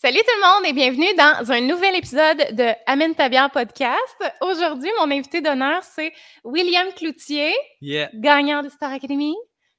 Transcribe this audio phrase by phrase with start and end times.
[0.00, 4.16] Salut tout le monde et bienvenue dans un nouvel épisode de Amène ta bière podcast.
[4.42, 6.12] Aujourd'hui, mon invité d'honneur, c'est
[6.44, 8.08] William Cloutier, Yeah.
[8.14, 9.34] gagnant de Star Academy,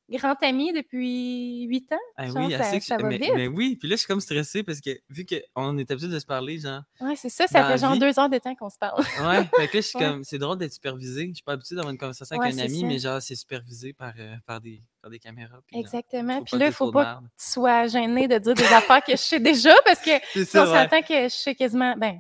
[0.09, 1.97] grand ami depuis huit ans.
[2.17, 3.31] Ah oui, ça je- va mais, vite.
[3.35, 6.19] mais oui, puis là, je suis comme stressé parce que vu qu'on est habitué de
[6.19, 6.81] se parler, genre.
[7.01, 8.99] Ouais, c'est ça, ça fait genre vie- deux heures de temps qu'on se parle.
[9.01, 10.23] Ouais, fait que là, je suis comme.
[10.23, 11.27] C'est drôle d'être supervisé.
[11.29, 12.85] Je suis pas habitué d'avoir une conversation Ouais, avec un ami, ça.
[12.87, 15.59] mais genre, c'est supervisé par, euh, par, des, par des caméras.
[15.67, 16.41] puis Exactement.
[16.43, 19.17] Puis là, il faut pas que tu sois gêné de dire des affaires que je
[19.17, 21.95] sais déjà parce que C'est on ça, s'entend que je sais quasiment.
[21.97, 22.19] Ben,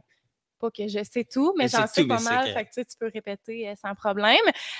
[0.59, 2.53] pas que je sais tout, mais j'en sais pas mal.
[2.53, 4.37] Fait que tu, sais, tu peux répéter euh, sans problème.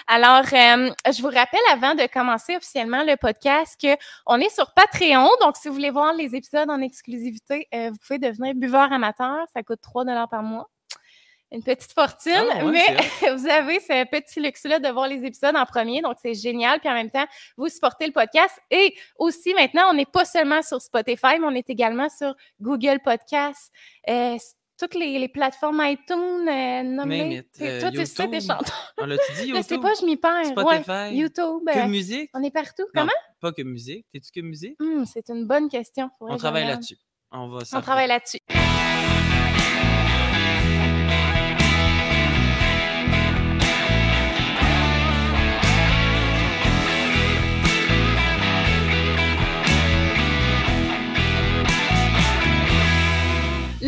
[0.07, 5.29] Alors, euh, je vous rappelle avant de commencer officiellement le podcast qu'on est sur Patreon.
[5.41, 9.45] Donc, si vous voulez voir les épisodes en exclusivité, euh, vous pouvez devenir buveur amateur.
[9.53, 10.69] Ça coûte 3 par mois.
[11.51, 12.85] Une petite fortune, Ah, ouais, mais
[13.35, 16.01] vous avez ce petit luxe-là de voir les épisodes en premier.
[16.01, 16.79] Donc, c'est génial.
[16.79, 17.25] Puis en même temps,
[17.57, 18.55] vous supportez le podcast.
[18.69, 22.99] Et aussi, maintenant, on n'est pas seulement sur Spotify, mais on est également sur Google
[23.03, 23.71] Podcasts,
[24.07, 24.37] euh,
[24.79, 28.73] toutes les, les plateformes iTunes, euh, Puis euh, Toi, tu sais YouTube, chansons.
[28.97, 29.81] On l'a-tu dit, Je sais YouTube?
[29.81, 30.45] pas, je m'y perds.
[30.45, 30.89] Spotify?
[30.89, 31.61] Ouais, YouTube.
[31.67, 32.29] Que euh, musique?
[32.33, 32.83] on est partout.
[32.95, 33.11] Non, Comment?
[33.41, 34.05] Pas que musique.
[34.13, 34.75] T'es-tu que musique?
[34.79, 36.09] Hum, c'est une bonne question.
[36.21, 36.97] On travaille là-dessus.
[37.31, 38.39] On va On travaille là-dessus.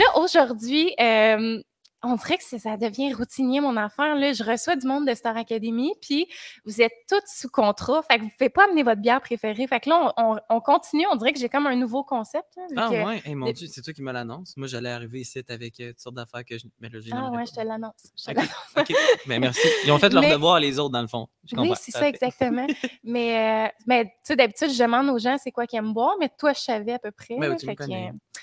[0.01, 1.61] Là, aujourd'hui, euh,
[2.03, 4.15] on dirait que ça, devient routinier, mon affaire.
[4.15, 6.25] Là, je reçois du monde de Star Academy, puis
[6.65, 8.01] vous êtes toutes sous contrat.
[8.01, 9.67] Fait que vous ne pouvez pas amener votre bière préférée.
[9.67, 11.05] Fait que là, on, on- on continue.
[11.11, 12.47] On dirait que j'ai comme un nouveau concept.
[12.57, 14.57] là, Ah que- ouais, Hey, mon Dieu, c'est toi qui me l'annonce.
[14.57, 16.65] Moi, j'allais arriver ici avec euh, toutes sortes d'affaires que je.
[16.79, 18.11] Mais là, Ah ouais, je te l'annonce.
[18.17, 18.93] Je te.
[19.27, 19.67] Mais merci.
[19.85, 21.27] Ils ont fait leur Mais- devoir, les autres, dans le fond.
[21.45, 22.65] Je Oui, c'est ça, exactement.
[23.03, 26.15] mais, euh, mais tu sais, d'habitude, je demande aux gens c'est quoi qu'ils aiment boire,
[26.19, 27.35] mais toi, je savais à peu près.
[27.35, 27.75] Ouais, là, ouais, tu Fait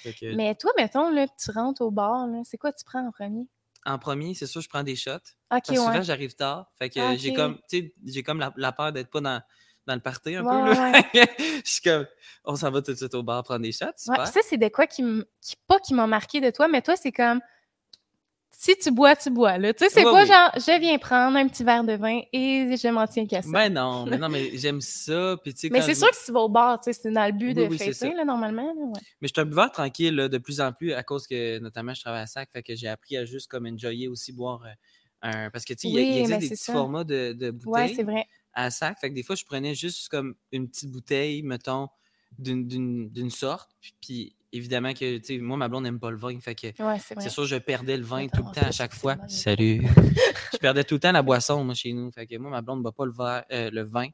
[0.05, 3.47] que, mais toi, mettons, là, tu rentres au bar, c'est quoi tu prends en premier?
[3.87, 5.13] En premier, c'est sûr, je prends des shots.
[5.15, 6.03] Ok, Parce que souvent, ouais.
[6.03, 6.71] j'arrive tard.
[6.79, 9.41] Fait que j'ai comme, tu sais, j'ai comme la, la peur d'être pas dans,
[9.87, 11.19] dans le party un Ouais, peu.
[11.19, 11.27] Là.
[11.65, 12.07] je suis comme,
[12.45, 13.87] on s'en va tout de suite au bar prendre des shots.
[13.97, 14.27] Super.
[14.27, 15.03] ça, c'est de quoi qui,
[15.41, 17.41] qui pas qui m'a marqué de toi, mais toi, c'est comme
[18.61, 19.57] si tu bois, tu bois.
[19.57, 19.73] Là.
[19.73, 20.27] Tu sais, c'est Ouais, pas oui.
[20.27, 23.49] genre je viens prendre un petit verre de vin et je m'en tiens qu'à ça.
[23.53, 25.37] Ben non, mais non, mais j'aime ça.
[25.45, 27.01] Puis, tu sais, mais c'est je- sûr que si tu vas au bar, tu sais,
[27.01, 28.65] c'est dans le but Oui, de oui, fêter, là, normalement.
[28.67, 29.01] là, ouais.
[29.21, 31.95] Mais je suis un buveur tranquille là, de plus en plus à cause que, notamment,
[31.95, 32.51] je travaille à SAC.
[32.53, 34.71] Fait que j'ai appris à juste comme enjoyer aussi boire euh,
[35.23, 35.51] un.
[35.51, 36.73] Parce que, tu sais, il existe ben, des petits ça.
[36.73, 38.27] formats de, bouteilles c'est vrai.
[38.55, 38.99] à SAC.
[39.01, 41.89] Fait que des fois, je prenais juste comme une petite bouteille, mettons,
[42.39, 43.71] d'une- sorte.
[43.81, 46.39] Puis, puis évidemment que, tu sais, moi, ma blonde n'aime pas le vin.
[46.41, 48.95] Fait que Ouais, c'est sûr, je perdais le vin Attends, tout le temps à chaque
[48.95, 49.17] fois.
[49.29, 49.83] Salut.
[50.53, 52.11] je perdais tout le temps la boisson, moi, chez nous.
[52.13, 54.09] Fait que moi, ma blonde ne boit pas le, verre- euh, le vin.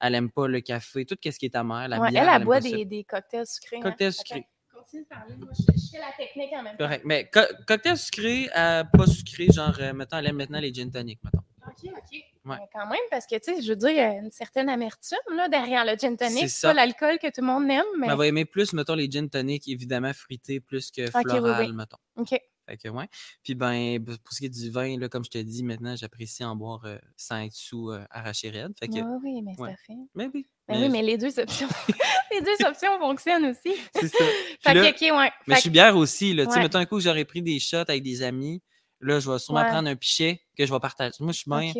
[0.00, 2.22] Elle aime pas le café, tout ce qui est amer, la Ouais, bière.
[2.24, 3.76] elle, elle aime boit des, des cocktails sucrés.
[3.76, 3.80] hein.
[3.82, 4.48] Cocktails Attends, sucrés.
[4.74, 5.34] Continue de parler.
[5.36, 6.84] Moi, je, je fais la technique en même temps.
[6.84, 7.02] Correct.
[7.04, 10.90] Mais co- cocktail sucré, euh, pas sucré, genre, euh, mettons, elle aime maintenant les gin
[10.90, 11.38] tonic, mettons.
[11.66, 12.24] OK, OK.
[12.48, 12.56] Ouais.
[12.60, 14.68] Mais quand même, parce que, tu sais, je veux dire, il y a une certaine
[14.68, 16.38] amertume là, derrière le gin tonic.
[16.40, 16.68] C'est ça.
[16.68, 18.06] pas l'alcool que tout le monde aime, mais.
[18.06, 21.72] Mais elle va aimer plus, mettons, les gin tonic, évidemment, fruités plus que floral, oui.
[21.72, 21.98] mettons.
[22.16, 22.40] OK.
[22.68, 23.08] Fait que, ouais.
[23.42, 26.44] Puis, ben, pour ce qui est du vin, là, comme je te dis, maintenant, j'apprécie
[26.44, 28.74] en boire euh, sans être sous euh, arraché raide.
[28.78, 29.70] Fait que, Oui, oui, mais ouais.
[29.70, 29.94] parfait.
[30.14, 30.46] mais oui.
[30.68, 31.68] Ben oui, mais les deux options,
[32.30, 33.74] les deux options fonctionnent aussi.
[33.94, 34.24] c'est ça.
[34.60, 35.30] Fait là, que, OK, ouais.
[35.46, 36.34] Mais je Fait suis bière aussi.
[36.34, 36.44] Là.
[36.44, 38.62] Tu sais, mettons un coup, j'aurais pris des shots avec des amis.
[39.00, 41.16] Là, je vais sûrement prendre un pichet que je vais partager.
[41.20, 41.72] Moi, je suis bien.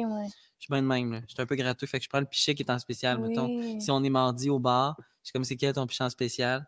[0.58, 1.12] Je suis bien de même.
[1.12, 1.20] là.
[1.26, 1.86] Je suis un peu gratteux.
[1.86, 3.80] Fait que je prends le pichet qui est en spécial, mettons.
[3.80, 6.66] Si on est mardi au bar, je suis comme c'est quel ton pichet en spécial?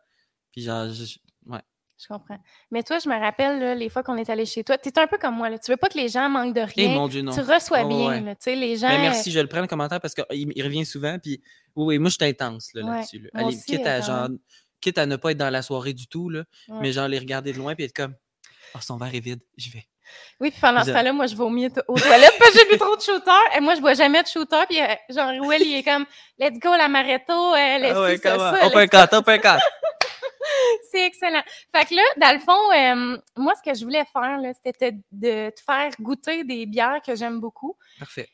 [0.52, 1.60] Puis genre, je- je- ouais.
[1.98, 2.38] je comprends.
[2.70, 4.98] Mais toi, je me rappelle, là, les fois qu'on est allé chez toi, tu es
[4.98, 5.50] un peu comme moi.
[5.50, 5.58] Là.
[5.58, 6.94] Tu veux pas que les gens manquent de Eh rien.
[6.94, 7.32] mon Dieu, non.
[7.32, 8.08] tu reçois bien.
[8.08, 8.20] ouais.
[8.20, 8.34] là.
[8.34, 8.88] Tu sais, les gens.
[8.88, 10.24] Ben, merci, je le prends le commentaire parce qu'il
[10.56, 11.18] il revient souvent.
[11.18, 11.42] Puis
[11.76, 13.18] oui, oui, moi, je suis intense là-dessus.
[13.20, 13.30] là.
[13.34, 14.28] Allez, aussi, quitte, à, genre,
[14.80, 16.78] quitte à ne pas être dans la soirée du tout, là, Ouais.
[16.80, 18.14] mais genre les regarder de loin puis être comme
[18.74, 19.84] Oh, son verre est vide, j'y vais.
[20.40, 22.96] Oui, puis pendant ce temps-là, moi, je vomis aux toilettes parce que j'ai bu trop
[22.96, 23.30] de shooter.
[23.56, 24.64] Et moi, je bois jamais de shooter.
[24.68, 26.06] Puis, euh, genre, Will, il est comme,
[26.38, 28.50] let's go, l'amaretto, euh, le Ah ouais, ci, ça, comment?
[28.52, 29.60] ça, On le- peut un quart, on peut un quart.
[30.90, 31.42] C'est excellent.
[31.74, 35.50] Fait que là, dans le fond, euh, moi, ce que je voulais faire, c'était de
[35.50, 37.76] te faire goûter des bières que j'aime beaucoup.
[37.98, 38.28] Parfait.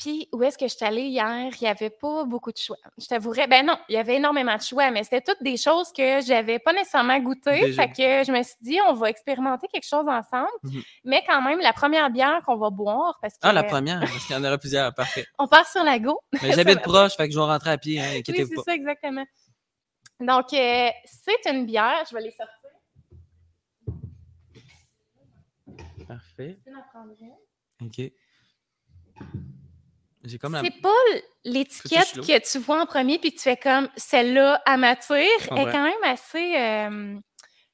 [0.00, 1.50] Puis, où est-ce que je suis allée hier?
[1.60, 2.78] Il n'y avait pas beaucoup de choix.
[2.96, 5.92] Je t'avouerais, ben non, il y avait énormément de choix, mais c'était toutes des choses
[5.92, 7.60] que j'avais pas nécessairement goûtées.
[7.60, 7.82] Déjà.
[7.82, 10.48] Fait que je me suis dit, on va expérimenter quelque chose ensemble.
[10.62, 10.82] Mhm.
[11.04, 14.26] Mais quand même, la première bière qu'on va boire, parce que Ah, la première, parce
[14.26, 14.94] qu'il y en aura plusieurs.
[14.94, 15.26] Parfait.
[15.38, 16.18] on part sur la go.
[16.42, 19.26] Mais j'habite proche, fait que je vais rentrer à pied, hein, Oui, c'est ça, exactement.
[20.18, 22.04] Donc, euh, c'est une bière.
[22.08, 22.56] Je vais les sortir.
[26.08, 26.56] Parfait.
[26.58, 27.86] Je peux en prendre une.
[27.86, 28.12] OK.
[30.38, 30.62] La.
[30.62, 30.88] C'est pas
[31.44, 34.76] l'étiquette que tu vois en premier puis que tu fais comme celle-là à
[35.56, 37.18] est quand même assez euh,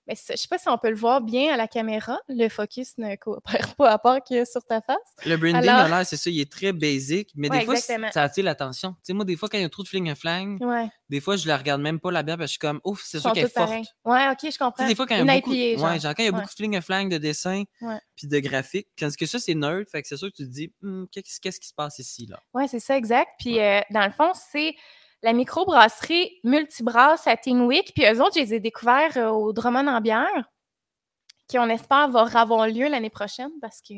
[0.07, 2.19] Mais je sais pas si on peut le voir bien à la caméra.
[2.29, 4.97] Le focus ne coopère pas à part que sur ta face.
[5.25, 8.11] Le branding, Alors- l'air, c'est ça, il est très basic, mais Ouais, des fois, exactement.
[8.13, 8.93] ça attire l'attention.
[8.93, 10.89] Tu sais, moi, des fois, quand il y a trop de fling flang, Ouais.
[11.09, 13.03] des fois, je la regarde même pas la bière parce que je suis comme, ouf,
[13.05, 13.71] c'est sûr qu'elle est forte.
[14.05, 14.85] Ouais, ok, je Tu comprends.
[14.85, 15.91] sais, des fois, quand il y a beaucoup, IPA, genre.
[15.91, 16.37] ouais, genre, quand il y a Ouais.
[16.41, 17.99] beaucoup de fling flang de dessin, Ouais.
[18.17, 20.49] puis de graphique, parce que ça, c'est nerd, fait que c'est sûr que tu te
[20.53, 22.39] dis, Hum, qu'est-ce qui se passe ici, là?
[22.55, 23.29] Oui, c'est ça, exact.
[23.41, 24.75] Puis, euh, dans le fond, c'est
[25.27, 27.93] la microbrasserie Multibrasse à Tingwick.
[27.95, 30.49] Puis, eux autres, je les ai découverts euh, au Drummond en bière,
[31.49, 33.95] qui, on espère, va avoir lieu l'année prochaine parce que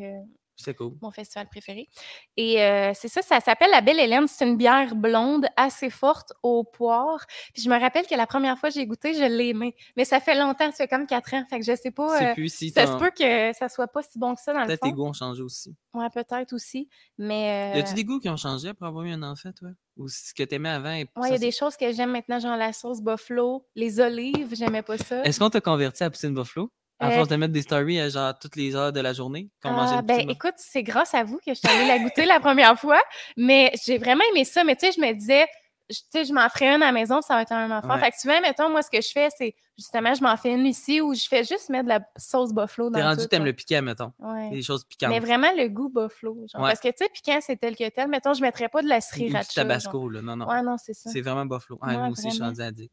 [0.60, 0.94] C'est cool.
[1.00, 1.88] mon festival préféré.
[2.36, 4.26] Et euh, c'est ça, ça s'appelle la Belle Hélène.
[4.26, 7.24] C'est une bière blonde assez forte au poire.
[7.54, 9.76] Puis, je me rappelle que la première fois que j'ai goûté, je l'ai aimé.
[9.96, 11.44] Mais ça fait longtemps, ça fait comme quatre ans.
[11.48, 12.30] Fait que je sais pas.
[12.30, 14.60] Euh, plus si ça se peut que ça soit pas si bon que ça dans
[14.60, 14.94] le Peut-être tes fond.
[14.96, 15.76] goûts ont changé aussi.
[15.94, 16.88] Ouais, peut-être aussi.
[17.18, 17.72] Mais.
[17.74, 19.68] Y euh, a-tu des goûts qui ont changé après avoir eu un enfant, toi?
[19.96, 20.92] Ou ce que t'aimais avant?
[20.92, 24.00] Et Ouais, il y a des choses que j'aime maintenant, genre la sauce buffalo, les
[24.00, 25.22] olives, j'aimais pas ça.
[25.24, 26.70] Est-ce qu'on t'a converti à Poutine Buffalo?
[27.00, 29.48] À Euh, force de mettre des stories à genre toutes les heures de la journée?
[29.62, 32.40] Qu'on Ah, ben, écoute, c'est grâce à vous que je suis allée la goûter la
[32.40, 33.00] première fois,
[33.36, 34.64] mais j'ai vraiment aimé ça.
[34.64, 35.46] Mais tu sais, je me disais,
[35.88, 37.94] je- tu sais, je m'en ferais une à la maison, ça va être un enfant.
[37.94, 38.00] Ouais.
[38.00, 40.52] Fait que tu vois, mettons, moi, ce que je fais, c'est justement, je m'en fais
[40.52, 43.44] une ici où je fais juste mettre de la sauce buffalo dans T'es rendu, t'aimes
[43.44, 44.12] le piquant, mettons.
[44.18, 44.50] Ouais.
[44.50, 45.10] Des choses piquantes.
[45.10, 46.34] Mais vraiment le goût buffalo.
[46.52, 46.68] Genre, Ouais.
[46.70, 48.08] Parce que, tu sais, piquant, c'est tel que tel.
[48.08, 49.52] Mettons, je mettrais pas de la Ou du sriracha.
[49.54, 50.20] tabasco, là.
[50.20, 50.46] Non, non.
[50.46, 50.54] genre.
[50.54, 51.10] Ouais, non, c'est ça.
[51.10, 51.78] C'est vraiment Buffalo.
[51.80, 52.92] Ah, moi aussi, je suis rendu addict.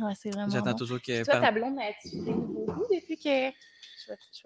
[0.00, 0.76] Ouais, c'est vraiment J'attends bon.
[0.76, 1.24] toujours que.
[1.24, 1.76] Toi, ta blonde,
[2.14, 3.50] nouveaux goûts depuis que...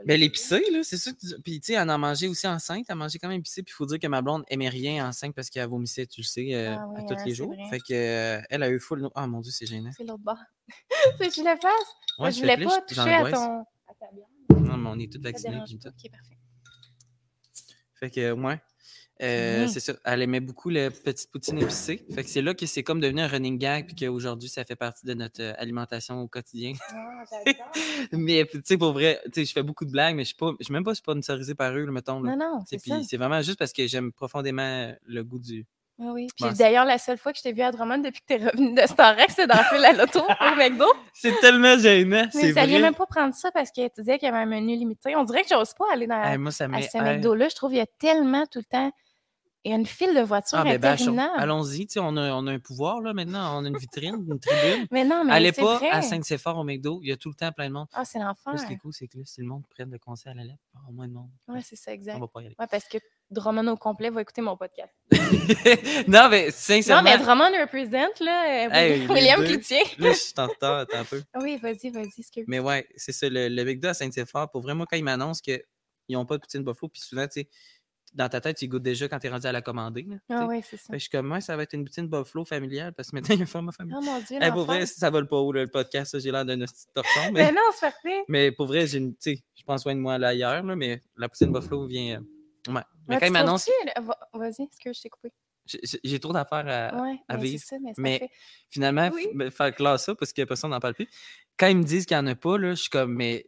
[0.04, 2.86] Ben, l'épicé, là, c'est que tu- Puis, tu sais, elle en mangeait aussi enceinte.
[2.88, 3.62] Elle mangeait quand même épicé.
[3.64, 6.26] Puis, il faut dire que ma blonde aimait rien enceinte parce qu'elle vomissait, tu le
[6.26, 7.52] sais, euh, Ah oui, à tous hein, les c'est jours.
[7.54, 7.68] vrai.
[7.68, 9.08] Fait que, euh, elle a eu full.
[9.16, 9.90] Ah, mon Dieu, c'est gênant.
[9.96, 10.38] C'est l'autre bord.
[11.18, 11.72] que je le fasse?
[12.20, 13.60] Ouais, je voulais plaît, pas toucher à ton...
[13.62, 14.26] à ta bière.
[14.60, 15.54] Non, mais on est tous Ça vaccinés.
[15.54, 15.90] dérange puis pas?
[15.90, 15.96] tout.
[16.04, 16.38] Ok, parfait.
[17.94, 18.60] Fait que, ouais.
[19.20, 19.68] Euh, Mhm.
[19.68, 19.94] C'est ça.
[20.04, 22.04] Elle aimait beaucoup le petite poutine épicée.
[22.14, 24.76] Fait que c'est là que c'est comme devenu un running gag, puis qu'aujourd'hui, ça fait
[24.76, 26.72] partie de notre euh, alimentation au quotidien.
[26.90, 27.24] Ah,
[28.12, 30.84] mais, tu sais, pour vrai, je fais beaucoup de blagues, mais je je suis même
[30.84, 32.20] pas sponsorisé par eux, mettons.
[32.22, 32.36] Là.
[32.36, 32.64] non, non,
[33.02, 35.66] c'est vraiment juste parce que j'aime profondément le goût du.
[36.00, 36.26] Oui, oui.
[36.36, 38.72] Puis d'ailleurs, la seule fois que je t'ai vu à Drummond depuis que t'es revenu
[38.72, 40.84] de Starex, c'est dans le fil à l'auto au McDo.
[41.12, 42.78] C'est tellement gênant, Mais c'est vrai.
[42.78, 45.16] même pas prendre ça parce que tu disais qu'il y avait un menu limité.
[45.16, 46.98] On dirait que j'ose pas aller dans, Hey, moi, ça à ce.
[46.98, 47.48] McDo-là.
[47.48, 48.92] Je trouve qu'il y a tellement tout le temps...
[49.64, 51.32] Il y a une file de voitures Ah, ben, interminables.
[51.36, 53.60] Allons-y, tu sais, on a, on a un pouvoir, là, maintenant.
[53.60, 54.86] On a une vitrine, une tribune.
[54.92, 55.90] Mais non, mais Allez pas vrai.
[55.90, 57.88] à Saint-Séphore au McDo, il y a tout le temps plein de monde.
[57.92, 58.58] Ah, c'est l'enfer.
[58.58, 60.44] Ce qui est cool, c'est que là, si le monde prenne le conseil à la
[60.44, 61.30] lettre, il y aura moins de monde.
[61.48, 62.16] Ouais, c'est ça, exact.
[62.16, 62.54] On va pas y aller.
[62.58, 62.98] Ouais, parce que
[63.30, 64.94] Drummond au complet va écouter mon podcast.
[66.08, 67.02] non, mais sincèrement.
[67.02, 69.44] Non, mais Drummond représente, là, euh, Hey, William.
[69.44, 69.82] Cloutier.
[69.98, 71.22] Là, je suis en retard, attends un peu.
[71.42, 72.44] Oui, vas-y, vas-y, excuse.
[72.46, 75.62] Mais ouais, c'est ça, le, le McDo à Saint-Séphore, pour vraiment, quand ils m'annoncent qu'ils
[76.10, 77.48] n'ont pas de poutine buffalo, puis souvent, tu sais,
[78.14, 80.02] dans ta tête, tu goûtes déjà quand tu es rendu à la commander.
[80.08, 80.86] là, Ah oui, c'est ça.
[80.86, 83.16] Fait que je suis comme, ouais, ça va être une poutine buffalo familiale, parce que
[83.16, 84.00] maintenant, il y a un format familial.
[84.02, 86.58] Oh mon Dieu, Hey, pour vrai, ça vole pas haut, le podcast, j'ai l'air d'un
[86.60, 88.24] petit torchon, Mais mais, non, c'est parfait.
[88.28, 90.76] mais pour vrai, j'ai une, tu sais, je prends soin de moi là, ailleurs, là,
[90.76, 92.20] mais la poutine buffalo vient.
[92.68, 92.82] euh, ouais.
[93.08, 95.32] Mais quand là- va- Vas-y, excuse, je t'ai coupé.
[96.04, 97.62] j'ai- trop d'affaires à, Ouais, à mais vivre.
[97.64, 98.30] ça, mais Mais
[98.70, 99.28] finalement, Oui.
[99.34, 101.08] me faire classer ça parce que personne n'en parle plus.
[101.58, 103.46] Quand ils me disent qu'il n'y en a pas, là, je suis comme, mais,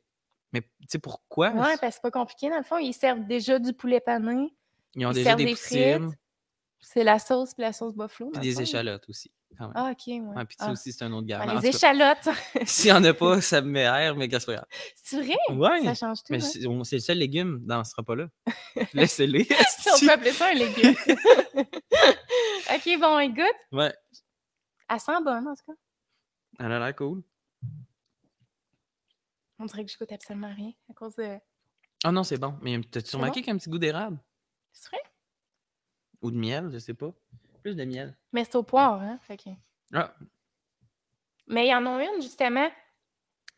[0.53, 1.51] mais tu sais, pourquoi?
[1.51, 2.49] Ouais, parce que c'est pas compliqué.
[2.51, 4.53] Dans le fond, ils servent déjà du poulet pané.
[4.97, 6.03] Ils ont ils déjà des des frites.
[6.83, 8.31] C'est la sauce puis la sauce buffalo.
[8.31, 8.61] puis des fond.
[8.63, 9.31] échalotes aussi.
[9.59, 9.73] quand même.
[9.77, 10.19] Ah, ok, ouais.
[10.21, 10.73] Ouais, puis ça Ah.
[10.73, 11.47] aussi, c'est un autre gamme.
[11.49, 12.27] En les échalotes.
[12.65, 14.67] S'il n'y en a pas, ça me met air, mais qu'est-ce que c'est pas
[14.97, 15.37] c'est vrai?
[15.51, 15.59] grave.
[15.59, 16.33] Ouais, Ça change tout.
[16.33, 16.85] mais hein?
[16.85, 18.29] c'est le seul légume dans ce repas-là.
[18.95, 19.47] Laissez-les.
[19.95, 20.95] On peut appeler ça un légume.
[22.75, 23.45] ok, bon, écoute.
[23.73, 23.93] ouais,
[24.89, 25.73] Elle sent bonne, en tout cas.
[26.61, 27.23] elle a l'air cool.
[29.61, 31.39] On dirait que je goûte absolument rien à cause de.
[32.03, 32.59] Ah non, c'est bon.
[32.63, 34.19] Mais t'as-tu remarqué qu'il y a un petit goût d'érable?
[34.73, 35.03] C'est vrai?
[36.23, 37.13] Ou de miel, je sais pas.
[37.63, 38.17] Plus de miel.
[38.33, 39.19] Mais c'est au poire, hein?
[39.23, 39.51] Fait que-
[39.93, 40.15] Ah,
[41.47, 42.71] Mais il y en a une, justement.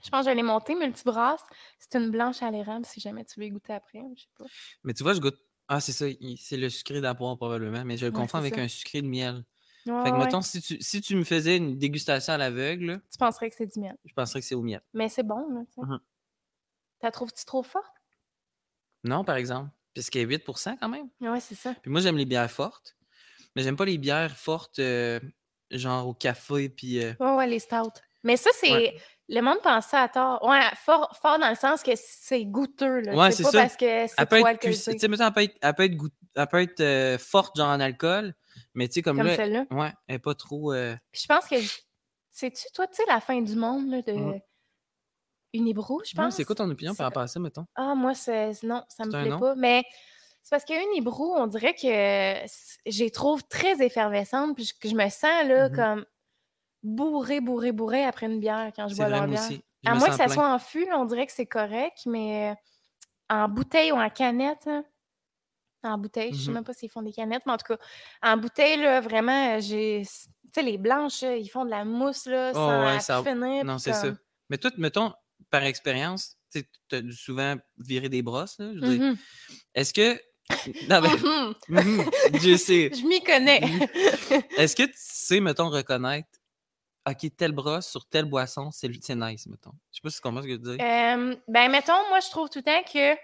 [0.05, 1.45] Je pense que je l'ai montée, multibrasse.
[1.79, 4.01] C'est une blanche à l'érable, si jamais tu veux y goûter après.
[4.17, 4.45] Je sais pas.
[4.83, 5.39] mais tu vois, je goûte.
[5.69, 6.07] Ah, c'est ça.
[6.39, 7.85] C'est le sucré d'appoint, probablement.
[7.85, 8.61] Mais je le Ouais, confonds avec ça.
[8.63, 9.45] un sucré de miel.
[9.87, 10.25] Ouais, Fait que, ouais.
[10.25, 13.67] mettons, si tu, si tu me faisais une dégustation à l'aveugle, Tu penserais que c'est
[13.67, 13.97] du miel.
[14.05, 14.81] je penserais que c'est au miel.
[14.95, 15.81] Mais c'est bon, là, tu sais.
[15.87, 15.99] Mhm.
[17.01, 17.93] T'as trouves-tu trop forte?
[19.05, 19.71] Non, par exemple.
[19.95, 20.45] Puisqu'elle est 8
[20.81, 21.09] quand même.
[21.21, 21.75] Ouais, c'est ça.
[21.83, 22.97] Puis moi, j'aime les bières fortes.
[23.55, 25.21] Mais j'aime pas les bières fortes, euh,
[25.71, 27.03] genre au café, puis.
[27.05, 27.91] euh, Ouais, ouais, les stouts.
[28.25, 28.71] Mais ça, c'est.
[28.73, 28.97] Ouais.
[29.29, 30.43] Le monde pense ça à tort.
[30.45, 33.15] Ouais, fort, fort dans le sens que c'est goûteux, là.
[33.15, 33.59] Ouais, c'est c'est pas ça.
[33.62, 34.93] parce que c'est être, cuis- alcoolisé.
[34.93, 37.57] tu sais, mettons, elle peut être, elle peut être, goût- elle peut être euh, forte,
[37.57, 38.35] genre en alcool,
[38.75, 39.65] mais tu sais, comme, Comme là, celle-là?
[39.71, 40.73] ouais, elle est pas trop.
[40.73, 41.57] euh, Puis je pense que.
[42.31, 44.12] Sais-tu, toi, tu sais, la fin du monde, là, de.
[44.12, 44.41] Mhm.
[45.55, 46.35] Unibrew, je ouais, pense?
[46.35, 47.67] c'est quoi ton opinion par rapport à ça, mettons?
[47.75, 48.53] Ah, moi, c'est.
[48.62, 49.39] Non, ça me C'est un plaît non?
[49.39, 49.55] pas.
[49.55, 49.85] Mais
[50.43, 51.81] c'est parce que Unibrew, on dirait que
[52.49, 54.55] c- je les trouve très effervescentes.
[54.57, 55.75] Puis je- que je me sens, là, Mhm.
[55.77, 56.07] comme
[56.83, 59.45] bourrée, bourrée, bourrée après une bière quand je C'est bois vrai, leur moi bière.
[59.45, 59.62] aussi.
[59.85, 60.35] Je À me moins que sens ça plein.
[60.37, 62.55] soit en fût, là, on dirait que c'est correct, mais
[63.31, 64.85] en bouteille ou en canette, hein,
[65.89, 66.55] en bouteille, je sais Mhm.
[66.55, 67.79] même pas s'ils font des canettes, mais en tout cas,
[68.23, 70.03] en bouteille, là, vraiment, euh, j'ai.
[70.05, 73.65] Tu sais, les blanches, ils font de la mousse, là, Oh, sans ouais, ça- finir.
[73.65, 74.12] Non, c'est ça.
[74.51, 75.12] Mais toi, mettons,
[75.51, 79.01] par expérience, tu as dû souvent virer des brosses, là, je veux dire.
[79.03, 79.17] Mhm.
[79.75, 80.21] Est-ce que.
[80.89, 81.01] Non,
[82.35, 82.91] je sais.
[82.95, 83.61] Je m'y connais.
[84.59, 86.29] Est-ce que tu sais, mettons, reconnaître,
[87.09, 89.73] OK, telle brosse sur telle boisson, c'est c'est nice, mettons?
[89.91, 90.85] Je sais pas si tu comprends ce que je veux dire.
[90.85, 93.15] Euh, ben, mettons, moi, je trouve tout le temps que.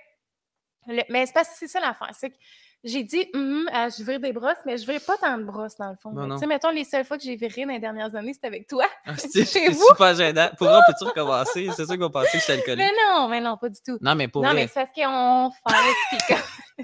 [0.89, 2.11] Le- Mais c'est parce que c'est ça l'affaire.
[2.13, 2.37] C'est que
[2.85, 5.77] j'ai dit, Hum, ah, je vire des brosses, mais je vire pas tant de brosses
[5.77, 6.13] dans le fond.
[6.35, 8.67] Tu sais, mettons, les seules fois que j'ai viré dans les dernières années, c'était avec
[8.69, 8.85] toi.
[9.07, 10.49] Ah, c'est super gênant.
[10.57, 11.69] Pour moi, peux-tu recommencer?
[11.77, 12.79] C'est sûr qu'on pensait que j'étais alcoolique.
[12.85, 13.99] Mais non, mais non, pas du tout.
[14.01, 16.37] Non, mais pour non, mais c'est parce qu'on comme-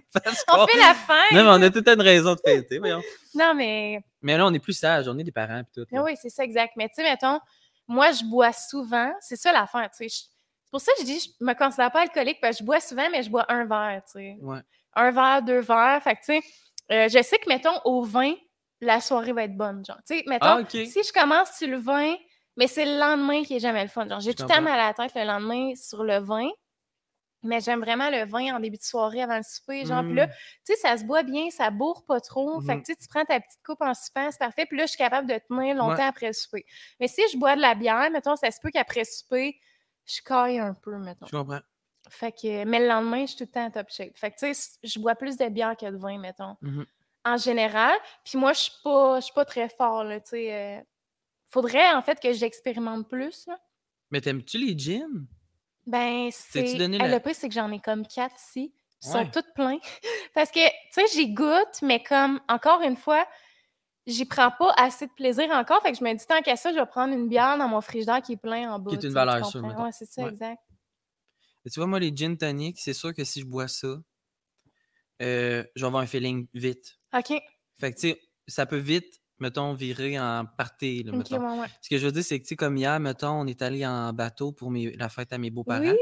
[0.24, 1.14] parce on qu'on- fait la fin.
[1.32, 3.02] Non, mais on a toute une raison de fêter, voyons.
[3.34, 5.86] Non, mais Mais là, on est plus sage, on est des parents et tout.
[5.90, 6.02] là.
[6.02, 6.72] oui, c'est ça, exact.
[6.76, 7.38] Mais tu sais, mettons,
[7.86, 9.12] moi, je bois souvent.
[9.20, 10.24] C'est ça l'affaire, tu sais.
[10.74, 13.08] Pour ça que je dis, je me considère pas alcoolique, parce que je bois souvent,
[13.12, 14.36] mais je bois un verre, tu sais.
[14.40, 14.58] Ouais.
[14.96, 16.02] un verre, deux verres.
[16.02, 16.40] Fait que, tu sais,
[16.90, 18.34] euh, je sais que, mettons, au vin,
[18.80, 19.84] la soirée va être bonne.
[19.86, 22.16] Genre, tu sais, mettons, Ah, si je commence sur le vin,
[22.56, 24.08] mais c'est le lendemain qui est jamais le fun.
[24.08, 26.48] Genre, j'ai tout le temps mal à la tête le lendemain sur le vin.
[27.46, 29.84] Mais j'aime vraiment le vin en début de soirée avant le souper.
[29.84, 30.30] Genre, puis là, Mm.
[30.66, 32.60] tu sais, ça se boit bien, ça bourre pas trop.
[32.62, 34.64] Fait que, tu sais, tu prends ta petite coupe en soupant, c'est parfait.
[34.66, 36.02] Puis là, je suis capable de tenir longtemps Ouais.
[36.04, 36.64] après le souper.
[37.00, 39.60] Mais si je bois de la bière, mettons, ça se peut qu'après le souper,
[40.06, 41.26] je caille un peu, mettons.
[41.26, 41.60] Je comprends.
[42.10, 44.16] Fait que, mais le lendemain, je suis tout le temps en top shape.
[44.16, 46.84] Fait que, tu sais, je bois plus de bière que de vin, mettons, Mhm.
[47.24, 47.96] en général.
[48.24, 50.52] Puis moi, je suis pas, je suis pas très fort, là, tu sais.
[50.52, 50.80] euh,
[51.48, 53.58] faudrait, en fait, que j'expérimente plus, là.
[54.10, 55.26] Mais t'aimes-tu les jeans?
[55.86, 56.62] Ben, c'est...
[56.78, 58.72] la- Le pire, c'est que j'en ai comme quatre ici.
[59.02, 59.78] Ils sont toutes pleins.
[60.34, 63.26] Parce que, tu sais, j'y goûte, mais comme, encore une fois,
[64.06, 65.80] j'y prends pas assez de plaisir encore.
[65.82, 67.80] Fait que je me dis, tant qu'à ça, je vais prendre une bière dans mon
[67.80, 68.90] frigidaire qui est plein en bas.
[68.90, 69.64] Qui est une valeur sûre.
[69.64, 70.28] Ouais, c'est ça, Ouais.
[70.30, 70.60] exact.
[71.72, 73.96] Tu vois, moi, les gin tonic, c'est sûr que si je bois ça,
[75.22, 76.98] euh, je vais avoir un feeling vite.
[77.16, 77.32] OK.
[77.80, 81.40] Fait que, tu sais, ça peut vite, mettons, virer en party, là, OK, mettons.
[81.54, 81.66] ouais, ouais.
[81.80, 83.86] Ce que je veux dire, c'est que, tu sais, comme hier, mettons, on est allé
[83.86, 85.80] en bateau pour mes- la fête à mes beaux-parents.
[85.82, 85.98] Oui.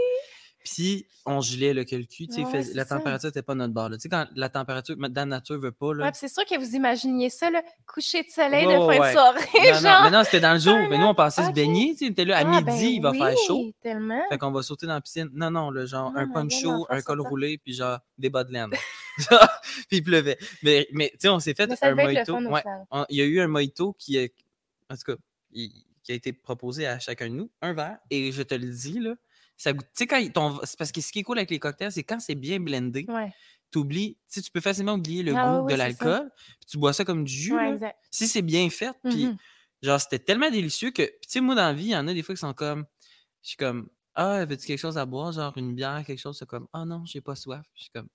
[0.64, 2.96] Puis, on gelait le cul, tu sais, Ouais, la ça.
[2.96, 3.90] température n'était pas notre bord.
[3.90, 6.06] Tu sais, quand la température, la nature veut pas, là.
[6.06, 9.12] Ouais, c'est sûr que vous imaginiez ça, là, coucher de soleil de fin ouais, de
[9.12, 10.02] soirée, non, non, genre.
[10.04, 10.76] mais non, c'était dans le jour.
[10.90, 11.54] Mais nous, on pensait se ok.
[11.54, 13.72] baigner, tu sais, on était là, à Ah, midi, ben il va faire chaud.
[13.82, 14.22] tellement.
[14.30, 15.30] Fait qu'on va sauter dans la piscine.
[15.32, 18.70] Non, non, le genre, un poncho, un col roulé, puis genre, des bas de laine.
[19.88, 20.38] Puis il pleuvait.
[20.62, 22.38] Mais, mais tu sais, on s'est fait Mais un le mojito.
[23.10, 24.34] il y a eu un mojito qui est.
[24.90, 27.98] En tout cas, qui a été proposé à chacun de nous, un verre.
[28.10, 29.14] Et je te le dis, là,
[29.56, 29.86] ça goûte.
[29.96, 32.04] Tu sais, quand ton- c'est parce que ce qui est cool avec les cocktails, c'est
[32.04, 33.32] quand c'est bien blendé, Ouais,
[33.72, 36.30] tu oublies, tu peux facilement oublier le Ah goût de l'alcool,
[36.60, 37.58] puis tu bois ça comme du jus.
[37.58, 37.74] ouais, là.
[37.74, 37.98] exact.
[38.10, 39.38] Si c'est bien fait, puis Mhm.
[39.82, 42.14] genre, c'était tellement délicieux que, tu sais, moi, dans la vie, il y en a
[42.14, 42.86] des fois qui sont comme,
[43.42, 46.46] je suis comme, ah, veux-tu quelque chose à boire, genre une bière, quelque chose, c'est
[46.48, 47.62] comme, ah non, j'ai pas soif.
[47.74, 48.08] Je suis comme,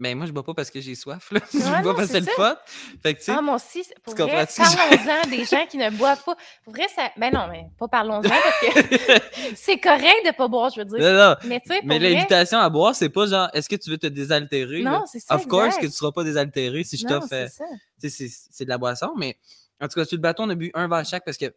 [0.00, 1.40] mais moi, je bois pas parce que j'ai soif, là.
[1.52, 2.56] je Ouais, bois non, parce que c'est le fun.
[3.02, 5.90] Fait que, tu sais, Ah, moi aussi, pour tu vrai, parlons-en des gens qui ne
[5.90, 6.36] boivent pas.
[6.64, 7.10] Pour vrai, ça...
[7.16, 9.20] Ben non, mais pas parlons-en parce que
[9.54, 10.98] c'est correct de pas boire, je veux dire.
[10.98, 11.36] non, non.
[11.44, 12.10] Mais tu sais, Mais vrai...
[12.10, 14.82] l'invitation à boire, c'est pas genre, est-ce que tu veux te désaltérer?
[14.82, 14.90] là?
[14.90, 17.28] Non, c'est ça, Of course que tu seras pas désaltéré si je t'offre.
[17.28, 17.64] c'est euh, ça.
[18.08, 19.36] c'est c'est de la boisson, mais
[19.80, 21.54] en tout cas, sur le bateau, on a bu un verre chaque parce que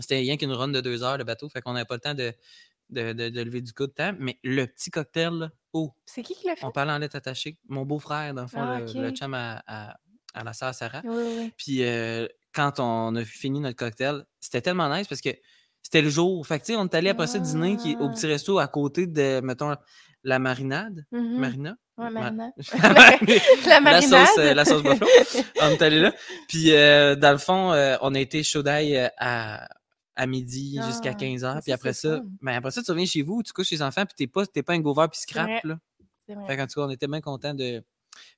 [0.00, 2.14] c'était rien qu'une run de deux heures, le bateau, fait qu'on n'avait pas le temps
[2.14, 2.32] de,
[2.90, 4.12] de, de- de lever du coup de temps.
[4.18, 6.64] Mais le petit cocktail, là, oh, C'est qui qui l'a fait?
[6.66, 7.58] on parle en lettres attachées.
[7.68, 8.94] Mon beau-frère, dans le fond, Ah, le, ok.
[8.94, 9.96] le chum à, à,
[10.34, 11.02] à la sœur Sarah.
[11.04, 11.52] Oui, oui, oui.
[11.56, 15.30] Puis euh, quand on a fini notre cocktail, c'était tellement nice parce que
[15.82, 16.46] c'était le jour.
[16.46, 18.12] Fait que, on est allé après ça dîner qui au Ah.
[18.14, 19.74] petit resto à côté de, mettons,
[20.24, 21.04] la marinade.
[21.12, 21.38] Mhm.
[21.38, 21.76] Marina?
[21.96, 22.52] Ouais, Ma- marinade.
[23.66, 25.06] la La sauce, euh, la sauce buffalo.
[25.62, 26.12] on est allé là.
[26.48, 29.66] Puis, euh, dans le fond, euh, on a été chaud d'ail euh, à,
[30.16, 31.54] à midi jusqu'à Ah, 15 h.
[31.54, 34.04] mais Puis après ça, ben après ça, tu reviens chez vous, tu couches les enfants,
[34.04, 35.78] puis t'es pas, t'es pas un gover puis scrap, là.
[36.46, 37.82] Fait qu'en tout cas, on était bien contents de.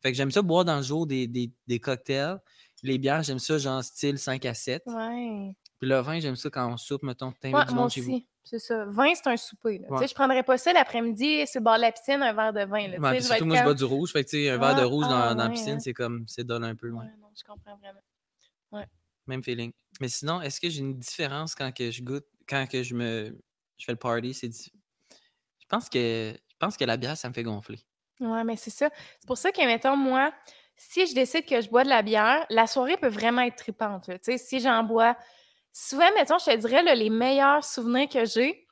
[0.03, 2.39] Fait que j'aime ça boire dans le jour des, des, des cocktails.
[2.83, 4.83] Les bières, j'aime ça genre style 5 à 7.
[4.87, 5.55] Ouais.
[5.79, 8.13] Puis le vin, j'aime ça quand on soupe, mettons, t'invites Ouais, du monde chez vous.
[8.13, 8.27] aussi.
[8.45, 8.85] C'est ça.
[8.87, 9.79] Vin, c'est un souper.
[9.79, 9.87] Là.
[9.87, 9.99] Tu Ouais.
[10.01, 12.65] sais, Je prendrais pas ça l'après-midi sur le bord de la piscine, un verre de
[12.65, 12.89] vin.
[12.89, 12.99] Là.
[12.99, 14.13] Ouais, surtout, moi, je bois du rouge.
[14.13, 15.79] Fait que, un verre de Ah, rouge dans, ah, dans la ouais, piscine, hein.
[15.81, 16.91] c'est comme, c'est donne un peu.
[16.91, 16.99] ouais.
[17.01, 18.85] Ouais, non, je comprends vraiment.
[19.27, 19.73] Même feeling.
[20.01, 23.39] Mais sinon, est-ce que j'ai une différence quand je goûte, quand je me
[23.79, 24.35] je fais le party?
[24.35, 27.81] C'est Je pense que je pense que la bière, ça me fait gonfler.
[28.21, 28.91] Ouais, mais c'est ça.
[29.19, 30.33] C'est pour ça que, mettons, moi,
[30.77, 34.05] si je décide que je bois de la bière, la soirée peut vraiment être tripante.
[34.07, 35.17] Tu sais, si j'en bois.
[35.73, 38.67] Souvent, mettons, je te dirais, les meilleurs souvenirs que j'ai,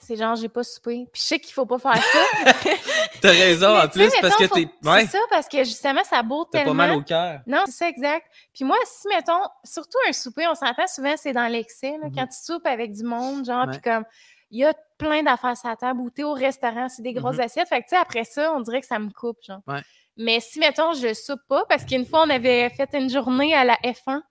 [0.00, 1.06] c'est genre, j'ai pas soupé.
[1.12, 2.24] Puis je sais qu'il faut pas faire ça.
[3.20, 4.68] T'as raison, Mais en plus, parce que t'es.
[4.84, 6.70] Ouais, C'est ça, parce que justement, ça bourre tellement.
[6.72, 7.40] pas mal au cœur.
[7.46, 8.26] Non, c'est ça, exact.
[8.54, 11.92] Puis moi, si, mettons, surtout un souper, on s'entend souvent, c'est dans l'excès.
[12.00, 12.14] là, Mhm.
[12.14, 14.04] Quand tu soupes avec du monde, genre, puis comme,
[14.50, 17.42] il y a plein d'affaires la table, ou t'es au restaurant, c'est des grosses Mhm.
[17.42, 17.68] assiettes.
[17.68, 19.60] Fait que, tu sais, après ça, on dirait que ça me coupe, genre.
[19.66, 19.80] Ouais.
[20.16, 23.64] Mais si, mettons, je soupe pas, parce qu'une fois, on avait fait une journée à
[23.64, 24.22] la F1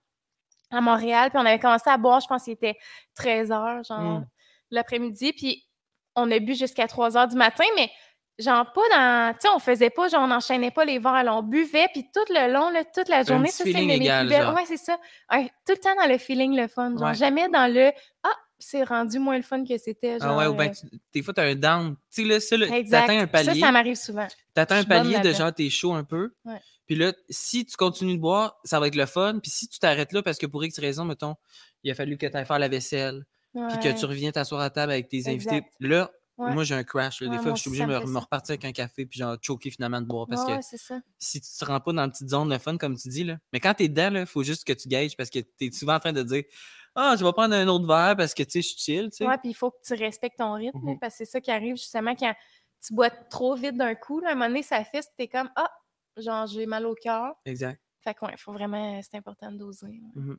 [0.72, 2.76] à Montréal, puis on avait commencé à boire, je pense qu'il était
[3.14, 4.26] 13 h, genre, Mm.
[4.70, 5.64] L'après-midi, puis
[6.14, 7.90] on a bu jusqu'à 3 h du matin, mais
[8.38, 9.32] genre pas dans.
[9.34, 12.04] Tu sais, on faisait pas, genre, on n'enchaînait pas les verres, là, on buvait, puis
[12.12, 14.48] tout le long, là, toute la journée, ça, c'est mes plus égal, belles.
[14.54, 14.96] Ouais, c'est ça.
[15.30, 16.90] Tout le temps dans le feeling, le fun.
[16.98, 17.14] Genre, Ouais.
[17.14, 17.92] jamais dans le
[18.22, 20.16] Ah, c'est rendu moins le fun que c'était.
[20.20, 21.94] Ah ouais, ou ben, euh, tu- des fois, t'as un down.
[22.10, 23.60] Tu sais, là, ça, là, t'atteins un Ça, palier.
[23.60, 24.26] ça m'arrive souvent.
[24.54, 26.32] T'atteins un palier de genre, t'es chaud un peu.
[26.46, 26.58] Ouais.
[26.86, 29.40] Puis là, si tu continues de boire, ça va être le fun.
[29.42, 31.34] Puis si tu t'arrêtes là, parce que pour X raison, mettons,
[31.82, 33.24] il a fallu que tu ailles faire la vaisselle,
[33.68, 35.62] puis que tu reviens t'asseoir à table avec tes invités.
[35.80, 36.52] Là, Ouais.
[36.52, 37.22] moi, j'ai un crash.
[37.22, 37.28] là.
[37.30, 39.70] Des Ouais, fois, je suis obligé de me repartir avec un café, puis genre, choquer
[39.70, 40.26] finalement de boire.
[40.28, 42.94] Parce Ouais, que si tu te rends pas dans la petite zone de fun, comme
[42.94, 43.38] tu dis, là.
[43.54, 45.98] Mais quand t'es dedans, il faut juste que tu gages parce que t'es souvent en
[46.00, 46.44] train de dire
[46.94, 49.16] Ah, je vais prendre un autre verre parce que tu sais, je suis chill, tu
[49.16, 49.26] sais.
[49.26, 50.98] Ouais, puis il faut que tu respectes ton rythme, Mhm.
[50.98, 52.34] parce que c'est ça qui arrive justement quand
[52.86, 54.20] tu bois trop vite d'un coup.
[54.20, 55.70] Là, à un moment donné, ça fait, t'es comme Ah,
[56.18, 57.32] genre, j'ai mal au cœur.
[57.46, 57.80] Exact.
[58.04, 60.00] Fait que, ouais, il faut vraiment, c'est important de doser.
[60.14, 60.36] Mhm.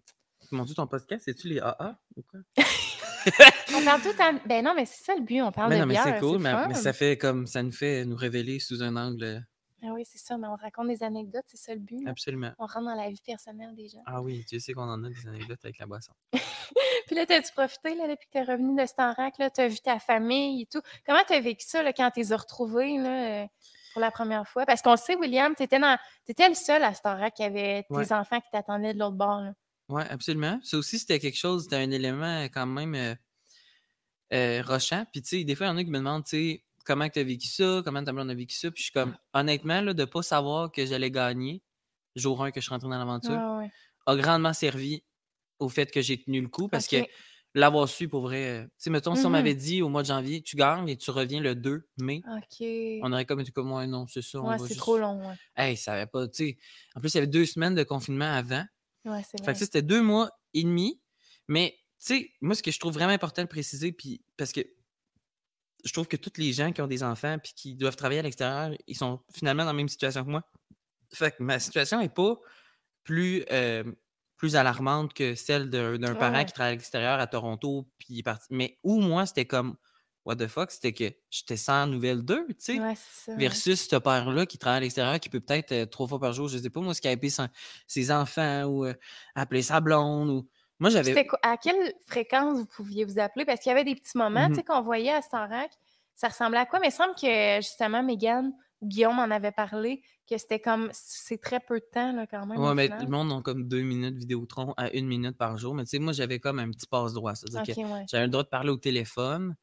[0.51, 2.39] Mon Dieu, ton podcast, c'est-tu les AA ou quoi?
[3.75, 4.33] On parle tout temps.
[4.45, 6.03] Ben non, mais c'est ça le but, on parle Mais de non, mais bière.
[6.05, 9.45] c'est cool, mais, mais ça fait comme ça nous fait nous révéler sous un angle.
[9.83, 12.03] Ah oui, c'est ça, mais on raconte des anecdotes, c'est ça le but.
[12.03, 12.09] là.
[12.11, 12.51] Absolument.
[12.57, 14.01] On rentre dans la vie personnelle des gens.
[14.07, 16.13] Ah oui, tu sais qu'on en a des anecdotes avec la boisson.
[17.05, 19.99] Puis là, t'as-tu profité là, depuis que t'es revenu de Starac, là, t'as vu ta
[19.99, 20.81] famille et tout.
[21.05, 23.47] Comment t'as vécu ça là, quand t'es retrouvés là, euh,
[23.93, 24.65] pour la première fois?
[24.65, 25.97] Parce qu'on sait, William, t'étais dans...
[26.25, 28.11] t'étais le seul à Starac qui avait tes Ouais.
[28.13, 29.41] enfants qui t'attendaient de l'autre bord.
[29.41, 29.53] là.
[29.89, 30.59] Oui, absolument.
[30.63, 33.15] Ça aussi, c'était quelque chose, c'était un élément quand même euh,
[34.33, 35.05] euh, rochant.
[35.11, 37.07] Puis, tu sais, des fois, il y en a qui me demandent, tu sais, comment
[37.09, 38.69] tu as vécu ça, comment ta blonde a vécu ça.
[38.71, 41.61] Puis, je suis comme, honnêtement, là, de ne pas savoir que j'allais gagner,
[42.15, 43.71] jour 1 que je suis rentré dans l'aventure, Ah ouais.
[44.05, 45.03] a grandement servi
[45.59, 46.97] au fait que j'ai tenu le coup parce que
[47.55, 48.65] l'avoir su pour vrai.
[48.65, 49.31] Tu sais, mettons, si on Mhm.
[49.33, 52.67] m'avait dit au mois de janvier, tu gagnes et tu reviens le 2 mai, OK.
[53.01, 54.39] on aurait comme été comme, ouais, non, c'est ça.
[54.41, 55.25] Ouais, c'est juste- trop long.
[55.27, 56.57] Ouais, Hey, ça avait pas, tu sais.
[56.95, 58.65] En plus, il y avait deux semaines de confinement avant.
[59.07, 61.01] Ouais c'est Fait que ça, c'était deux mois et demi.
[61.47, 64.61] Mais, tu sais, moi, ce que je trouve vraiment important de préciser, puis parce que
[65.85, 68.23] je trouve que tous les gens qui ont des enfants puis qui doivent travailler à
[68.23, 70.43] l'extérieur, ils sont finalement dans la même situation que moi.
[71.13, 72.35] Fait que ma situation n'est pas
[73.03, 73.83] plus, euh,
[74.35, 78.19] plus alarmante que celle d'un Ouais, parent qui travaille à l'extérieur à Toronto, puis il
[78.19, 78.47] est parti.
[78.51, 79.77] Mais où moi, c'était comme,
[80.27, 82.79] what the fuck, c'était que j'étais sans nouvelles d'eux, tu sais.
[82.79, 82.93] Ouais.
[83.37, 86.47] Versus ce père-là qui travaille à l'extérieur, qui peut peut-être euh, trois fois par jour,
[86.49, 87.47] je sais pas, moi, skyper son-
[87.87, 88.93] ses enfants ou euh,
[89.33, 90.29] appeler sa blonde.
[90.29, 90.47] Ou...
[90.79, 91.15] Moi, j'avais.
[91.41, 93.45] À quelle fréquence vous pouviez vous appeler?
[93.45, 94.55] Parce qu'il y avait des petits moments tu Mhm.
[94.57, 95.71] sais, qu'on voyait à Starac.
[96.15, 96.79] Ça ressemblait à quoi?
[96.79, 101.39] Mais il semble que justement, Megan ou Guillaume en avait parlé, que c'était comme c'est
[101.41, 102.59] très peu de temps là, quand même.
[102.59, 103.01] Ouais, mais final.
[103.03, 105.73] le monde ont comme deux minutes Vidéotron à une minute par jour.
[105.73, 107.33] Mais tu sais, moi, j'avais comme un petit passe-droit.
[107.35, 108.05] C'est-à-dire Ok, que ouais.
[108.11, 109.55] j'avais le droit de parler au téléphone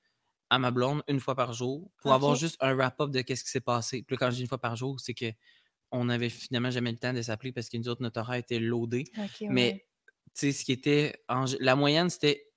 [0.50, 3.50] à ma blonde une fois par jour pour avoir juste un wrap-up de qu'est-ce qui
[3.50, 4.02] s'est passé.
[4.06, 5.26] Puis quand je dis une fois par jour, c'est que
[5.90, 8.58] on avait finalement jamais le temps de s'appeler parce que nous autres, notre horaire était
[8.58, 9.04] loadé.
[9.42, 9.86] Mais, ouais.
[10.26, 11.22] tu sais, ce qui était.
[11.28, 12.50] en la moyenne, c'était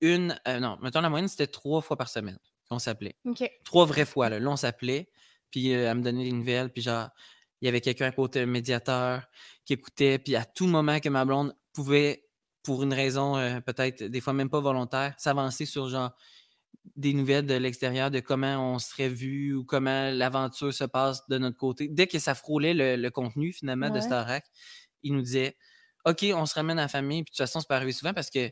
[0.00, 0.38] une.
[0.46, 3.16] euh, non, mettons, la moyenne, c'était trois fois par semaine qu'on s'appelait.
[3.64, 4.38] Trois vraies fois, là.
[4.38, 5.10] Là, on s'appelait,
[5.50, 7.08] puis euh, elle me donnait des nouvelles, puis genre,
[7.60, 9.28] il y avait quelqu'un à côté, un médiateur,
[9.64, 12.28] qui écoutait, puis à tout moment que ma blonde pouvait,
[12.62, 16.12] pour une raison euh, peut-être, des fois même pas volontaire, s'avancer sur genre
[16.96, 21.38] des nouvelles de l'extérieur de comment on serait vu ou comment l'aventure se passe de
[21.38, 21.88] notre côté.
[21.88, 24.00] Dès que ça frôlait le, le contenu finalement de.
[24.00, 24.44] Starac,
[25.02, 25.56] il nous disait
[26.04, 28.12] OK, on se ramène à la famille, puis de toute façon, ça peut arriver souvent
[28.12, 28.50] parce que,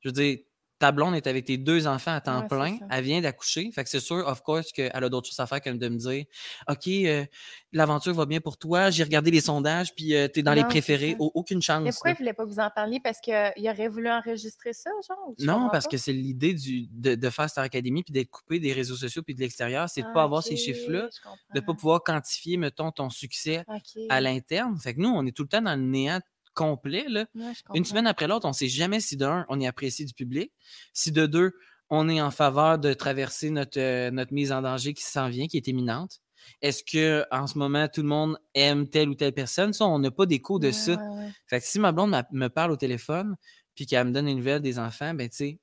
[0.00, 0.38] je veux dire,
[0.78, 3.84] ta blonde est avec tes deux enfants à temps Ouais, plein, elle vient d'accoucher, fait
[3.84, 6.24] que c'est sûr, of course, qu'elle a d'autres choses à faire que de me dire
[6.68, 7.24] OK, euh,
[7.72, 10.68] l'aventure va bien pour toi, j'ai regardé les sondages, puis tu t'es dans les Non,
[10.68, 11.82] préférés, aucune chance.
[11.82, 12.16] Mais pourquoi là.
[12.18, 13.00] il voulait pas vous en parler?
[13.02, 15.34] Parce qu'il aurait voulu enregistrer ça, genre?
[15.38, 15.90] Non, parce pas?
[15.92, 19.34] que c'est l'idée de, de faire Star Academy puis d'être coupé des réseaux sociaux puis
[19.34, 21.08] de l'extérieur, c'est de ne pas Ah, avoir ces chiffres-là,
[21.54, 23.64] de ne pas pouvoir quantifier, mettons, ton succès
[24.08, 24.78] à l'interne.
[24.78, 26.20] Fait que nous, on est tout le temps dans le néant
[26.54, 27.04] complet.
[27.08, 27.26] Là.
[27.34, 29.66] Ouais, je Une semaine après l'autre, on ne sait jamais si de un, on est
[29.66, 30.52] apprécié du public,
[30.92, 31.52] si de deux,
[31.90, 35.46] on est en faveur de traverser notre, euh, notre mise en danger qui s'en vient,
[35.46, 36.20] qui est imminente.
[36.62, 39.72] Est-ce que en ce moment, tout le monde aime telle ou telle personne?
[39.72, 40.92] Ça, on n'a pas d'écho de Ouais, ça.
[40.96, 41.28] ouais.
[41.46, 43.36] Fait que si ma blonde me parle au téléphone,
[43.74, 45.58] puis qu'elle me donne une nouvelle des enfants, ben tu sais,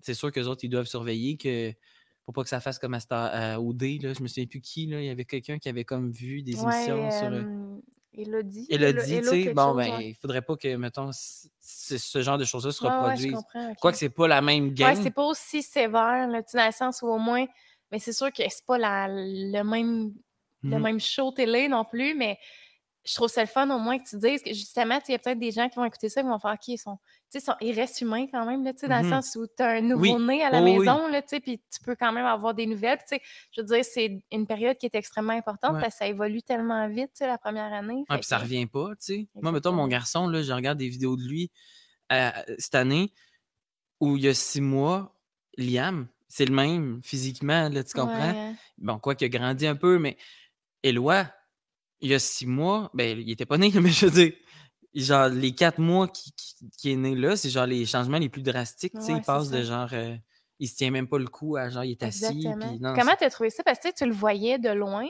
[0.00, 1.72] c'est sûr que autres, ils doivent surveiller que
[2.24, 4.60] pour pas que ça fasse comme à, Star, à OD, là, je me souviens plus
[4.60, 7.26] qui, là, il y avait quelqu'un qui avait comme vu des Ouais, émissions sur...
[7.28, 7.76] euh, euh,
[8.12, 8.66] Elodie.
[8.70, 10.08] Elodie, tu sais, bon, ben, ouais.
[10.10, 13.44] il faudrait pas que, mettons, ce genre de choses-là se Ouais, ouais, reproduisent.
[13.80, 15.02] Quoique c'est pas la même Ouais, game.
[15.02, 17.46] c'est pas aussi sévère, là, dans le sens où au moins,
[17.92, 20.12] mais c'est sûr que c'est pas la, le même
[20.64, 20.82] le Mhm.
[20.82, 22.36] même show télé non plus, mais
[23.08, 25.18] je trouve ça le fun au moins que tu dises que justement, il y a
[25.18, 26.98] peut-être des gens qui vont écouter ça et vont faire OK, ils sont,
[27.40, 30.12] sont- ils restent humains quand même, là, dans le sens où tu as un Oui.
[30.12, 30.86] nouveau-né à la Oui, oui, oui.
[30.86, 32.98] maison, là, puis tu peux quand même avoir des nouvelles.
[32.98, 35.80] Puis, tu sais, je veux dire, c'est une période qui est extrêmement importante Ouais.
[35.80, 38.04] parce que ça évolue tellement vite, la première année.
[38.10, 39.28] Ouais, puis ça que- revient pas, tu sais.
[39.40, 41.50] Moi, mettons, mon garçon, là, je regarde des vidéos de lui
[42.12, 43.12] euh, cette année
[44.00, 45.14] où il y a six mois,
[45.56, 48.32] Liam, c'est le même physiquement, là, tu comprends?
[48.32, 48.54] Ouais.
[48.78, 50.16] Bon, quoi qu'il a grandi un peu, mais
[50.82, 51.26] Éloi,
[52.00, 54.32] il y a six mois, ben, il était pas né, mais je veux dire,
[54.94, 58.28] genre, les quatre mois qui, qui- qui est né là, c'est genre les changements les
[58.28, 58.94] plus drastiques.
[58.94, 60.16] Ouais, il passe de genre, euh,
[60.58, 62.20] il se tient même pas le cou à genre, il est assis,
[62.60, 63.62] puis non, Comment c'est- tu as trouvé ça?
[63.62, 65.06] Parce que tu le voyais de loin,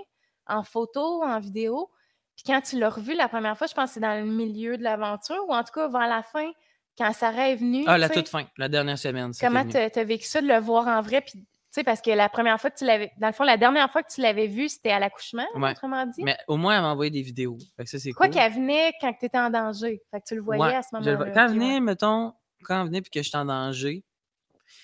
[0.46, 1.90] en photo, en vidéo.
[2.36, 4.76] Puis quand tu l'as revu la première fois, je pense que c'est dans le milieu
[4.78, 6.50] de l'aventure, ou en tout cas vers la fin,
[6.96, 7.84] quand Sarah est venue.
[7.86, 9.32] Ah, la toute fin, la dernière semaine.
[9.40, 11.20] Comment tu as, vécu ça de le voir en vrai?
[11.20, 11.44] Puis,
[11.78, 13.12] sais, parce que la première fois que tu l'avais.
[13.18, 15.70] Dans le fond, la dernière fois que tu l'avais vu, c'était à l'accouchement, Ouais.
[15.72, 16.22] autrement dit?
[16.22, 17.56] Mais au moins, elle m'a envoyé des vidéos.
[17.76, 18.34] Fait que ça, c'est Quoi cool.
[18.34, 20.02] qu'elle venait quand tu étais en danger?
[20.10, 21.30] Fait que tu le voyais Ouais, à ce le moment-là.
[21.32, 24.04] Quand elle venait, mettons, quand elle venait puis que j'étais en danger,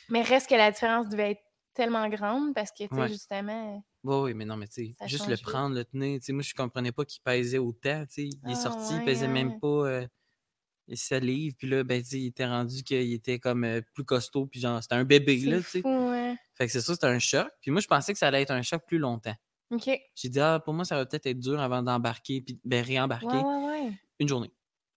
[0.09, 1.43] Mais reste que la différence devait être
[1.75, 3.09] tellement grande parce que, tu sais, Ouais.
[3.09, 3.83] justement.
[4.05, 6.43] oui, oui, mais non, mais tu sais, juste le prendre, le tenir, tu sais, moi,
[6.43, 8.29] je comprenais pas qu'il pesait autant, tu sais.
[8.45, 10.07] Il est Ah, sorti, il pesait même pas euh,
[10.87, 14.47] les 7 livres, puis là, ben, il était rendu qu'il était comme euh, plus costaud,
[14.47, 15.83] puis genre, c'était un bébé, là, tu sais.
[16.57, 17.49] Fait que c'est ça, c'était un choc.
[17.61, 19.35] Puis moi, je pensais que ça allait être un choc plus longtemps.
[19.71, 19.91] OK.
[20.15, 23.27] J'ai dit, ah, pour moi, ça va peut-être être dur avant d'embarquer, puis ben, réembarquer.
[23.27, 23.93] Ouais, ouais, ouais.
[24.21, 24.53] Une journée.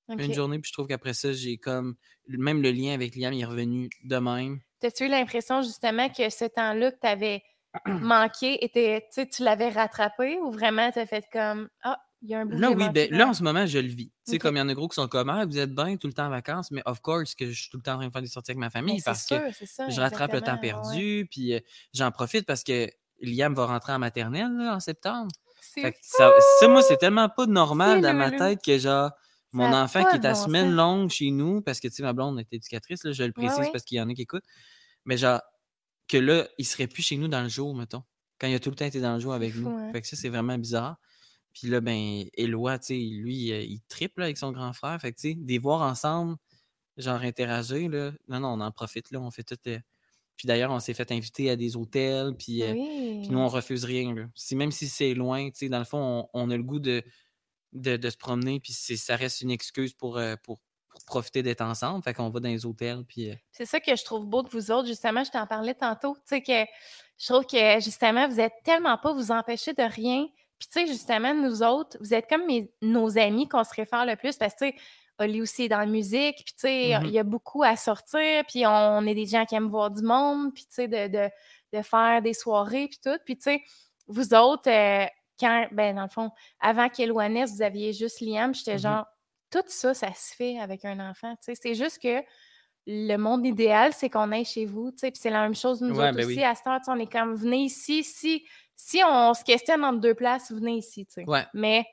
[0.10, 1.96] Une journée, puis je trouve qu'après ça, j'ai comme.
[2.28, 4.60] Même le lien avec Liam, il est revenu de même.
[4.80, 7.44] T'as-tu eu l'impression justement que ce temps-là que tu avais
[7.86, 12.30] manqué, était, tu sais, tu l'avais rattrapé ou vraiment tu as fait comme Ah, il
[12.30, 14.10] y a un bout que Là, oui, ben, là, en ce moment, je le vis.
[14.26, 15.98] Tu sais, comme il y en a gros qui sont comme, ah, vous êtes bien
[15.98, 17.98] tout le temps en vacances, mais of course que je suis tout le temps en
[17.98, 20.00] train de faire des sorties avec ma Mais famille parce que sûr, c'est ça, je
[20.02, 21.60] rattrape le temps ouais, perdu, puis euh,
[21.94, 22.90] j'en profite parce que
[23.22, 25.32] Liam va rentrer en maternelle là, en septembre.
[25.62, 29.12] C'est Fait que ça, ça, moi, c'est tellement pas normal dans ma tête que genre,
[29.52, 30.76] mon enfant qui est à bon semaine sens.
[30.76, 33.60] longue chez nous, parce que tu sais, ma blonde est éducatrice, là, je le précise
[33.60, 33.72] ouais.
[33.72, 34.46] parce qu'il y en a qui écoutent,
[35.06, 35.42] mais genre,
[36.08, 38.04] que là, il serait plus chez nous dans le jour, mettons,
[38.40, 39.70] quand il a tout le temps été dans le jour avec nous.
[39.70, 39.92] hein.
[39.92, 40.98] Fait que ça, c'est vraiment bizarre.
[41.60, 42.24] Puis là, ben,
[42.82, 45.00] sais, lui, euh, il triple avec son grand frère.
[45.02, 46.36] Fait que, tu sais, des voir ensemble,
[46.98, 48.12] genre interagir, là.
[48.28, 49.20] Non, non, on en profite, là.
[49.22, 49.58] On fait tout.
[49.68, 49.80] euh,
[50.36, 52.74] Puis d'ailleurs, on s'est fait inviter à des hôtels, puis, euh,
[53.22, 54.26] puis nous, on refuse rien, là.
[54.36, 56.80] Si, même si c'est loin, tu sais, dans le fond, on, on a le goût
[56.80, 57.04] de,
[57.74, 61.44] de, de se promener, puis c'est- ça reste une excuse pour, euh, pour, pour profiter
[61.44, 62.04] d'être ensemble.
[62.04, 63.32] Fait qu'on va dans les hôtels, puis.
[63.32, 66.16] euh, C'est ça que je trouve beau de vous autres, justement, je t'en parlais tantôt,
[66.16, 66.70] tu sais, que
[67.20, 70.28] je trouve que, justement, vous êtes tellement pas vous empêcher de rien.
[70.60, 74.06] Puis, tu sais, justement, nous autres, vous êtes comme mes- nos amis qu'on se réfère
[74.06, 74.76] le plus parce que, tu sais,
[75.20, 77.06] Oli aussi est dans la musique, puis, tu sais, Mhm.
[77.06, 80.04] il y a beaucoup à sortir, puis on est des gens qui aiment voir du
[80.04, 81.30] monde, puis, tu sais, de, de,
[81.78, 83.18] de faire des soirées, puis tout.
[83.26, 83.62] Puis, tu sais,
[84.08, 85.06] vous autres, euh,
[85.40, 88.80] quand, ben, dans le fond, avant qu'Éloignesse, vous aviez juste Liam, j'étais Mhm.
[88.80, 89.06] genre,
[89.52, 91.56] tout ça, ça se fait avec un enfant, tu sais.
[91.56, 92.22] C'est juste que
[92.86, 95.12] le monde idéal, c'est qu'on aille chez vous, tu sais.
[95.12, 96.44] Puis c'est la même chose, nous Ouais, autres ben aussi, oui.
[96.44, 98.46] à cette heure, on est comme, venez ici, si,
[98.78, 101.26] si on se questionne entre deux places, venez ici, tu sais.
[101.30, 101.46] Ouais.
[101.54, 101.84] Mais,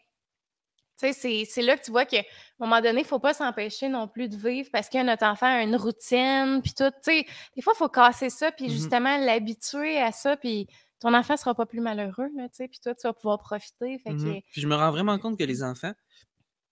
[1.00, 2.22] tu sais, c'est- là que tu vois qu'à un
[2.60, 5.46] moment donné, il ne faut pas s'empêcher non plus de vivre parce que notre enfant
[5.46, 7.26] a une routine, puis tout, tu sais.
[7.56, 8.70] Des fois, il faut casser ça, puis Mhm.
[8.70, 10.68] justement l'habituer à ça, puis
[11.00, 12.68] ton enfant ne sera pas plus malheureux, tu sais.
[12.68, 14.14] Puis toi, tu vas pouvoir profiter, fait que...
[14.14, 14.40] Mhm.
[14.52, 15.92] Puis je me rends vraiment compte que les enfants,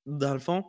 [0.06, 0.64] dans le fond,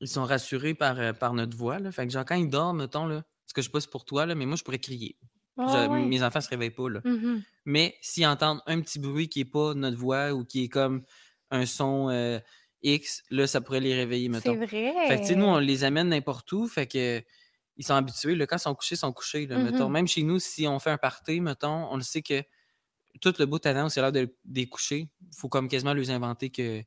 [0.00, 1.78] ils sont rassurés par, euh, par notre voix.
[1.78, 1.92] Là.
[1.92, 4.26] Fait que genre, quand ils dorment, mettons, là, parce que je sais pas pour toi,
[4.26, 5.16] là, mais moi, je pourrais crier.
[5.56, 5.88] Ouais.
[6.06, 6.88] Mes enfants se réveillent pas.
[6.88, 7.00] Là.
[7.04, 7.42] Mhm.
[7.64, 11.02] Mais s'ils entendent un petit bruit qui est pas notre voix ou qui est comme
[11.50, 12.38] un son euh,
[12.82, 14.54] X, là, ça pourrait les réveiller, C'est mettons.
[14.66, 14.92] vrai.
[15.08, 16.66] Fait que, nous, on les amène n'importe où.
[16.66, 17.22] Fait que
[17.76, 18.34] ils sont habitués.
[18.34, 19.46] Là, quand ils sont couchés, ils sont couchés.
[19.46, 19.88] Là, mettons.
[19.88, 22.42] Même chez nous, si on fait un party, mettons, on le sait que
[23.20, 25.08] tout le bout à c'est l'heure de les coucher.
[25.20, 26.82] Il faut comme quasiment les inventer que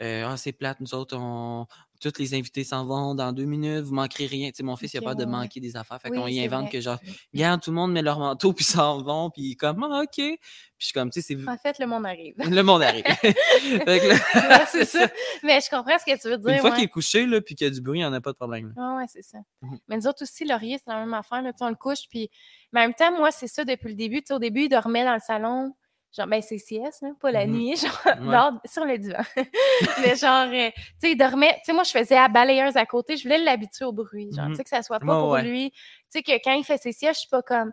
[0.00, 1.66] euh, ah, c'est plate, nous autres, on...
[2.00, 4.50] tous les invités s'en vont dans deux minutes, vous manquerez rien.
[4.50, 6.00] Tu sais, mon fils, il a peur de manquer des affaires.
[6.00, 6.70] Fait Oui, qu'on y invente vrai.
[6.70, 6.98] que genre,
[7.32, 10.08] regarde, tout le monde met leur manteau puis s'en vont, puis comme, ah, OK.
[10.16, 10.38] Puis
[10.78, 11.48] je suis comme, tu sais, c'est.
[11.48, 12.34] En fait, le monde arrive.
[12.38, 13.04] Le monde arrive.
[13.86, 15.08] Là- c'est ça.
[15.42, 16.50] Mais je comprends ce que tu veux dire.
[16.50, 16.76] Une fois ouais.
[16.76, 18.32] qu'il est couché, là, puis qu'il y a du bruit, il n'y en a pas
[18.32, 18.74] de problème.
[18.76, 19.38] Ah ouais, c'est ça.
[19.62, 19.78] Mhm.
[19.88, 21.42] Mais nous autres aussi, Laurier, c'est la même affaire.
[21.42, 22.08] Là, on le couche.
[22.10, 22.30] Puis...
[22.72, 24.20] Mais en même temps, moi, c'est ça depuis le début.
[24.20, 25.74] Tu sais, au début, il dormait dans le salon.
[26.16, 27.52] Genre, ben, c'est sieste, là, pas la Mhm.
[27.52, 27.76] nuit,
[28.20, 28.68] genre, Ouais.
[28.68, 29.22] sur le divan.
[30.02, 31.52] Mais genre, euh, tu sais, il dormait.
[31.56, 33.16] Tu sais, moi, je faisais la balayeuse à côté.
[33.16, 34.30] Je voulais l'habituer au bruit.
[34.32, 34.52] Genre, Mhm.
[34.52, 35.42] tu sais, que ça soit pas pour ouais.
[35.42, 35.70] lui.
[35.72, 35.76] Tu
[36.08, 37.72] sais, que quand il fait ses siestes, je suis pas comme.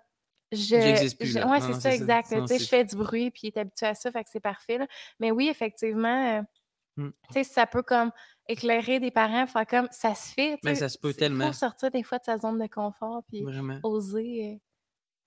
[0.51, 1.15] je.
[1.17, 2.27] Plus, je- ouais, c'est ça, exact.
[2.29, 4.39] Tu sais, je fais du bruit, puis il est habitué à ça, fait que c'est
[4.39, 4.77] parfait.
[4.77, 4.87] là.
[5.19, 6.41] Mais oui, effectivement, euh,
[6.97, 7.09] Mm.
[7.29, 8.11] tu sais, ça peut comme
[8.47, 10.51] éclairer des parents, faire comme ça se fait.
[10.57, 11.47] tu Ben, sais, ça se peut tellement.
[11.47, 13.79] faut sortir des fois de sa zone de confort, puis Vraiment.
[13.81, 14.59] oser, euh,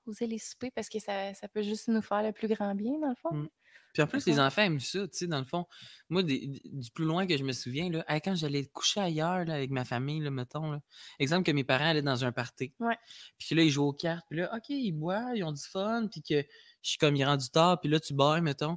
[0.06, 2.98] oser les souper parce que ça, ça peut juste nous faire le plus grand bien,
[2.98, 3.32] dans le fond.
[3.34, 3.48] Mm.
[3.94, 5.64] Puis en plus, les enfants aiment ça, tu sais, dans le fond.
[6.10, 9.54] Moi, des- du plus loin que je me souviens, là, quand j'allais coucher ailleurs là,
[9.54, 10.80] avec ma famille, là, mettons, là,
[11.18, 12.74] exemple que mes parents allaient dans un party.
[12.78, 12.98] Ouais.
[13.38, 14.26] Puis là, ils jouent aux cartes.
[14.28, 16.08] Puis là, OK, ils boivent, ils ont du fun.
[16.10, 16.42] Puis que
[16.82, 17.80] je suis comme, il est rendu tard.
[17.80, 18.76] Puis là, tu bois, mettons.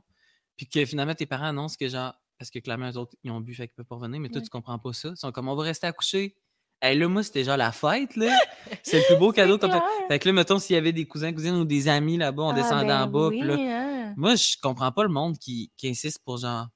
[0.55, 3.41] Puis que finalement, tes parents annoncent que genre, parce que clairement, eux autres, ils ont
[3.41, 4.21] bu, fait qu'ils peuvent pas revenir.
[4.21, 4.43] Mais toi, Ouais.
[4.43, 5.09] tu comprends pas ça.
[5.09, 6.37] Ils sont comme, on va rester à coucher.
[6.81, 8.37] Hey, là, moi, c'était genre la fête, là.
[8.83, 10.19] C'est le plus beau cadeau t'as fait.
[10.19, 12.53] que là, mettons, s'il y avait des cousins, cousines ou des amis là-bas, on Ah,
[12.53, 13.29] descendait ben en bas.
[13.29, 14.13] Puis là, oui, hein.
[14.15, 16.67] moi, je comprends pas le monde qui, qui insiste pour genre.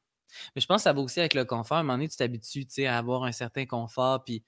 [0.55, 1.77] Mais je pense que ça va aussi avec le confort.
[1.77, 4.43] À un moment donné, tu t'habitues tu sais, à avoir un certain confort, puis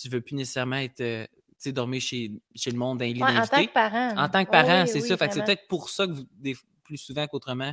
[0.00, 3.22] tu veux plus nécessairement être, euh, tu sais, dormir chez, chez le monde d'un lit
[3.22, 4.14] Ouais, en tant que parent.
[4.16, 5.16] En tant que parent, oui, c'est oui, ça.
[5.16, 7.72] Fait que c'est peut-être pour ça que vous- des- plus souvent qu'autrement,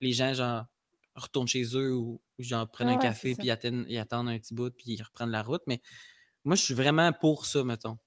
[0.00, 0.64] les gens, genre,
[1.14, 4.28] retournent chez eux ou, ou genre, prennent un ouais, café, puis ils attendent, ils attendent
[4.30, 5.62] un petit bout, puis ils reprennent la route.
[5.66, 5.80] Mais
[6.44, 7.98] moi, je suis vraiment pour ça, mettons.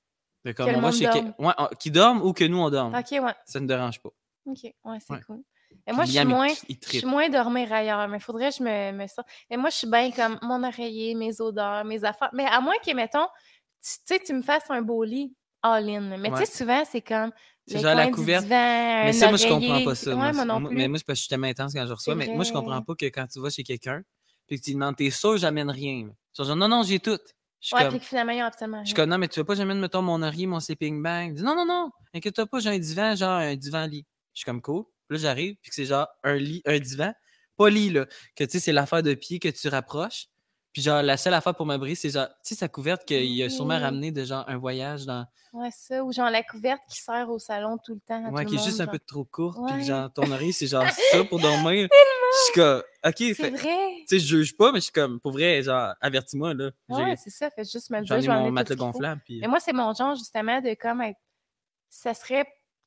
[0.43, 1.33] De comme, Que le on va monde chez quel- dorme.
[1.39, 2.93] ouais, on- qui dorment ou que nous, on dorme.
[2.95, 3.33] Ok, ouais.
[3.45, 4.09] Ça ne dérange pas.
[4.45, 5.21] Ok, ouais, c'est Ouais.
[5.25, 5.41] cool.
[5.87, 6.47] Et moi, je suis moins.
[6.49, 9.27] Je suis moins dormir ailleurs, mais il faudrait que je me, me sorte.
[9.49, 12.29] Mais moi, je suis bien comme mon oreiller, mes odeurs, mes affaires.
[12.33, 13.25] Mais à moins que, mettons,
[13.83, 16.17] tu sais, tu me fasses un beau lit all-in.
[16.17, 17.31] Mais tu sais, souvent, c'est comme
[17.67, 18.43] C'est genre la couverte.
[18.43, 18.55] divan,
[19.05, 20.11] Mais ça, moi, je comprends pas ça.
[20.11, 20.77] Ouais, moi, moi non Moi- plus.
[20.77, 22.13] Mais moi, c'est parce que je suis tellement intense quand je reçois.
[22.15, 24.03] Mais moi, je comprends pas que quand tu vas chez quelqu'un,
[24.47, 26.07] puis que tu demandes, t'es sûr, j'amène rien.
[26.37, 27.17] genre, non, non, j'ai tout.
[27.65, 29.39] Je ouais, comme, puis que finalement, ils ont absolument je suis comme, non, mais tu
[29.39, 31.33] veux pas, j'amène, mettons, mon oreiller, mon sleeping bag.
[31.33, 34.05] Dit, non, non, non, inquiète-toi pas, j'ai un divan, genre un divan-lit.
[34.33, 34.83] Je suis comme, cool.
[35.07, 37.13] Puis là, j'arrive, puis que c'est genre un lit, un divan.
[37.57, 38.05] Pas lit, là.
[38.35, 40.27] Que tu sais, c'est l'affaire de pied que tu rapproches.
[40.75, 43.49] Puis genre, la seule affaire pour m'abrir, c'est genre, tu sais, sa couverte qu'il a
[43.49, 43.81] sûrement Oui.
[43.81, 45.25] ramené de genre un voyage dans.
[45.53, 46.03] Ouais, ça.
[46.03, 48.25] Ou genre la couverte qui sert au salon tout le temps.
[48.25, 49.57] à Ouais, tout qui le est juste un peu trop courte.
[49.67, 49.83] Puis Ouais.
[49.83, 51.87] genre, ton oreille, c'est genre ça pour dormir.
[51.89, 53.77] Je suis comme, ok, C'est fait- vrai.
[53.99, 56.71] tu sais, je juge pas, mais je suis comme, pour vrai, genre, avertis-moi, là.
[56.89, 57.49] Ouais, c'est ça.
[57.51, 59.21] Fait juste me le J'en dire, ai je vais mon matelas gonflable.
[59.23, 59.39] Puis...
[59.39, 61.17] Mais moi, c'est mon genre, justement, de comme être.
[61.89, 62.45] Ça serait,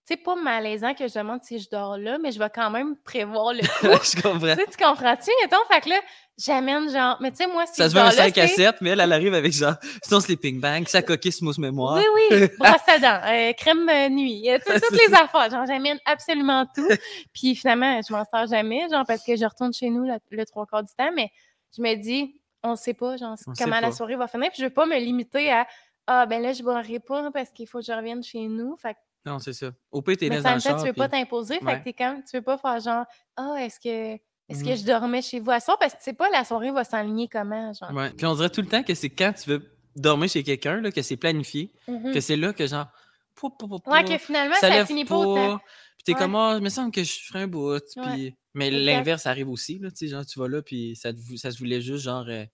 [0.08, 2.96] sais, pas malaisant que je demande si je dors là, mais je vais quand même
[3.04, 3.86] prévoir le coup.
[4.04, 4.56] je comprends.
[4.56, 5.30] tu comprends-tu?
[5.42, 6.00] Mettons, fait que là,
[6.38, 7.16] j'amène genre.
[7.20, 8.76] Mais tu sais, moi, si Ça se veut un dors là, 5 à c'est- 7,
[8.80, 11.96] mais elle, elle arrive avec genre son sleeping bag, sa coquille smooth mémoire.
[11.98, 15.50] Oui, oui, brosse à dents, euh, crème euh, nuit, euh, toutes c'est les affaires.
[15.50, 16.88] Genre, j'amène absolument tout.
[17.34, 20.44] Puis finalement, je m'en sors jamais, genre, parce que je retourne chez nous le, le
[20.46, 21.30] trois quarts du temps, mais
[21.76, 24.48] je me dis, on sait pas, genre, On comment la soirée va finir.
[24.50, 25.66] Puis je veux pas me limiter à,
[26.06, 28.76] ah, ben là, je boirai pas parce qu'il faut que je revienne chez nous.
[28.76, 29.70] Fait que Non, c'est ça.
[29.90, 30.76] Au pire, t'es dans le char.
[30.80, 31.58] tu veux puis- pas t'imposer.
[31.58, 31.78] Fait Ouais.
[31.80, 31.92] que t'es
[32.28, 33.04] tu veux pas faire genre,
[33.36, 34.14] ah, est-ce que,
[34.48, 34.76] est-ce que Mhm.
[34.76, 35.78] je dormais chez vous à soir?
[35.78, 37.92] Parce que tu sais pas, la soirée va s'enligner comment, genre.
[37.92, 38.10] Ouais.
[38.16, 39.62] Puis on dirait tout le temps que c'est quand tu veux
[39.96, 42.12] dormir chez quelqu'un, que c'est planifié, Mhm.
[42.12, 42.86] que c'est là que genre.
[43.34, 45.58] pou, pou, pou, Ouais, que finalement, ça ça, finit pas autant.
[45.58, 46.18] Puis t'es Ouais.
[46.18, 47.80] comme, ah, il me semble que je ferais un bout.
[48.14, 48.36] Puis...
[48.54, 49.90] Mais l'inverse arrive aussi, là.
[49.90, 52.24] Tu sais, genre, tu vas là, puis ça, te ça se voulait juste, genre.
[52.28, 52.44] euh,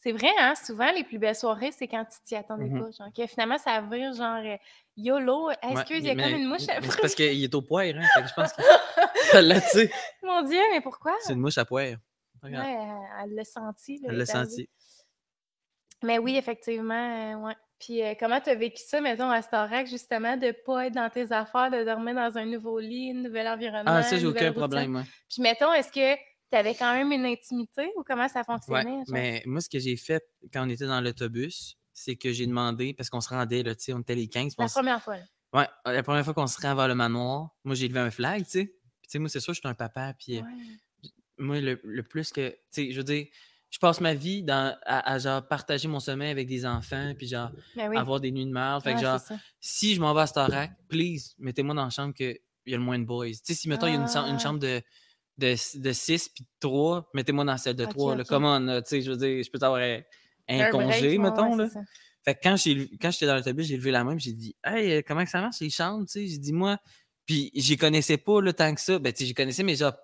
[0.00, 0.54] C'est vrai, hein?
[0.54, 2.80] Souvent, les plus belles soirées, c'est quand tu t'y attendais Mhm.
[2.84, 2.90] pas.
[2.92, 4.56] Genre, que finalement, ça vire genre euh,
[4.96, 5.48] YOLO.
[5.48, 7.82] ouais, Excuse, il y a comme une mouche à C'est parce qu'il est au poire,
[7.84, 8.06] hein.
[8.14, 8.62] Fait que je pense que.
[9.42, 9.60] L'a.
[10.22, 11.14] Mon Dieu, mais pourquoi?
[11.20, 11.82] C'est une mouche à poire.
[11.84, 11.96] Ouais,
[12.42, 12.66] Regarde.
[12.68, 13.98] elle elle l'a senti.
[13.98, 14.68] là, Elle l'a senti.
[16.04, 16.94] Mais oui, effectivement,
[17.34, 17.56] euh, ouais.
[17.80, 21.10] Puis euh, comment tu as vécu ça, mettons, à Starac, justement, de pas être dans
[21.10, 23.90] tes affaires, de dormir dans un nouveau lit, un nouvel environnement?
[23.92, 24.54] Ah, ça, j'ai aucun routine?
[24.60, 25.02] problème, moi.
[25.28, 29.02] Puis mettons, est-ce que tu avais quand même une intimité ou comment ça fonctionnait?
[29.08, 32.94] mais moi, ce que j'ai fait quand on était dans l'autobus, c'est que j'ai demandé,
[32.94, 34.54] parce qu'on se rendait, là, on était les 15.
[34.54, 35.16] puis on La première fois.
[35.16, 35.24] là.
[35.52, 38.44] Ouais, la première fois qu'on se rend vers le manoir, moi, j'ai levé un flag,
[38.44, 38.64] tu sais.
[38.66, 40.42] Puis, tu sais, moi, c'est sûr, je suis un papa, puis euh,
[41.38, 43.26] moi, le, le plus que, tu sais, je veux dire,
[43.70, 47.26] je passe ma vie dans, à, à, genre, partager mon sommeil avec des enfants, puis
[47.26, 47.96] genre, Ben oui.
[47.96, 48.82] avoir des nuits de merde.
[48.82, 49.20] Fait que genre,
[49.60, 52.82] si je m'en vais à Starac, please, mettez-moi dans la chambre qu'il y a le
[52.82, 53.26] moins de boys.
[53.28, 54.38] Tu sais, si, mettons, il y a une, cha- une Ah.
[54.38, 54.80] chambre de,
[55.38, 58.16] de, de 6 puis de 3, mettez-moi dans celle de Ok, 3.
[58.16, 58.22] Là.
[58.22, 58.28] ok.
[58.28, 60.00] Comment, tu sais, je veux dire, je peux avoir un,
[60.48, 61.82] un break, congé, mettons, ouais, là.
[62.24, 64.92] Fait que quand j'ai quand j'étais dans l'autobus, j'ai levé la main, j'ai dit Hey,
[64.92, 66.26] euh, comment que ça marche les chambres, tu sais?
[66.26, 66.78] J'ai dit moi.
[67.24, 68.98] Puis j'y connaissais pas là, tant que ça.
[68.98, 69.94] Ben, tu sais, j'y connaissais, mais genre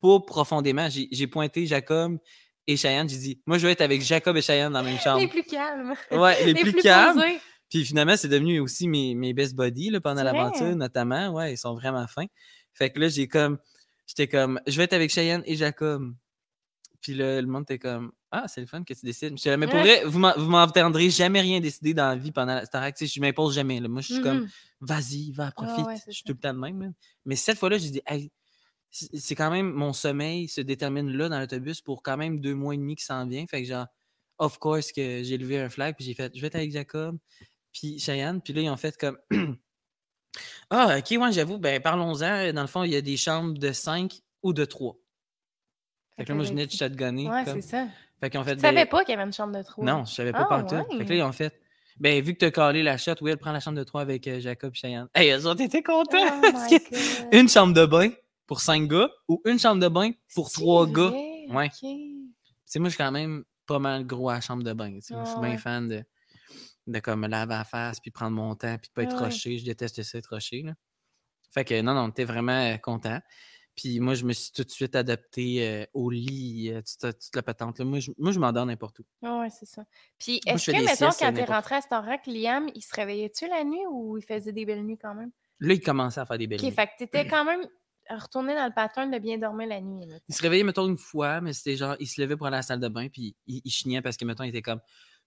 [0.00, 0.88] pas profondément.
[0.88, 2.18] J'ai j'ai pointé Jacob
[2.66, 3.08] et Cheyenne.
[3.08, 5.18] J'ai dit Moi, je veux être avec Jacob et Cheyenne dans la même chambre.
[5.20, 5.94] Les plus calmes.
[6.12, 7.20] Ouais, les, plus, calmes.
[7.20, 7.40] posés.
[7.68, 11.30] Puis finalement, c'est devenu aussi mes, mes best buddies là, pendant l'aventure, notamment.
[11.30, 12.26] Ouais, ils sont vraiment fins.
[12.72, 13.58] Fait que là, j'ai comme.
[14.06, 14.60] J'étais comme.
[14.66, 16.14] Je vais être avec Cheyenne et Jacob.
[17.00, 18.12] Puis là, le monde était comme.
[18.30, 19.34] Ah, c'est le fun que tu décides.
[19.58, 22.92] Mais pour vrai, vous m'en- vous m'entendrez jamais rien décider dans la vie pendant la
[22.94, 23.80] sais, je m'impose jamais.
[23.80, 23.88] Là.
[23.88, 24.48] Moi, je suis comme, Mhm.
[24.80, 25.86] vas-y, va, profite.
[25.86, 26.82] ouais, c'est je suis tout le temps de même.
[26.82, 26.88] là.
[27.24, 28.30] Mais cette fois-là, j'ai dit, hey,
[28.90, 32.54] c'est c'est quand même mon sommeil se détermine là dans l'autobus pour quand même deux
[32.54, 33.46] mois et demi qui s'en vient.
[33.46, 33.86] Fait que genre,
[34.38, 37.18] of course que j'ai levé un flag, puis j'ai fait, je vais être avec Jacob,
[37.72, 39.18] puis Cheyenne, puis là, ils ont fait comme,
[40.70, 41.58] Ah, ok, ouais, j'avoue.
[41.58, 42.52] Ben, parlons-en.
[42.52, 44.96] Dans le fond, il y a des chambres de 5 ou de 3.
[46.16, 47.28] Fait que là, moi, je venais de shotgunner.
[47.28, 47.86] Ouais, c'est ça.
[48.20, 49.84] Fait qu'on fait Tu des- savais pas qu'il y avait une chambre de trois.
[49.84, 50.76] Non, je savais pas Ah, par tout.
[50.96, 51.60] Fait que là, ils ont fait.
[51.98, 54.40] Ben, vu que t'as calé la shot, Will, prends la chambre de 3 avec euh,
[54.40, 55.08] Jacob et Cheyenne.
[55.14, 56.16] Hey, eux autres étaient contents.
[56.18, 58.10] Oh parce que une chambre de bain
[58.46, 61.12] pour 5 gars ou une chambre de bain pour C'est 3 gars.
[61.50, 61.68] Ouais.
[61.70, 61.86] Tu
[62.64, 64.92] sais, moi, je suis quand même pas mal gros à la chambre de bain.
[64.94, 65.14] tu sais.
[65.14, 65.56] Moi, je suis bien ouais.
[65.58, 66.02] fan de,
[66.86, 69.26] de comme me laver la face, puis prendre mon temps, puis de pas être ouais.
[69.26, 69.58] rushé.
[69.58, 70.62] Je déteste ça, être rushé.
[70.62, 70.74] Là.
[71.50, 73.20] Fait que non, non, t'es vraiment euh, content.
[73.74, 77.36] Puis moi, je me suis tout de suite adapté euh, au lit, euh, toute, toute
[77.36, 77.78] la patente.
[77.78, 77.84] Là.
[77.84, 79.04] Moi, je, moi, je m'endors n'importe où.
[79.22, 79.84] Ah ouais, c'est ça.
[80.18, 83.64] Puis, est-ce que, mettons, quand t'es n'importe rentré à Starac, Liam, il se réveillait-tu la
[83.64, 85.30] nuit ou il faisait des belles nuits quand même?
[85.60, 86.72] Là, il commençait à faire des belles Ok, nuits.
[86.72, 87.66] fait que t'étais quand même
[88.08, 90.06] retourné dans le pattern de bien dormir la nuit.
[90.06, 92.56] Là, Il se réveillait, mettons, une fois, mais c'était genre, il se levait pour aller
[92.56, 94.80] à la salle de bain, puis il, il chignait parce que, mettons, il était comme,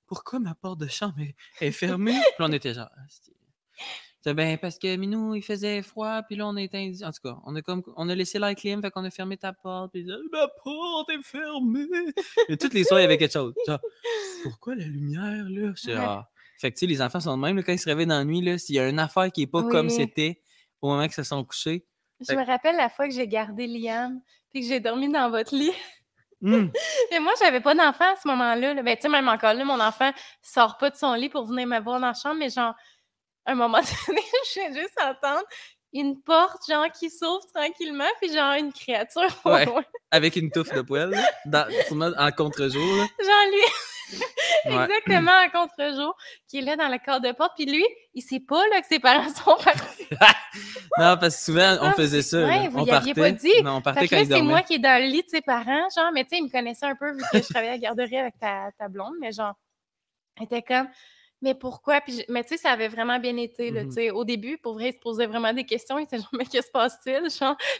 [0.09, 2.11] pourquoi ma porte de chambre est, est fermée?
[2.35, 2.89] puis là, on était genre,
[4.25, 7.37] ben parce que Minou, il faisait froid, puis là, on était indi- En tout cas,
[7.45, 10.01] on a comme on a laissé l'air clim, fait qu'on a fermé ta porte, puis
[10.01, 11.87] il disait, ma porte est fermée.
[12.49, 13.53] Et toutes les soirs, il y avait quelque chose.
[13.65, 13.79] Genre,
[14.43, 15.69] pourquoi la lumière, là?
[15.69, 15.93] Ouais.
[15.95, 16.29] Ah.
[16.59, 18.17] Fait que, tu sais, les enfants sont de même, là, quand ils se réveillent dans
[18.17, 20.41] la nuit, là, s'il y a une affaire qui est pas comme c'était
[20.81, 21.85] au moment qu'ils se sont couchés.
[22.19, 24.19] Je Fait me rappelle la fois que j'ai gardé Liam
[24.49, 25.71] puis que j'ai dormi dans votre lit.
[26.43, 26.71] Hum,
[27.11, 28.73] Mais moi, j'avais pas d'enfant à ce moment-là.
[28.73, 28.81] là.
[28.83, 31.67] Ben, tu sais, même encore là, mon enfant sort pas de son lit pour venir
[31.67, 32.73] me voir dans la chambre, mais genre,
[33.45, 34.21] à un moment donné,
[34.53, 35.43] je viens juste entendre
[35.91, 39.65] une porte, genre, qui s'ouvre tranquillement, puis genre, une créature Ouais.
[39.65, 39.83] loin.
[40.11, 41.11] avec une touffe de poêle,
[41.45, 41.67] dans,
[42.17, 42.81] en contre-jour.
[42.97, 43.63] Genre, lui.
[44.65, 46.15] Exactement à contre-jour,
[46.47, 48.87] qui est là dans le cadre de porte, puis lui, il sait pas, là, que
[48.87, 50.07] ses parents sont partis.
[50.97, 52.43] Non, parce que souvent, on faisait ça.
[52.43, 53.13] ouais, vous on partait.
[53.13, 53.61] pas dit.
[53.63, 56.11] Non, on partait quand c'est moi qui est dans le lit de ses parents, genre,
[56.13, 58.17] mais tu sais, il me connaissait un peu vu que je travaillais à la garderie
[58.17, 59.53] avec ta, ta blonde, mais genre,
[60.41, 60.87] était comme,
[61.41, 62.01] mais pourquoi?
[62.01, 64.11] Puis, je- mais tu sais, ça avait vraiment bien été, là, sais.
[64.11, 65.97] Au début, pour vrai, il se posait vraiment des questions.
[65.97, 67.21] Il était genre, mais que se passe-t-il?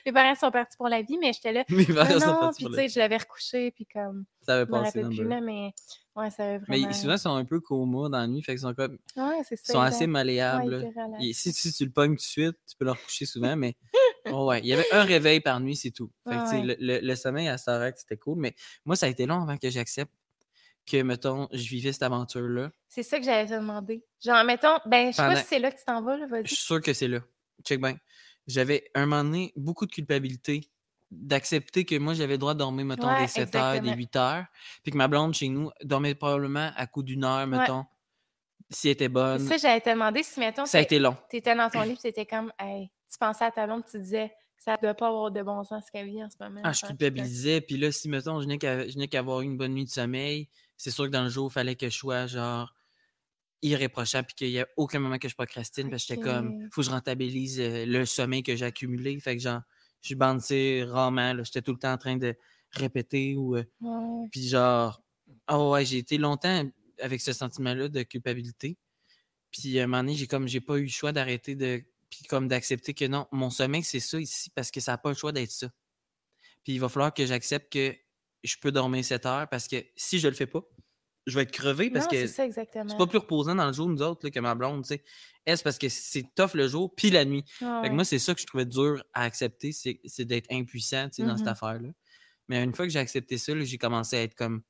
[0.06, 2.56] Mes parents sont partis pour la vie, mais j'étais là, Mes non, parents sont partis
[2.58, 5.02] puis pour tu le- sais, je l'avais recouché, puis comme, Ça avait je me passé
[5.04, 5.74] le- là, mais
[6.16, 6.90] ouais, ça avait Mais vraiment.
[6.90, 8.98] ils- souvent, ils sont un peu coma dans la nuit, fait qu'ils sont comme.
[9.18, 9.74] Ouais, c'est Ils ça.
[9.74, 10.88] sont assez malléables.
[11.22, 13.76] Et si, si tu le pognes tout de suite, tu peux leur coucher souvent, mais
[14.32, 16.12] oh ouais, il y avait un réveil par nuit, c'est tout.
[16.28, 19.26] Fait que, le, le- le sommeil à Starac, c'était cool, mais moi, ça a été
[19.26, 20.14] long avant que j'accepte
[20.90, 22.72] que, mettons, je vivais cette aventure-là.
[22.88, 24.04] C'est ça que j'allais te demander.
[24.24, 26.32] Genre, mettons, ben, je sais pas si c'est là que tu t'en vas, là, Je
[26.32, 26.48] vas-y.
[26.48, 27.20] suis sûr que c'est là.
[27.66, 27.98] Check bien.
[28.48, 30.62] J'avais un moment donné beaucoup de culpabilité
[31.12, 33.96] d'accepter que moi, j'avais le droit de dormir, mettons, Ouais, des 7 heures, des exactement.
[33.98, 34.46] 8 heures,
[34.84, 37.86] puis que ma blonde chez nous dormait probablement à coup d'une heure, mettons,
[38.70, 39.40] si elle était C'est bonne.
[39.48, 41.16] ça, j'allais te demander si, mettons, Ça a été long.
[41.30, 44.32] t'étais dans ton lit tu étais comme, hey, tu pensais à ta blonde, tu disais,
[44.58, 46.62] ça doit pas avoir de bon sens ce qu'elle vit en ce moment.
[46.64, 49.42] Ah, je puis culpabilisais, puis là, si, mettons, je n'ai qu'à je n'ai qu'à avoir
[49.42, 50.48] une bonne nuit de sommeil,
[50.80, 52.74] c'est sûr que dans le jour, il fallait que je sois, genre,
[53.62, 56.70] irréprochable, puis qu'il n'y a aucun moment que je procrastine, parce que j'étais comme, Ok.
[56.72, 59.20] faut que je rentabilise euh, le sommeil que j'ai accumulé.
[59.20, 59.62] Fait que, genre,
[60.02, 62.36] je bandissais rarement, j'étais tout le temps en train de
[62.72, 63.58] répéter ou.
[63.58, 64.28] euh, Ouais.
[64.32, 65.04] Puis genre,
[65.48, 66.64] ah ouais, j'ai été longtemps
[67.02, 68.78] avec ce sentiment-là de culpabilité.
[69.52, 71.84] Puis à un moment donné, j'ai comme j'ai pas eu le choix d'arrêter de.
[72.10, 75.10] Puis comme d'accepter que non, mon sommeil, c'est ça ici parce que ça n'a pas
[75.10, 75.70] le choix d'être ça.
[76.64, 77.96] Puis il va falloir que j'accepte que
[78.44, 80.62] je peux dormir 7 heures parce que si je le fais pas,
[81.28, 84.02] je vais être crevé parce non, que c'est pas plus reposant dans le jour, nous
[84.02, 85.04] autres, là, que ma blonde, tu sais.
[85.46, 87.44] C'est parce que c'est tough le jour, puis la nuit?
[87.62, 87.90] Ouais, Fait que ouais.
[87.92, 91.38] moi, c'est ça que je trouvais dur à accepter, c'est d'être impuissant tu sais, dans
[91.38, 91.52] cette Mhm.
[91.52, 91.90] affaire-là.
[92.48, 94.62] Mais une fois que j'ai accepté ça, j'ai commencé à être comme.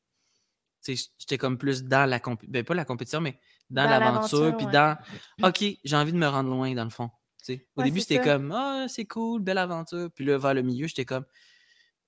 [0.84, 2.51] tu sais, J'étais comme plus dans la compétition.
[2.51, 4.55] Ben, pas la compétition, mais dans, Dans l'aventure.
[4.58, 4.71] Puis ouais.
[4.71, 4.97] dans.
[5.43, 7.10] OK, j'ai envie de me rendre loin, dans le fond.
[7.49, 10.10] Au Ouais, début, c'était comme Ah, c'est cool, belle aventure.
[10.13, 11.25] Puis là, vers le milieu, j'étais comme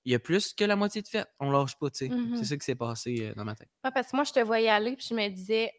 [0.04, 1.28] Il y a plus que la moitié de fête.
[1.38, 2.08] On lâche pas, tu sais.
[2.08, 2.36] Mhm.
[2.36, 3.68] C'est ça qui s'est passé euh, dans ma tête.
[3.84, 5.72] Ouais, parce que moi, je te voyais aller, puis je me disais,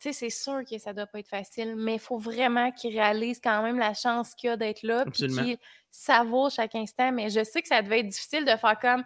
[0.00, 2.92] tu sais, c'est sûr que ça doit pas être facile, mais il faut vraiment qu'il
[2.92, 5.58] réalise quand même la chance qu'il a d'être là, puis qu'il
[5.90, 7.12] savoure chaque instant.
[7.12, 9.04] Mais je sais que ça devait être difficile de faire comme,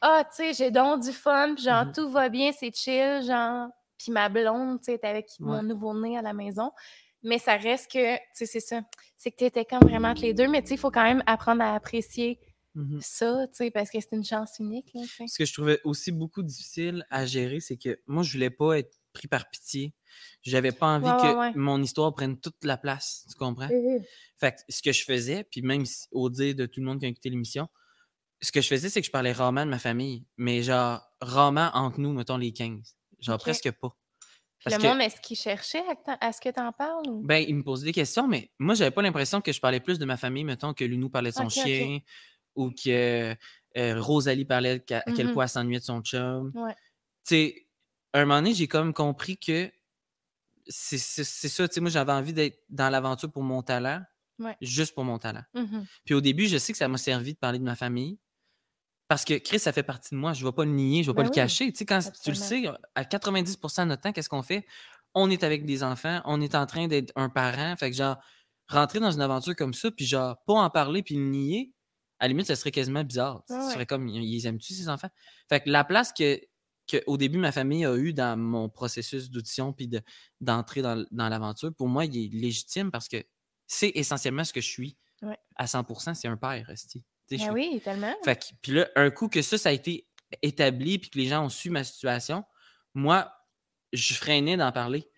[0.00, 1.92] ah, tu sais, j'ai donc du fun, puis genre, Mhm.
[1.92, 5.46] tout va bien, c'est chill, genre, puis ma blonde, tu sais, est avec Ouais.
[5.46, 6.70] mon nouveau-né à la maison.
[7.22, 8.80] Mais ça reste que, tu sais, c'est ça.
[9.16, 11.02] C'est que tu étais comme vraiment entre les deux, mais tu sais, il faut quand
[11.04, 12.38] même apprendre à apprécier
[12.76, 13.00] Mhm.
[13.00, 15.00] ça, tu sais, parce que c'est une chance unique, là.
[15.26, 18.78] Ce que je trouvais aussi beaucoup difficile à gérer, c'est que moi, je voulais pas
[18.78, 19.94] être pris par pitié.
[20.42, 21.52] J'avais pas envie Ouais, que ouais.
[21.56, 23.26] mon histoire prenne toute la place.
[23.30, 23.68] Tu comprends?
[24.38, 27.06] Fait que ce que je faisais, puis même au dire de tout le monde qui
[27.06, 27.66] a écouté l'émission,
[28.42, 31.70] ce que je faisais, c'est que je parlais rarement de ma famille, mais genre rarement
[31.72, 32.94] entre nous, mettons les 15.
[33.20, 33.96] Genre presque pas.
[34.62, 35.82] Parce le que- monde, est-ce qu'il cherchait
[36.20, 37.08] à, ce que tu en parles?
[37.08, 37.22] Ou...
[37.22, 39.98] Ben, il me posait des questions, mais moi, j'avais pas l'impression que je parlais plus
[39.98, 42.00] de ma famille, mettons, que Lunou parlait de son chien,
[42.56, 43.34] ou que
[43.78, 45.32] euh, Rosalie parlait qu'à- à quel Mhm.
[45.34, 46.50] point elle s'ennuyait de son chum.
[46.54, 46.74] Ouais.
[46.74, 47.68] Tu sais,
[48.12, 49.70] à un moment donné, j'ai comme compris que
[50.68, 54.02] c'est ça, tu sais, moi, j'avais envie d'être dans l'aventure pour mon talent,
[54.38, 54.56] Ouais.
[54.60, 55.42] juste pour mon talent.
[55.54, 55.86] Mhm.
[56.04, 58.18] Puis au début, je sais que ça m'a servi de parler de ma famille.
[59.08, 60.32] Parce que Chris, ça fait partie de moi.
[60.32, 61.70] Je ne vais pas le nier, je ne vais Ben pas oui, le cacher.
[61.72, 62.64] Tu sais, quand tu le sais,
[62.96, 64.66] à 90% de notre temps, qu'est-ce qu'on fait?
[65.14, 67.76] On est avec des enfants, on est en train d'être un parent.
[67.76, 68.16] Fait que genre,
[68.68, 71.72] rentrer dans une aventure comme ça, puis genre, pas en parler, puis le nier,
[72.18, 73.42] à la limite, ça serait quasiment bizarre.
[73.50, 73.72] Ouais, ouais.
[73.72, 75.10] serais comme, ils aiment-tu, ces enfants?
[75.48, 76.40] Fait que la place que,
[76.86, 80.00] que au début, ma famille a eu dans mon processus d'audition, puis de-
[80.40, 83.22] d'entrer dans, dans l'aventure, pour moi, il est légitime parce que
[83.66, 84.96] c'est essentiellement ce que je suis.
[85.22, 85.38] Ouais.
[85.56, 87.02] À 100% c'est un père, esti.
[87.28, 88.14] Tu sais, je Ben suis- oui, tellement.
[88.24, 90.06] fait que, puis là, un coup que ça, ça a été
[90.42, 92.44] établi, puis que les gens ont su ma situation,
[92.94, 93.32] moi,
[93.92, 95.08] je freinais d'en parler.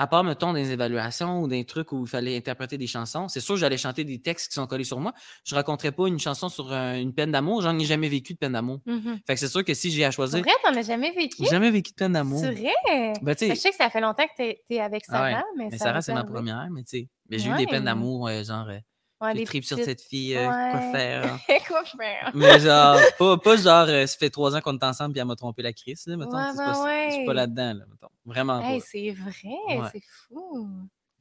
[0.00, 3.40] À part, mettons, des évaluations ou des trucs où il fallait interpréter des chansons, c'est
[3.40, 5.12] sûr, j'allais chanter des textes qui sont collés sur moi.
[5.44, 7.62] Je raconterais pas une chanson sur euh, une peine d'amour.
[7.62, 8.80] J'en ai jamais vécu de peine d'amour.
[8.86, 9.18] Mhm.
[9.26, 11.38] Fait que c'est sûr que si j'ai à choisir, vrai, t'en as jamais vécu?
[11.40, 12.38] j'ai jamais vécu de peine d'amour.
[12.38, 13.12] C'est vrai?
[13.22, 15.30] Ben, tu je sais, que ça fait longtemps que t'es es avec Ah ouais.
[15.32, 17.84] Sarah, mais, mais Sarah, c'est ma première, mais tu sais, mais j'ai eu des peines
[17.84, 18.78] d'amour, euh, genre, euh,
[19.20, 21.38] Ouais, je des tripe sur cette fille, euh, quoi faire.
[21.66, 22.30] Quoi faire?
[22.34, 25.26] Mais genre, pas, pas genre, euh, ça fait trois ans qu'on est ensemble puis elle
[25.26, 26.36] m'a trompé la crise, là, mettons.
[26.36, 27.34] Ouais, c'est pas, c'est pas ouais.
[27.34, 28.08] là-dedans, là, mettons.
[28.24, 28.84] Vraiment Hey, pas.
[28.88, 30.68] c'est vrai, c'est fou.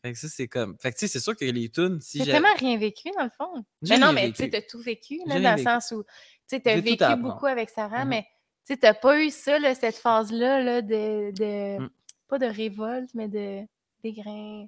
[0.03, 0.77] Fait que ça, c'est comme.
[0.79, 2.31] Fait que tu sais, c'est sûr que les tunes, si T'as j'ai.
[2.33, 3.65] tellement rien vécu, dans le fond.
[3.81, 6.09] Mais non, rien mais tu sais, t'as tout vécu, là, dans le sens où, tu
[6.47, 8.09] sais, t'as vécu beaucoup avec Sarah, Mhm.
[8.09, 8.21] mais
[8.67, 11.89] tu sais, t'as pas eu ça, là, cette phase-là, là, de, de Mm.
[12.27, 13.65] pas de révolte, mais de
[14.03, 14.67] dégrain.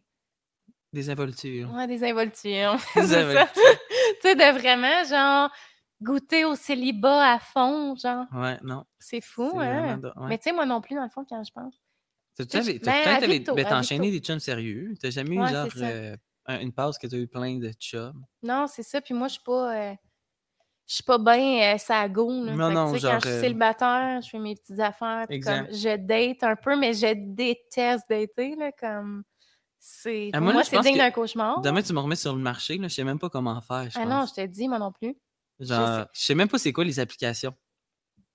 [0.91, 1.71] Des involtures.
[1.73, 2.77] Ouais, des involtures.
[2.95, 5.51] Des tu sais, de vraiment, genre,
[6.01, 8.25] goûter au célibat à fond, genre.
[8.33, 8.85] Ouais, non.
[8.97, 9.81] C'est fou, hein?
[9.81, 10.29] vraiment de- ouais.
[10.29, 11.75] Mais tu sais, moi non plus, dans le fond, quand je pense.
[12.35, 12.79] T'as ben,
[13.53, 14.93] ben, enchaîné des chums sérieux.
[15.01, 16.15] T'as jamais eu Ouais, genre euh,
[16.45, 18.23] un- une pause que t'as eu plein de chums?
[18.41, 19.01] Non, c'est ça.
[19.01, 19.75] Puis moi, je suis pas.
[19.75, 19.93] euh,
[20.87, 22.29] je suis pas bien euh, ça go.
[22.45, 22.55] Là.
[22.55, 25.27] Non, non, genre, Quand je suis euh, célibataire, je fais mes petites affaires.
[25.27, 25.73] comme, Exact.
[25.73, 28.55] je date un peu, mais je déteste dater.
[28.55, 29.23] Là, comme,
[29.80, 31.61] c'est, Ah, pour moi, moi, je c'est digne d'un cauchemar.
[31.61, 32.88] Demain, tu me remets sur le marché, là.
[32.88, 35.15] Je sais même pas comment faire, je ah non, je te dis, moi non plus.
[35.59, 37.53] Genre, je sais même pas c'est quoi les applications.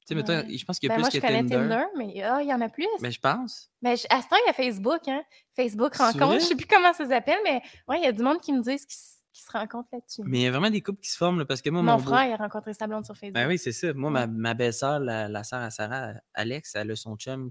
[0.06, 0.56] Tu sais, mettons, Ouais.
[0.58, 1.54] je pense qu'il y a Ben, moi, plus je que connais Tinder.
[1.56, 2.86] Tinder, mais ah, il y en a plus.
[3.00, 3.70] Mais je pense.
[3.80, 5.22] Mais je- à ce temps, il y a Facebook, hein?
[5.56, 6.34] Facebook rencontre.
[6.34, 8.60] Je sais plus comment ça s'appelle, mais ouais, il y a du monde qui me
[8.62, 8.98] disent qu'ils
[9.32, 10.22] qu'ils se rencontrent là-dessus.
[10.26, 11.92] Mais il y a vraiment des couples qui se forment, là, parce que moi, Mon
[11.92, 13.34] mon, beau- frère, il a rencontré sa blonde sur Facebook.
[13.34, 13.92] Ben oui, c'est ça.
[13.92, 14.26] Moi, ma, Ouais.
[14.28, 17.50] ma belle-sœur, la, la sœur à Sarah, Alex, elle a son chum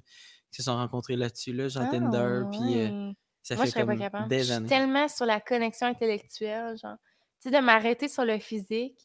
[0.49, 3.11] qui se sont rencontrés là-dessus, là, genre Ah, Tinder, puis euh.
[3.43, 4.33] Ça Moi, je serais pas capable.
[4.37, 4.67] Je suis années.
[4.67, 6.97] tellement sur la connexion intellectuelle, genre.
[7.41, 8.97] Tu sais, de m'arrêter sur le physique.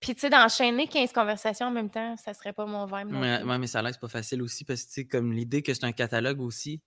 [0.00, 3.20] Puis, tu sais, d'enchaîner 15 conversations en même temps, ça serait pas mon vibe non
[3.20, 5.72] Ouais, mais ça l'air c'est pas facile aussi, parce que, tu sais, comme l'idée que
[5.72, 6.82] c'est un catalogue aussi,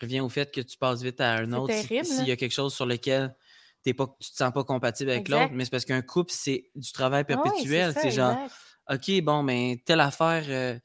[0.00, 2.52] revient au fait que tu passes vite à un autre si- s'il y a quelque
[2.52, 3.34] chose sur lequel
[3.82, 6.70] t'es pas, tu te sens pas compatible avec l'autre, mais c'est parce qu'un couple, c'est
[6.74, 7.92] du travail Ah oui, perpétuel.
[7.94, 8.36] c'est genre.
[8.90, 10.78] OK, bon, mais telle affaire, euh,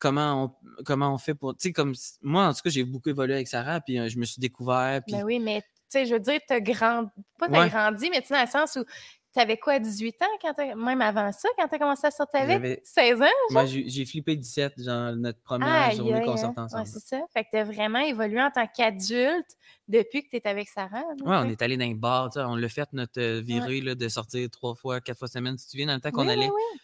[0.00, 0.44] comment,
[0.78, 1.54] on, comment on fait pour.
[1.56, 1.94] Tu sais, comme.
[2.22, 5.00] Moi, en tout cas, j'ai beaucoup évolué avec Sarah, puis euh, je me suis découvert.
[5.06, 7.10] Puis, Ben oui, mais, tu sais, je veux dire, t'as grandi.
[7.38, 7.68] Pas t'as Ouais.
[7.70, 8.84] grandi, mais tu sais, dans le sens où
[9.32, 12.56] t'avais quoi, 18 ans, quand même avant ça, quand t'as commencé à sortir avec?
[12.56, 13.26] J'avais- 16 ans?
[13.50, 16.86] moi, j'ai flippé 17, genre, notre première Aïe, journée aïe, qu'on sortait Ouais, ensemble.
[16.88, 17.20] c'est ça.
[17.32, 19.46] Fait que t'as vraiment évolué en tant qu'adulte
[19.86, 21.04] depuis que t'es avec Sarah.
[21.24, 23.80] Ouais, on est allé dans les bars, tu sais, on l'a fait notre euh, virée
[23.80, 25.56] là, de sortir trois fois, quatre fois semaine.
[25.58, 26.80] Si tu te souviens, dans le temps qu'on Oui, oui, allait oui.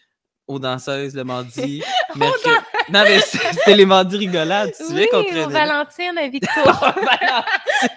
[0.47, 1.83] Aux danseuses le mardi,
[2.17, 2.55] mercredi.
[2.93, 5.47] Non, mais c'était les mardis rigolades, tu Oui, qu'on traînait?
[5.47, 6.61] Valentine à Victo.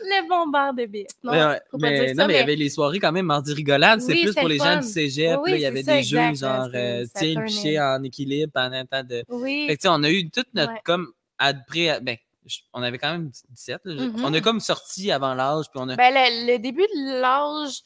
[0.00, 1.06] le bon bar de bière.
[1.22, 1.32] Non,
[1.70, 3.52] faut pas mais, dire non, ça, mais il y avait les soirées quand même mardi
[3.54, 4.00] rigolade.
[4.00, 5.38] C'est Oui, plus pour le les gens du cégep.
[5.42, 8.02] Oui, là, il y avait ça, des exact, jeux genre, euh, tiens, le pichet en
[8.02, 9.24] équilibre pendant un temps de.
[9.28, 9.64] Oui.
[9.66, 10.72] Fait que, tu sais, on a eu toute notre.
[10.72, 10.80] Ouais.
[10.84, 11.08] comme
[11.38, 11.98] après.
[12.02, 12.16] Ben,
[12.46, 13.80] je- on avait quand même 17.
[13.84, 14.40] là, je- On a Mhm.
[14.42, 15.64] comme sorti avant l'âge.
[15.72, 15.96] Puis on a.
[15.96, 17.78] Ben, le, le début de l'âge,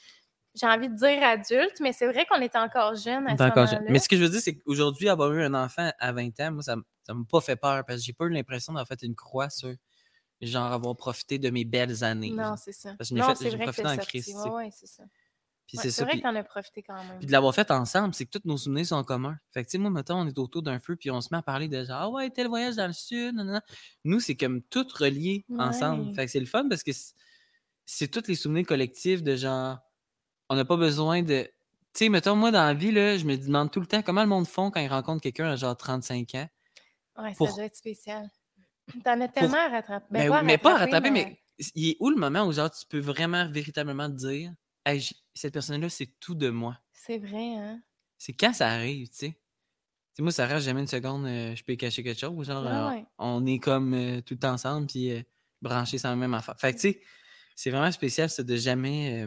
[0.59, 3.67] j'ai envie de dire adulte, mais c'est vrai qu'on était encore jeune à ce encore
[3.67, 3.85] jeune.
[3.89, 6.53] Mais ce que je veux dire, c'est qu'aujourd'hui, avoir eu un enfant à 20 ans,
[6.53, 9.03] moi, ça ça m'a pas fait peur parce que j'ai pas eu l'impression d'avoir fait
[9.03, 9.73] une croix sur
[10.43, 12.31] genre avoir profité de mes belles années.
[12.31, 12.95] Non, c'est ça.
[12.99, 14.49] Parce que j'ai Non, fait- profité en sais.
[14.51, 15.05] ouais, c'est ça.
[15.67, 16.05] Puis Ouais, c'est c'est ça.
[16.05, 17.19] vrai Puis, que t'en as profité quand même.
[17.19, 19.37] puis de l'avoir fait ensemble, c'est que tous nos souvenirs sont en commun.
[19.53, 21.39] Fait que, tu sais, moi, mettons, on est autour d'un feu, puis on se met
[21.39, 23.63] à parler de genre, ah ouais, tel voyage dans le sud, nanana.
[24.05, 26.09] Nous, c'est comme tout relié ensemble.
[26.09, 26.15] Ouais.
[26.15, 27.15] Fait que c'est le fun parce que c'est-
[27.85, 29.79] c'est tous les souvenirs collectifs de genre,
[30.49, 31.43] on n'a pas besoin de.
[31.95, 34.23] Tu sais, mettons, moi, dans la vie, là, je me demande tout le temps comment
[34.23, 36.49] le monde font quand ils rencontrent quelqu'un à genre 35 ans.
[37.19, 38.29] Ouais, ça doit être spécial.
[39.05, 40.07] T'en as tellement à rattraper.
[40.11, 41.41] Ben, Ben pas mais pas à rattraper, rattraper, mais
[41.75, 44.53] il est où le moment où genre tu peux vraiment véritablement te dire
[44.87, 46.79] Hey, cette personne-là, c'est tout de moi?
[46.93, 47.83] C'est vrai, hein?
[48.17, 49.29] C'est quand ça arrive, tu sais?
[49.31, 49.37] Tu
[50.15, 52.47] sais, moi, ça reste jamais une seconde, euh, je peux cacher quelque chose.
[52.47, 53.07] Genre, Ouais, euh, ouais.
[53.19, 55.23] on est comme euh, tout ensemble, puis euh,
[55.63, 56.57] branchés sur la même affaire.
[56.59, 57.01] Fait que, tu sais,
[57.55, 59.27] c'est vraiment spécial, ça, de jamais,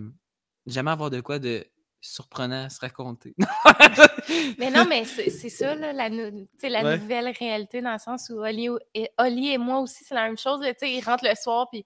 [0.65, 1.65] jamais avoir de quoi de
[1.99, 3.35] surprenant à se raconter.
[4.57, 6.97] Mais non, mais c'est c'est ça, là, la, nou- tu sais, la Ouais.
[6.97, 10.37] nouvelle réalité, dans le sens où Oli et, Oli et moi aussi, c'est la même
[10.37, 10.61] chose.
[10.61, 11.85] là, tu sais, ils rentrent le soir, puis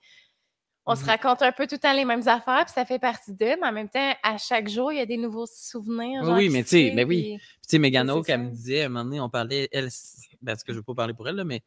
[0.86, 1.08] on se Mhm.
[1.08, 3.68] raconte un peu tout le temps les mêmes affaires, puis ça fait partie d'eux, mais
[3.68, 6.22] en même temps, à chaque jour, il y a des nouveaux souvenirs.
[6.22, 7.38] Oui, genre, oui, qui mais tu sais, ben oui.
[7.40, 8.44] tu sais, Megan c'est Oak, elle ça.
[8.44, 10.84] me disait, à un moment donné, on parlait, elle, c- ben, parce que je veux
[10.84, 11.62] pas parler pour elle, là, mais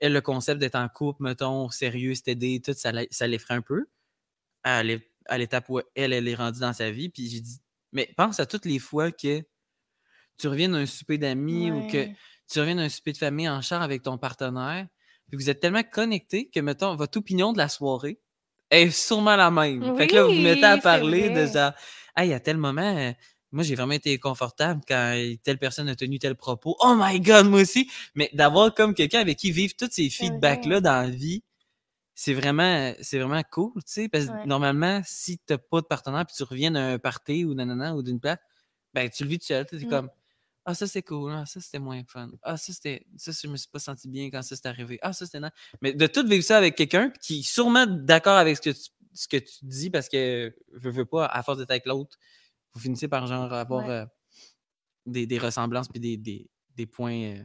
[0.00, 3.86] elle, le concept d'être en couple, mettons, sérieux, s'aider, tout, ça, ça l'effraie un peu.
[4.64, 7.08] À l'é- à l'étape où elle, elle est rendue dans sa vie.
[7.08, 7.58] Puis j'ai dit,
[7.92, 9.42] mais pense à toutes les fois que
[10.38, 12.08] tu reviens d'un souper d'amis ou que
[12.48, 14.86] tu reviens d'un souper de famille en char avec ton partenaire,
[15.28, 18.20] puis vous êtes tellement connectés que, mettons, votre opinion de la soirée
[18.70, 19.96] est sûrement la même.
[19.96, 21.52] fait que là, vous vous mettez à parler de vrai.
[21.52, 21.72] genre,
[22.16, 23.12] hey, à tel moment, euh,
[23.52, 26.76] moi, j'ai vraiment été confortable quand telle personne a tenu tel propos.
[26.80, 27.90] Oh my God, moi aussi!
[28.14, 31.42] Mais d'avoir comme quelqu'un avec qui vivre tous ces feedbacks-là dans la vie,
[32.16, 34.42] c'est vraiment, c'est vraiment cool, tu sais, parce que Ouais.
[34.44, 38.20] normalement, si t'as pas de partenaire puis tu reviens d'un party ou nanana ou d'une
[38.20, 38.38] place,
[38.94, 39.86] ben, tu le vis tout seul, t'es Mm.
[39.86, 40.10] comme,
[40.66, 43.56] ah, ça c'est cool, ah, ça c'était moins fun, ah, ça c'était, ça, je me
[43.58, 45.50] suis pas senti bien quand ça c'est arrivé, ah, ça c'était non.
[45.82, 48.90] Mais de tout vivre ça avec quelqu'un qui est sûrement d'accord avec ce que tu,
[49.14, 52.18] ce que tu dis parce que, je veux pas, à force d'être avec l'autre,
[52.74, 53.90] vous finissez par genre avoir Ouais.
[53.90, 54.06] euh,
[55.06, 57.44] des, des ressemblances puis des, des, des points euh,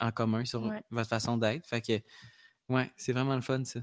[0.00, 0.82] en commun sur Ouais.
[0.90, 1.66] votre façon d'être.
[1.66, 2.00] Fait que,
[2.74, 3.80] ouais, c'est vraiment le fun, ça.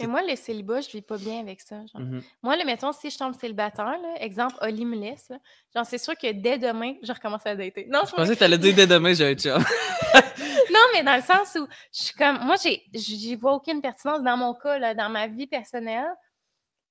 [0.00, 1.76] Mais moi, le célibat, je vis pas bien avec ça.
[1.86, 2.00] genre.
[2.02, 2.22] Mhm.
[2.42, 5.38] Moi, le mettons, si je tombe célibataire, là, exemple, Oli me laisse, là,
[5.74, 7.86] genre, c'est sûr que dès demain, je recommence à dater.
[7.88, 9.58] Non, Je pensais que t'allais dire dès demain, j'ai un chum.
[10.70, 12.38] non, mais dans le sens où je suis comme.
[12.44, 16.06] Moi, j'ai- j'y vois aucune pertinence dans mon cas, là, dans ma vie personnelle.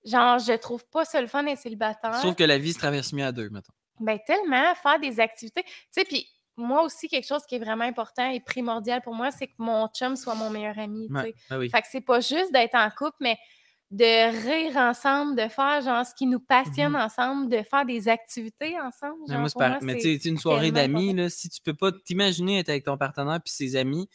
[0.06, 2.16] Genre, je trouve pas ça le fun d'être célibataire.
[2.16, 3.74] Sauf que la vie se traverse mieux à deux, mettons.
[4.00, 5.64] Ben, tellement, faire des activités.
[5.64, 6.26] Tu sais, puis
[6.60, 9.88] moi aussi, quelque chose qui est vraiment important et primordial pour moi, c'est que mon
[9.88, 11.08] chum soit mon meilleur ami.
[11.10, 11.70] Ouais, ben oui.
[11.70, 13.38] Fait que c'est pas juste d'être en couple, mais
[13.92, 17.02] de rire ensemble, de faire genre ce qui nous passionne Mhm.
[17.02, 19.16] ensemble, de faire des activités ensemble.
[19.28, 21.62] Mais genre, moi, c'est pour par- moi, Mais tu sais, une soirée d'amis, si tu
[21.62, 24.08] peux pas t'imaginer être avec ton partenaire puis ses amis,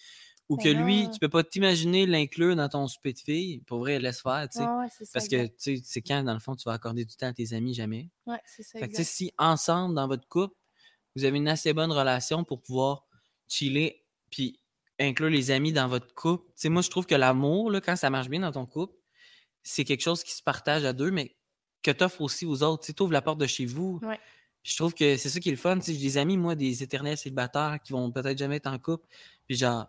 [0.48, 1.10] ou Ben que lui, non.
[1.10, 4.58] tu peux pas t'imaginer l'inclure dans ton souper de filles, pour vrai, laisse faire, tu
[4.58, 4.64] sais.
[4.64, 4.88] Ouais, ouais.
[5.12, 7.32] Parce que, tu sais, c'est quand, dans le fond, tu vas accorder du temps à
[7.32, 8.10] tes amis, jamais.
[8.26, 8.78] Ouais, c'est ça.
[8.78, 9.14] Fait que, tu sais, exact.
[9.16, 10.54] si ensemble, dans votre couple,
[11.16, 13.06] vous avez une assez bonne relation pour pouvoir
[13.48, 14.60] chiller puis
[14.98, 16.44] inclure les amis dans votre couple.
[16.64, 18.94] Moi, je trouve que l'amour, quand ça marche bien dans ton couple,
[19.62, 21.36] c'est quelque chose qui se partage à deux, mais
[21.82, 22.92] que tu offres aussi aux autres.
[22.92, 24.00] Tu ouvres la porte de chez vous.
[24.02, 24.18] Ouais.
[24.62, 25.78] Je trouve que c'est ça qui est le fun.
[25.84, 29.06] J'ai des amis, moi, des éternels célibataires qui vont peut-être jamais être en couple.
[29.46, 29.86] Puis genre,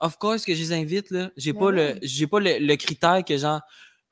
[0.00, 1.30] of course que je les invite, là.
[1.36, 3.60] J'ai Ben pas, le, j'ai pas le, le critère que genre,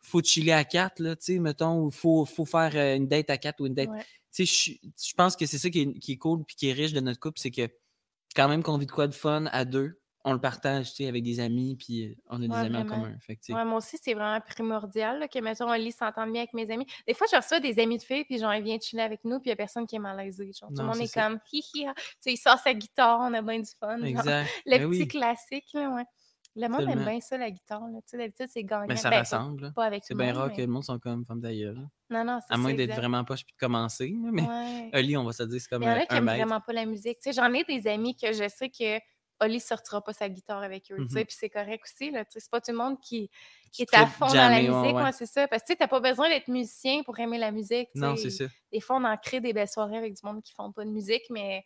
[0.00, 3.28] faut chiller à quatre, là, tu sais, mettons, ou faut, faut faire euh, une date
[3.30, 4.04] à quatre ou une date Ouais.
[4.44, 6.68] Tu sais, je, je pense que c'est ça qui est, qui est cool puis qui
[6.68, 7.68] est riche de notre couple, c'est que
[8.36, 11.08] quand même qu'on vit de quoi de fun à deux, on le partage, tu sais,
[11.08, 13.16] avec des amis, puis euh, on a des Ouais, amis en commun.
[13.20, 16.70] Fait Ouais, moi aussi, c'est vraiment primordial là, que, mettons, Oli s'entende bien avec mes
[16.70, 16.86] amis.
[17.06, 19.38] Des fois, je reçois des amis de filles, puis genre, ils viennent chiller avec nous,
[19.40, 20.50] puis il n'y a personne qui est malaisé.
[20.52, 21.86] Genre, tout le monde est comme, hi hi,
[22.26, 23.96] il sort sa guitare, on a bien du fun.
[23.98, 24.06] genre.
[24.06, 24.50] exact.
[24.66, 26.04] Le Ben petit oui, classique, là, ouais.
[26.60, 27.80] Le monde aime bien ça, la guitare.
[27.88, 27.98] là.
[28.02, 28.86] Tu sais, d'habitude, c'est gagnant.
[28.88, 29.72] mais ça Ben, rassemble.
[29.74, 31.76] Pas avec C'est bien rare monde, que le monde soit comme femme d'ailleurs.
[32.10, 34.12] mais- Non, non, c'est À moins d'être vraiment poche puis de commencer.
[34.32, 34.90] Mais Ouais.
[34.94, 36.38] Oli, on va se dire, c'est comme Il y en a qui un aiment maître.
[36.46, 37.18] vraiment pas la musique.
[37.22, 38.98] Tu sais, j'en ai des amis que je sais que
[39.40, 40.96] Oli sortira pas sa guitare avec eux.
[40.96, 41.24] tu sais, Mhm.
[41.26, 42.10] Puis c'est correct aussi.
[42.10, 43.30] là, tu sais, C'est pas tout le monde qui,
[43.78, 44.72] est à fond dans la ouais, musique.
[44.74, 44.92] ouais.
[44.94, 45.46] moi, c'est ça.
[45.46, 47.88] Parce que tu sais, t'as pas besoin d'être musicien pour aimer la musique.
[47.94, 48.46] Non, c'est ça.
[48.72, 50.90] Des fois, on en crée des belles soirées avec du monde qui font pas de
[50.90, 51.62] musique, mais,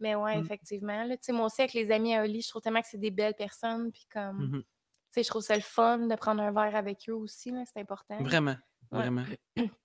[0.00, 0.44] mais ouais, Mm.
[0.44, 1.04] effectivement.
[1.04, 2.98] Là, Tu sais, moi aussi, avec les amis à Oli, je trouve tellement que c'est
[3.00, 3.90] des belles personnes.
[3.92, 4.62] Puis comme, Mhm.
[4.62, 4.66] tu
[5.10, 7.50] sais, je trouve ça le fun de prendre un verre avec eux aussi.
[7.50, 8.22] là, C'est important.
[8.22, 8.56] Vraiment.
[8.92, 8.98] Ouais.
[9.00, 9.24] Vraiment.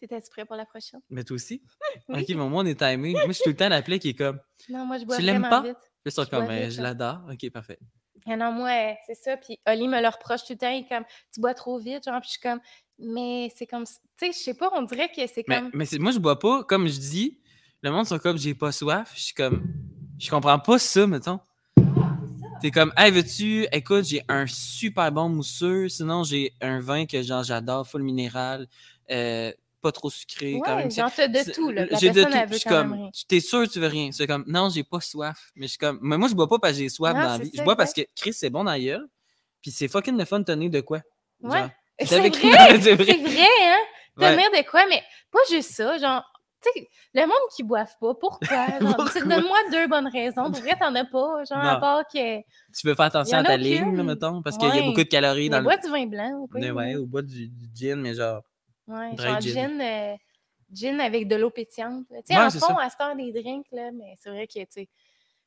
[0.00, 1.00] T'étais-tu prêt pour la prochaine?
[1.08, 1.62] Mais toi aussi?
[2.08, 2.20] Oui.
[2.22, 3.12] Ok, mais moi, on est timé.
[3.12, 4.38] Moi, je suis tout le temps l'appeler qui est comme.
[4.68, 5.62] Non, moi, je bois Tu l'aimes pas?
[5.62, 5.76] vite.
[6.04, 7.20] Je comme, bois Ben, vite, je l'adore.
[7.30, 7.78] Ok, parfait.
[8.26, 9.36] Ah non, moi, euh, c'est ça.
[9.36, 10.70] Puis Oli me le reproche tout le temps.
[10.70, 12.04] Il est comme, tu bois trop vite.
[12.04, 12.60] Genre, puis je suis comme,
[12.98, 15.70] mais c'est comme, tu sais, je sais pas, on dirait que c'est Mais, comme.
[15.72, 17.40] mais c'est- moi, je bois pas, comme je dis,
[17.84, 19.12] le monde sont comme j'ai pas soif.
[19.14, 19.62] Je suis comme,
[20.18, 21.38] je comprends pas ça, mettons.
[22.62, 27.20] T'es comme, hey, veux-tu, écoute, j'ai un super bon mousseux, sinon j'ai un vin que
[27.22, 28.66] genre j'adore, full minéral,
[29.10, 30.90] euh, pas trop sucré, quand Ouais, même.
[30.90, 31.84] genre, t'as de tout, là.
[32.00, 32.30] J'ai de tout.
[32.52, 34.10] Je suis quand même comme, t'es sûr que tu veux rien?
[34.12, 35.50] C'est comme, non, j'ai pas soif.
[35.56, 37.28] Mais je suis comme, mais moi, je bois pas parce que j'ai soif Non, dans
[37.28, 37.50] la vie.
[37.52, 39.06] Je bois parce que Chris, c'est bon dans la gueule.
[39.60, 41.00] Puis c'est fucking le fun de tenir de quoi.
[41.42, 41.66] Ouais.
[42.02, 42.48] C'est vrai, vrai.
[42.80, 43.78] hein?
[44.16, 44.34] Ouais.
[44.36, 45.98] Tenir de quoi, mais pas juste ça.
[45.98, 46.22] Genre,
[46.74, 48.78] sais, le monde qui boive pas, pourquoi?
[48.80, 50.50] Donne-moi deux bonnes raisons.
[50.50, 51.44] Pour vrai, t'en as pas.
[51.44, 52.38] Genre, à part que.
[52.40, 55.08] Tu veux faire attention à ta ligne, là, mettons, parce qu'il y a beaucoup de
[55.08, 55.64] calories dans Mais le.
[55.64, 56.58] bois du vin blanc, ou pas?
[56.58, 58.42] Ouais, ouais, au bois du, du gin, mais genre.
[58.86, 59.52] Ouais, genre gin.
[59.54, 60.16] gin, euh,
[60.72, 62.04] gin avec de l'eau pétillante.
[62.08, 62.76] Tu sais, Ouais, en fond, ça.
[62.80, 64.88] à cette heure des drinks, là, mais c'est vrai que, tu sais,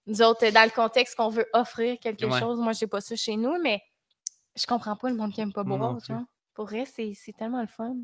[0.06, 2.40] nous autres, dans le contexte qu'on veut offrir quelque Ouais.
[2.40, 3.82] chose, moi, j'ai pas ça chez nous, mais
[4.56, 6.22] je comprends pas le monde qui aime pas boire, genre.
[6.54, 7.96] Pour vrai, c'est tellement le fun.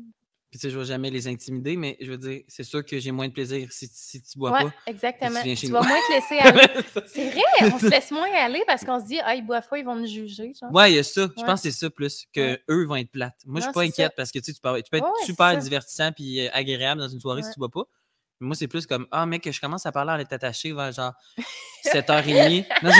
[0.54, 2.96] Puis tu sais, je vais jamais les intimider, mais je veux dire, c'est sûr que
[3.00, 4.72] j'ai moins de plaisir si, si tu bois Ouais, pas.
[4.86, 5.40] exactement.
[5.42, 6.84] Tu vas moins te laisser aller.
[7.12, 9.78] C'est vrai, on se laisse moins aller parce qu'on se dit, ah, ils boivent pas,
[9.80, 10.52] ils vont nous juger.
[10.60, 10.72] Genre.
[10.72, 11.22] Ouais, il y a ça.
[11.36, 12.62] Je pense que c'est ça plus, que Ouais.
[12.70, 13.34] eux vont être plates.
[13.46, 14.14] Moi, je Non, suis pas inquiète ça.
[14.16, 17.08] parce que tu sais, tu peux, tu peux être super divertissant puis euh, agréable dans
[17.08, 17.82] une soirée si tu bois pas.
[18.38, 20.92] Mais moi, c'est plus comme, ah, mec, je commence à parler à être attaché vers
[20.92, 21.14] genre
[21.92, 22.64] 7h30.
[22.84, 22.90] Non,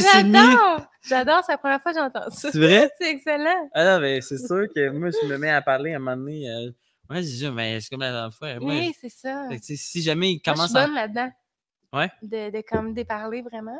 [0.00, 0.32] demi.
[0.32, 0.86] J'adore!
[1.02, 2.50] J'adore, c'est la première fois que j'entends ça.
[2.50, 2.90] C'est vrai?
[3.00, 3.68] C'est excellent.
[3.74, 6.16] Ah non, mais c'est sûr que moi, je me mets à parler à un moment
[6.16, 6.48] donné.
[6.50, 6.70] euh,
[7.10, 8.58] ouais, je dis, mais c'est comme la dernière fois.
[8.60, 9.46] Moi, Oui, c'est ça.
[9.50, 10.86] fait que, si jamais il Moi, je commence suis à.
[10.86, 11.30] bonne là-dedans.
[11.92, 12.10] Ouais.
[12.22, 13.78] De, de comme déparler vraiment.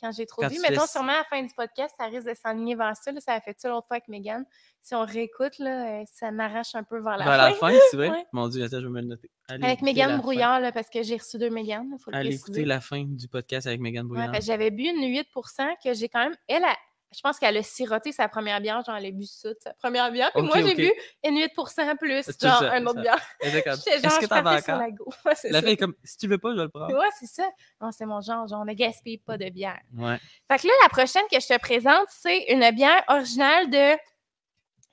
[0.00, 0.58] Quand j'ai trop Quand bu.
[0.60, 3.12] Mettons, laisses- sûrement à la fin du podcast, ça risque de s'enligner vers ça.
[3.12, 3.20] là.
[3.20, 4.44] Ça a fait ça l'autre fois avec Megan.
[4.82, 7.70] Si on réécoute, là, euh, ça m'arrache un peu vers la vers fin.
[7.70, 8.10] la fin, c'est vrai?
[8.10, 8.26] Ouais.
[8.32, 9.30] Mon Dieu, attends, je vais me le noter.
[9.48, 10.18] Allez Avec Megan.
[10.18, 11.86] Brouillard, là, parce que j'ai reçu deux Megan.
[12.12, 12.34] Allez préciser.
[12.36, 14.32] écouter la fin du podcast avec Megan Brouillard.
[14.40, 16.36] j'avais bu une 8% que j'ai quand même.
[16.48, 16.76] Elle, a-
[17.14, 20.10] je pense qu'elle a siroté sa première bière, genre elle a bu ça sa première
[20.10, 20.30] bière.
[20.32, 20.92] Puis moi, j'ai bu
[21.24, 23.00] une 8% plus, genre ça, un autre ça.
[23.02, 23.20] bière.
[23.42, 23.62] J'étais
[24.08, 25.06] genre, je partais sur la go.
[25.24, 26.92] Ouais, La fille est comme, si tu veux pas, je vais le prendre.
[26.94, 27.48] Ouais, c'est ça.
[27.80, 28.46] Non, c'est mon genre.
[28.48, 29.80] Genre, ne gaspille pas de bière.
[29.96, 30.18] Ouais.
[30.50, 33.96] Fait que là, la prochaine que je te présente, c'est une bière originale de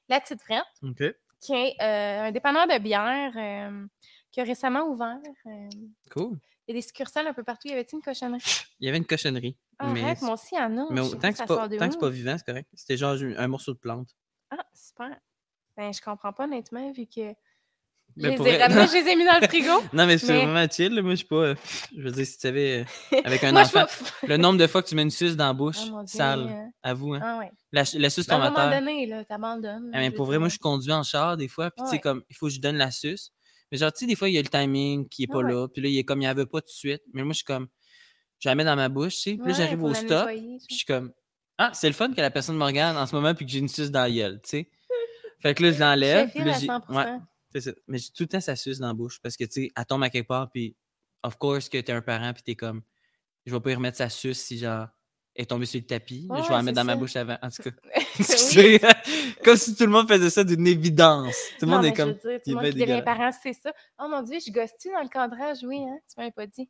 [0.10, 1.04] La Petite Frette, OK.
[1.42, 3.86] qui est euh, un dépanneur de bière euh,
[4.32, 5.18] qui a récemment ouvert.
[5.48, 5.70] euh,
[6.12, 6.38] Cool.
[6.68, 7.68] Il y a des succursales un peu partout.
[7.68, 8.42] Il y avait une cochonnerie?
[8.80, 9.58] Il y avait une cochonnerie.
[9.80, 10.86] Ah, mais arrête, moi aussi, il y en a.
[10.92, 12.70] mais tant que c'est pas, tant que pas vivant, c'est correct.
[12.74, 14.10] C'était genre un morceau de plante.
[14.52, 15.18] Ah, super.
[15.76, 17.34] Ben, je comprends pas honnêtement, vu que
[18.16, 19.72] je Mais les ai je les ai mis dans le frigo.
[19.94, 21.02] Non, mais c'est Mais- vraiment chill.
[21.02, 21.56] Moi, je suis pas.
[21.98, 23.86] Je veux dire, si tu savais, euh, avec un Moi, enfant,
[24.28, 26.66] le nombre de fois que tu mets une suce dans la bouche, Ah, sale, euh,
[26.84, 27.16] avoue.
[27.16, 27.22] Hein.
[27.24, 27.52] Ah ouais.
[27.72, 28.80] La, la suce Ben, à tombe à moment terre.
[28.80, 29.90] donné, là, t'abandonnes.
[29.94, 32.24] Ah, mais pour vrai, moi, je conduis en char des fois, puis tu sais, comme,
[32.30, 33.32] il faut que je donne la suce.
[33.72, 35.46] Mais genre, tu sais, des fois, il y a le timing qui est pas Ah
[35.46, 35.54] ouais.
[35.54, 37.02] là, puis là, il est comme, il n'y avait pas tout de suite.
[37.14, 37.68] Mais moi, je suis comme,
[38.40, 40.68] je la mets dans ma bouche, tu sais, puis là, j'arrive au stop, nettoyer, puis
[40.70, 41.14] je suis comme,
[41.58, 43.60] ah, c'est le fun que la personne me regarde en ce moment, puis que j'ai
[43.60, 44.70] une suce dans la gueule, tu sais.
[45.40, 46.68] Fait que là, je l'enlève, puis là, à j'ai.
[46.68, 46.96] 100%.
[47.54, 47.72] Ouais, ça.
[47.88, 49.86] Mais j'ai tout le temps sa suce dans la bouche, parce que, tu sais, elle
[49.86, 50.76] tombe à quelque part, puis,
[51.24, 52.82] of course, que t'es un parent, puis t'es comme,
[53.46, 54.88] je vais pas y remettre sa suce si, genre,
[55.36, 56.28] elle est tombée sur le tapis.
[56.30, 57.38] Ouais, je vais la mettre dans ma bouche avant.
[57.42, 57.72] En tout cas.
[58.56, 58.80] Oui.
[59.44, 61.36] Comme si tout le monde faisait ça d'une évidence.
[61.60, 62.16] Tout le monde est comme.
[62.24, 63.06] Je veux dire, tout il le monde va qui devient dégueulasse.
[63.06, 63.74] parent, c'est ça.
[64.00, 65.58] Oh mon Dieu, je gosse-tu dans le cadrage?
[65.64, 65.98] Oui, hein?
[66.08, 66.70] Tu m'avais pas dit.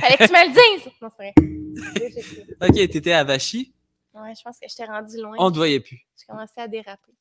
[0.00, 0.92] Fallait que tu me le dises!
[1.00, 2.68] Non, c'est vrai.
[2.68, 3.72] Ok, t'étais à Vachy,
[4.14, 5.36] Ouais, je pense que je t'ai rendu loin.
[5.38, 6.04] on te voyait plus.
[6.18, 7.12] J'ai commencé à déraper.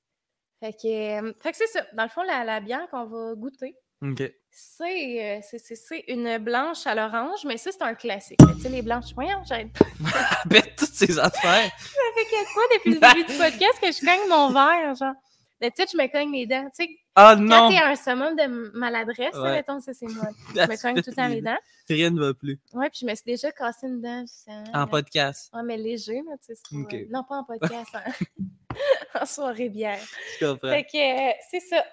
[0.60, 1.86] Fait que, euh, fait que c'est ça.
[1.94, 4.32] Dans le fond, la, la bière qu'on va goûter, Ok.
[4.52, 8.40] c'est euh, c'est- c'est- une blanche à l'orange, mais ça, c'est un classique.
[8.56, 9.86] Tu sais, les blanches, voyons, j'arrête pas.
[10.46, 11.72] Bête toutes ces affaires.
[11.78, 15.14] Ça fait quelques fois depuis le début du podcast que je cogne mon verre, genre.
[15.62, 16.70] D'habitude, je me cogne les dents.
[16.74, 19.52] Tu sais, Ah quand t'es à un summum de maladresse, Ouais.
[19.52, 20.28] mettons, ça, c'est moi.
[20.56, 21.58] Je me cogne tout le temps les dents.
[21.90, 22.58] Rien ne va plus.
[22.74, 24.24] Ouais, puis je me suis déjà cassé une dent.
[24.48, 25.50] En hein, podcast.
[25.54, 27.08] Ouais, mais léger, là, tu sais.
[27.10, 30.00] Non, pas en podcast, en, en soirée bière.
[30.40, 30.70] Je comprends.
[30.70, 31.84] Fait que euh, c'est ça.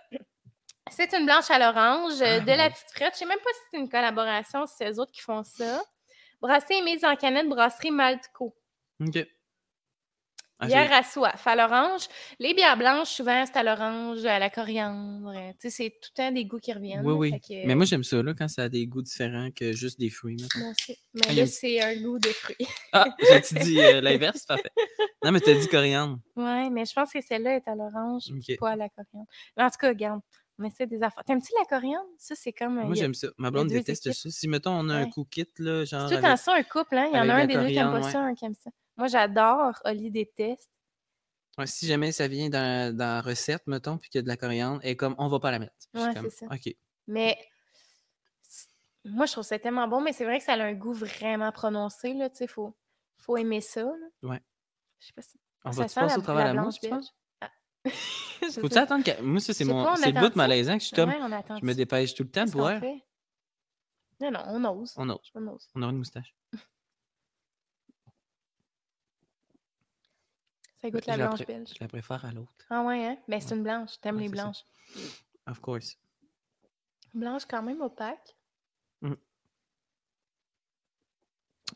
[0.91, 2.71] C'est une blanche à l'orange euh, Ah, de la ouais.
[2.71, 3.15] petite frette.
[3.15, 5.83] Je sais même pas si c'est une collaboration, si c'est eux autres qui font ça.
[6.41, 8.55] Brassée et mise en canette, brasserie Maltco.
[9.01, 9.27] Ok.
[10.59, 12.07] Ah, Bière à soif, à l'orange.
[12.39, 15.35] Les bières blanches, souvent, c'est à l'orange, à la coriandre.
[15.61, 17.05] Tu sais, c'est tout le temps des goûts qui reviennent.
[17.05, 17.41] Oui, oui.
[17.43, 20.09] que, Mais moi, j'aime ça, là, quand ça a des goûts différents que juste des
[20.09, 20.39] fruits.
[20.57, 20.97] moi aussi.
[20.99, 22.57] Ah, Mais il y a là, c'est un goût de fruits.
[22.93, 24.47] Ah, j'ai-tu dit euh, l'inverse?
[24.47, 24.71] Parfait.
[25.23, 26.19] Non, mais t'as dit coriandre.
[26.37, 28.23] ouais, mais je pense que celle-là est à l'orange,
[28.59, 29.29] pas à la coriandre.
[29.59, 30.21] Mais en tout cas, regarde,
[30.59, 31.23] on essaie des affaires.
[31.25, 32.09] T'aimes-tu la coriandre?
[32.19, 32.79] Ça, c'est comme.
[32.79, 33.29] euh, Moi, a- j'aime ça.
[33.39, 34.19] Ma blonde déteste équipes.
[34.19, 34.31] ça.
[34.31, 35.11] Si, mettons, on a un Ouais.
[35.11, 36.09] cook-kit, là, genre.
[36.09, 37.09] C'est tout en ça un couple, hein?
[37.13, 38.55] Il y en a un la des deux qui aime pas ça, un qui aime
[38.55, 38.71] ça.
[38.97, 39.81] Moi, j'adore.
[39.85, 40.71] Oli déteste.
[41.59, 44.29] Ouais, si jamais ça vient dans, dans la recette, mettons, puis qu'il y a de
[44.29, 45.73] la coriandre, et comme on va pas la mettre.
[45.95, 46.47] Ouais, c'est ça.
[46.53, 46.75] OK.
[47.07, 47.39] Mais
[49.05, 51.53] moi, je trouve ça tellement bon, mais c'est vrai que ça a un goût vraiment
[51.53, 52.29] prononcé, là.
[52.29, 52.77] Tu sais, faut,
[53.19, 53.83] faut aimer ça.
[53.85, 53.95] Là.
[54.23, 54.41] Ouais.
[55.01, 55.39] Je sais pas si.
[55.65, 57.15] On ça va-tu sent passer la, au travers la de la blanche mousse,
[58.61, 59.21] Faut-tu sais attendre que...
[59.23, 59.95] Moi, ça, c'est mon...
[59.97, 60.37] C'est le bout attend-tu?
[60.39, 60.95] malaisant que je.
[61.01, 61.59] Ouais.
[61.61, 63.03] Je me dépêche tout le temps pour fait?
[64.21, 64.95] Non, non, on ose.
[64.97, 65.31] On ose.
[65.35, 65.69] On ose.
[65.75, 66.35] On aura une moustache.
[70.77, 71.69] Ça goûte la Je la blanche belge.
[71.75, 72.53] Je la préfère à l'autre.
[72.71, 73.19] Ah ouais, hein?
[73.29, 73.57] Ben, c'est Ouais.
[73.57, 73.99] une blanche.
[74.01, 74.33] T'aimes Ouais, les ça.
[74.35, 74.65] blanches.
[75.47, 75.99] Of course.
[77.15, 78.37] Blanche quand même opaque.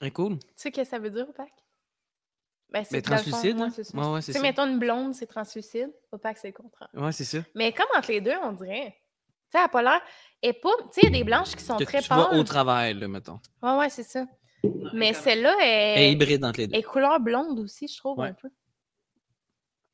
[0.03, 0.39] Eh, cool.
[0.39, 1.60] Tu sais ce que ça veut dire, opaque?
[2.73, 3.71] Ben, Mais translucide, ouais, hein?
[3.75, 3.99] c'est ça.
[3.99, 5.91] Ouais, ouais, Tu c'est sais, mettons une blonde, c'est translucide.
[6.13, 6.89] Opaque, c'est le contraire.
[6.95, 7.39] Ouais, c'est ça.
[7.55, 8.95] Mais comme entre les deux, on dirait.
[8.97, 10.01] Tu sais, elle a pas l'air.
[10.43, 10.71] Et pas.
[10.85, 12.45] Tu sais, il y a des blanches qui sont Que très tu vois au pâles.
[12.45, 13.41] travers, là, mettons.
[13.63, 14.25] Ouais, ouais, c'est ça.
[14.95, 16.77] Mais celle-là Elle est est, hybride entre les deux.
[16.77, 18.29] est couleur blonde aussi, je trouve, Ouais.
[18.29, 18.49] un peu.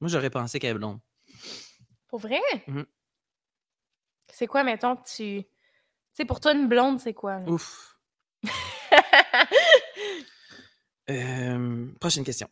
[0.01, 0.99] Moi, j'aurais pensé qu'elle est blonde.
[2.09, 2.41] Pour vrai?
[2.67, 2.85] Mhm.
[4.33, 5.43] C'est quoi, mettons, que tu.
[5.45, 5.47] Tu
[6.13, 7.39] sais, pour toi, une blonde, c'est quoi?
[7.39, 7.49] là?
[7.49, 7.97] Ouf.
[11.09, 12.49] Euh, prochaine question.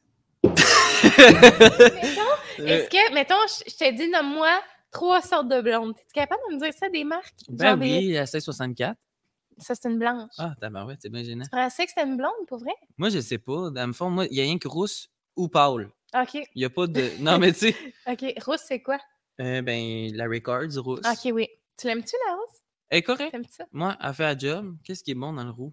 [1.05, 3.35] Mettons, est-ce que, mettons,
[3.67, 5.95] je te dis, nomme-moi trois sortes de blondes.
[5.99, 7.35] Es-tu capable de me dire ça, des marques?
[7.49, 8.97] Ben des- oui, la 1664.
[9.59, 10.31] Ça, c'est une blanche.
[10.39, 11.45] Ah, tabarouette, c'est bien gênant.
[11.45, 12.73] Tu pensais que c'était une blonde, pour vrai?
[12.99, 13.71] Moi, je sais pas.
[13.71, 15.91] Dans le fond, moi, il y a rien que rousse ou pâle.
[16.17, 16.35] OK.
[16.35, 17.11] Il y a pas de.
[17.21, 17.77] Non, mais tu sais,
[18.09, 18.25] OK.
[18.45, 18.99] Rousse, c'est quoi?
[19.41, 21.01] euh, ben, la Records rousse.
[21.07, 21.49] OK, oui.
[21.77, 22.61] Tu l'aimes-tu, la rousse?
[22.89, 23.37] Elle est correcte.
[23.73, 24.77] Moi, elle fait un job.
[24.85, 25.73] Qu'est-ce qui est bon dans le roux?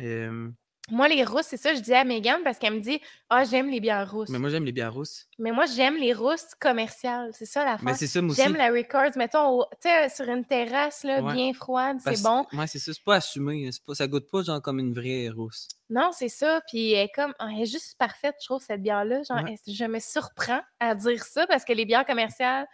[0.00, 0.48] Euh,
[0.90, 3.70] Moi, les rousses, c'est ça, je dis à Megan parce qu'elle me dit Ah, j'aime
[3.70, 4.28] les bières rousses.
[4.28, 5.26] Mais moi, j'aime les bières rousses.
[5.38, 7.30] Mais moi, j'aime les rousses commerciales.
[7.32, 8.34] C'est ça la Mais c'est ça, moi.
[8.36, 11.32] J'aime la Records, mettons, au- tu sais, sur une terrasse, là, Ouais.
[11.32, 12.44] bien froide, Parce- c'est bon.
[12.52, 12.92] Ouais, c'est ça.
[12.92, 13.70] C'est pas assumé.
[13.86, 15.68] Pas, ça goûte pas genre comme une vraie rousse.
[15.88, 16.60] Non, c'est ça.
[16.68, 19.22] Puis elle est comme, elle est juste parfaite, je trouve, cette bière-là.
[19.22, 19.56] Genre, Ouais.
[19.66, 22.66] elle- je me surprends à dire ça parce que les bières commerciales,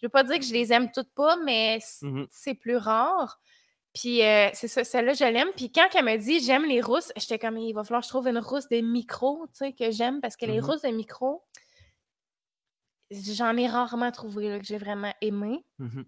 [0.00, 2.26] je veux pas dire que je les aime toutes pas, mais Mhm.
[2.30, 3.38] c'est plus rare.
[3.92, 5.48] Puis euh, c'est ça, celle-là, je l'aime.
[5.56, 8.10] Puis quand elle me dit j'aime les rousses, j'étais comme, il va falloir que je
[8.10, 10.64] trouve une rousse de micro, tu sais, que j'aime parce que les Mhm.
[10.64, 11.42] rousses de micro,
[13.10, 15.64] j'en ai rarement trouvé là, que j'ai vraiment aimé.
[15.78, 16.04] Mhm.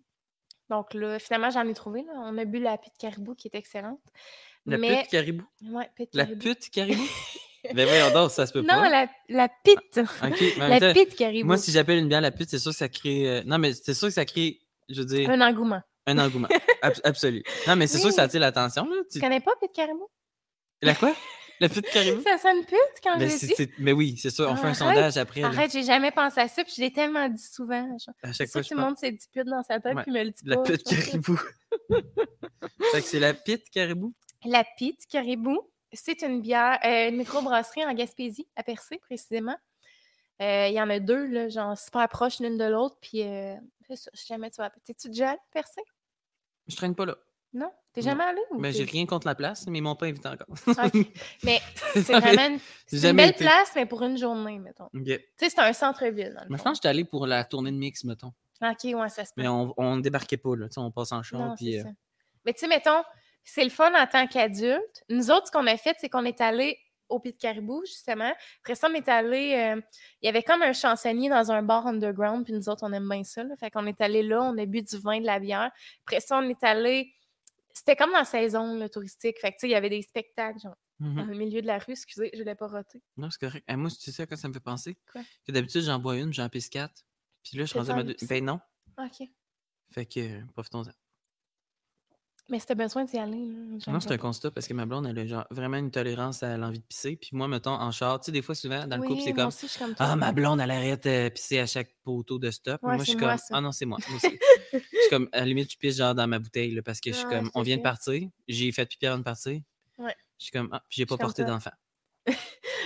[0.70, 2.02] Donc là, finalement, j'en ai trouvé.
[2.04, 2.12] Là.
[2.16, 4.00] On a bu la pute caribou qui est excellente.
[4.64, 5.00] La mais...
[5.02, 5.44] pute caribou?
[5.64, 6.42] Ouais, pute La caribou.
[6.44, 7.02] pute caribou?
[7.74, 8.88] ben voyons donc, ça se peut Non, pas.
[8.90, 10.00] la, la pite.
[10.22, 11.46] En la temps, pite caribou.
[11.48, 13.28] Moi, si j'appelle une bière la pute, c'est sûr que ça crée.
[13.28, 15.82] euh, Non, mais c'est sûr que ça crée, je veux dire, Un engouement.
[16.06, 16.48] Un engouement.
[16.82, 17.42] Ab- absolu.
[17.66, 18.86] Non, mais c'est sûr que ça attire l'attention.
[19.10, 20.08] Tu- Tu connais pas pite caribou?
[20.82, 21.14] La quoi?
[21.60, 22.20] La pute caribou?
[22.22, 23.70] Ça sonne pute quand Ben, je dis.
[23.78, 25.42] mais oui, c'est sûr, on fait un Arrête, sondage après.
[25.44, 27.86] Arrête, j'ai jamais pensé à ça, puis je l'ai tellement dit souvent.
[27.98, 28.14] genre.
[28.22, 28.84] À chaque fois, tout le pense.
[28.88, 30.02] monde s'est dit pute dans sa tête, Ouais.
[30.02, 30.62] puis me le dit La pas.
[30.64, 31.38] pute caribou.
[32.92, 34.12] fait que c'est la pite caribou?
[34.44, 35.60] La pite caribou,
[35.92, 39.56] c'est une bière, euh, une microbrasserie en Gaspésie, à Percé, précisément.
[40.40, 43.54] Euh, Il y en a deux, là, genre super proches l'une de l'autre, puis euh,
[43.96, 44.70] si jamais tu vas.
[44.84, 45.80] T'es-tu déjà allé à Percé?
[46.66, 47.16] Je traîne pas là.
[47.54, 47.70] Non?
[47.92, 48.40] T'es jamais allé?
[48.50, 50.46] ou Mais t'es- j'ai rien contre la place, mais ils m'ont pas invité encore.
[51.44, 51.60] Mais
[51.92, 53.44] c'est vraiment une, belle été.
[53.44, 54.88] place, mais pour une journée, mettons.
[54.94, 55.04] Tu
[55.36, 58.32] sais, c'est un centre-ville, je pense que j'étais allé pour la tournée de mix, mettons.
[58.62, 59.42] Ok, ouais, ça se peut.
[59.42, 60.68] Mais on, on débarquait pas, là.
[60.68, 61.54] Tu sais, on passe en char.
[61.56, 61.84] Puis, euh.
[62.46, 63.02] Mais tu sais, mettons,
[63.44, 65.02] c'est le fun en tant qu'adulte.
[65.08, 66.78] Nous autres, ce qu'on a fait, c'est qu'on est allé
[67.12, 68.32] au Pied de Caribou, justement.
[68.60, 69.54] Après ça, on est allé.
[69.54, 69.80] euh,
[70.20, 73.08] il y avait comme un chansonnier dans un bar underground, puis nous autres, on aime
[73.08, 73.44] bien ça.
[73.44, 73.54] Là.
[73.56, 75.70] Fait qu'on est allé là, on a bu du vin, de la bière.
[76.06, 77.12] Après ça, on est allé.
[77.72, 79.38] C'était comme dans la saison touristique.
[79.40, 81.16] Fait que tu sais, il y avait des spectacles, genre, mhm.
[81.16, 81.92] dans le milieu de la rue.
[81.92, 83.02] Excusez, je l'ai pas roté.
[83.16, 83.64] Non, c'est correct.
[83.68, 84.96] Eh, moi, tu sais à quoi ça me fait penser?
[85.10, 85.22] Quoi?
[85.46, 87.04] Que d'habitude, j'en bois une, j'en pisse quatre.
[87.42, 88.16] Puis là, je suis rendu à ma deux.
[88.28, 88.60] Ben non.
[88.98, 89.28] OK.
[89.90, 90.92] Fait que, euh, profitons-en.
[92.48, 93.46] Mais c'était besoin d'y aller.
[93.46, 96.42] là, Non, c'est un constat parce que ma blonde, elle a genre vraiment une tolérance
[96.42, 97.16] à l'envie de pisser.
[97.16, 99.32] Puis moi, mettons, en char, tu sais, des fois, souvent, dans le couple, Oui, c'est
[99.32, 99.94] moi comme aussi, je suis comme.
[99.98, 102.82] Ah, ma blonde, elle arrête de pisser à chaque poteau de stop.
[102.82, 103.36] Ouais, moi, je suis c'est comme moi.
[103.52, 103.98] Ah non, c'est moi.
[104.08, 104.38] moi aussi.
[104.72, 107.12] je suis comme, à la limite, je pisse genre dans ma bouteille là, parce que
[107.12, 109.60] je suis comme On vient de partir, j'ai fait pipi avant de partir.
[109.98, 110.14] Ouais.
[110.38, 111.70] Je suis comme Ah, puis j'ai pas porté d'enfant.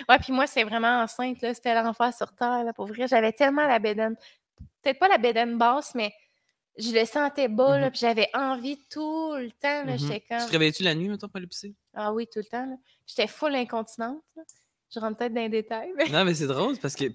[0.09, 1.53] Ouais, puis moi, c'est vraiment enceinte, là.
[1.53, 3.09] C'était l'enfer sur terre, là, pour vrai.
[3.09, 4.15] J'avais tellement la bédaine.
[4.83, 6.13] Peut-être pas la bédaine basse, mais
[6.79, 7.91] je le sentais bas, là, Mhm.
[7.91, 9.97] puis j'avais envie tout le temps, là.
[9.97, 10.47] J'étais Tu comme...
[10.47, 11.75] te réveilles-tu la nuit, mettons, pour aller pisser?
[11.95, 12.81] Ah oui, tout le temps.
[13.07, 14.43] J'étais full incontinente, là.
[14.95, 16.09] Je rentre peut-être dans les détails, mais...
[16.11, 17.07] Non, mais c'est drôle parce que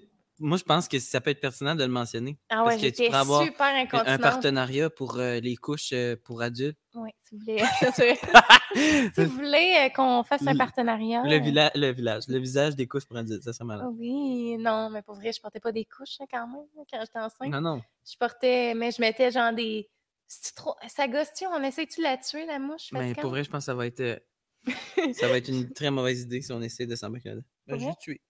[0.42, 2.36] moi, je pense que ça peut être pertinent de le mentionner.
[2.50, 5.92] Ah Parce ouais, que tu j'étais pourrais avoir super Un- partenariat pour euh, les couches
[5.92, 6.78] euh, pour adultes.
[6.94, 7.58] Oui, si vous voulez...
[9.14, 11.22] si vous voulez euh, qu'on fasse un partenariat...
[11.24, 13.86] Le, villa- le village, le visage des couches pour adultes, ça serait malade.
[13.96, 17.00] Oui, non, mais pour vrai, je portais pas des couches, hein, quand même, là, quand
[17.00, 17.48] j'étais enceinte.
[17.50, 17.82] Non, non.
[18.04, 18.74] Je portais...
[18.74, 19.88] Mais je mettais genre des...
[20.26, 20.74] C'est trop...
[20.88, 21.46] Ça gosse-tu?
[21.46, 22.88] On essaie-tu de la tuer, la mouche?
[22.92, 24.18] Mais pour vrai, je pense que ça va être, euh,
[25.14, 27.46] ça va être une très mauvaise idée si on essaie de s'embarquer là-dedans.
[27.66, 28.20] Ben, je l'ai tué.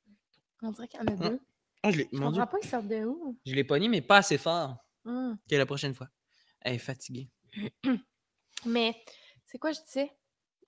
[0.63, 1.41] On dirait qu'il y en a deux.
[1.83, 3.37] Ah, je l'ai, Je comprends pas, ils sortent de où?
[3.45, 4.77] Je l'ai pogné, mais pas assez fort.
[5.05, 5.33] Hum.
[5.33, 6.09] Ok, la prochaine fois.
[6.61, 7.29] Elle est fatiguée.
[8.67, 8.95] Mais
[9.47, 10.11] c'est quoi je disais?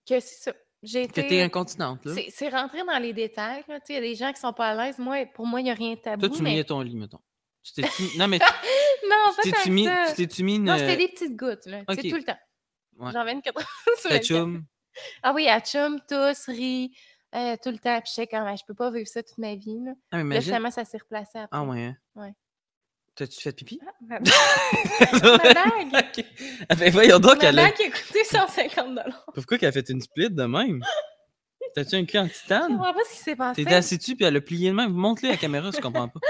[0.06, 0.52] Que c'est ça.
[0.82, 1.42] J'ai Que t'es été.
[1.42, 2.14] incontinente, là.
[2.14, 3.62] C'est c'est rentré dans les détails.
[3.68, 4.98] là, Il y a des gens qui sont pas à l'aise.
[4.98, 6.26] Moi, pour moi, il n'y a rien de tabou.
[6.26, 6.50] Toi, tu mais...
[6.50, 7.20] mouillais ton lit, mettons.
[7.62, 8.02] Tu t'es-tu...
[8.18, 8.38] Non, mais
[9.08, 10.06] Non, pas mis, ça.
[10.10, 10.64] tu t'es-tu mis une...
[10.64, 11.64] Non, c'était des petites gouttes.
[11.66, 12.08] Là, tu sais, ok.
[12.10, 12.38] tout le temps.
[12.98, 13.12] Ouais.
[13.12, 13.66] J'en 24 heures
[13.98, 14.20] sur 24.
[14.20, 14.64] ketchum.
[15.22, 16.94] Ah oui, à chum, tous, rit,
[17.34, 17.98] euh, tout le temps.
[18.00, 19.78] Puis je sais quand même, je peux pas vivre ça toute ma vie.
[19.84, 21.48] Là, Ah, là finalement, ça s'est replacé après.
[21.58, 21.94] Ah, ouais?
[22.14, 22.32] Ouais.
[23.16, 23.80] T'as-tu fait pipi?
[23.86, 26.24] Ah, ma ma bague!
[26.68, 28.98] Ah, ben, voyons donc, Ma elle bague qui a coûté 150
[29.34, 30.82] Pourquoi qu'elle a fait une split de même?
[31.74, 32.76] T'as-tu un cul en Je titane?
[32.76, 33.62] comprends pas ce qui s'est passé.
[33.64, 34.92] T'étais assis dessus puis elle a plié de même.
[34.92, 36.20] Montre-le à la caméra, je comprends pas.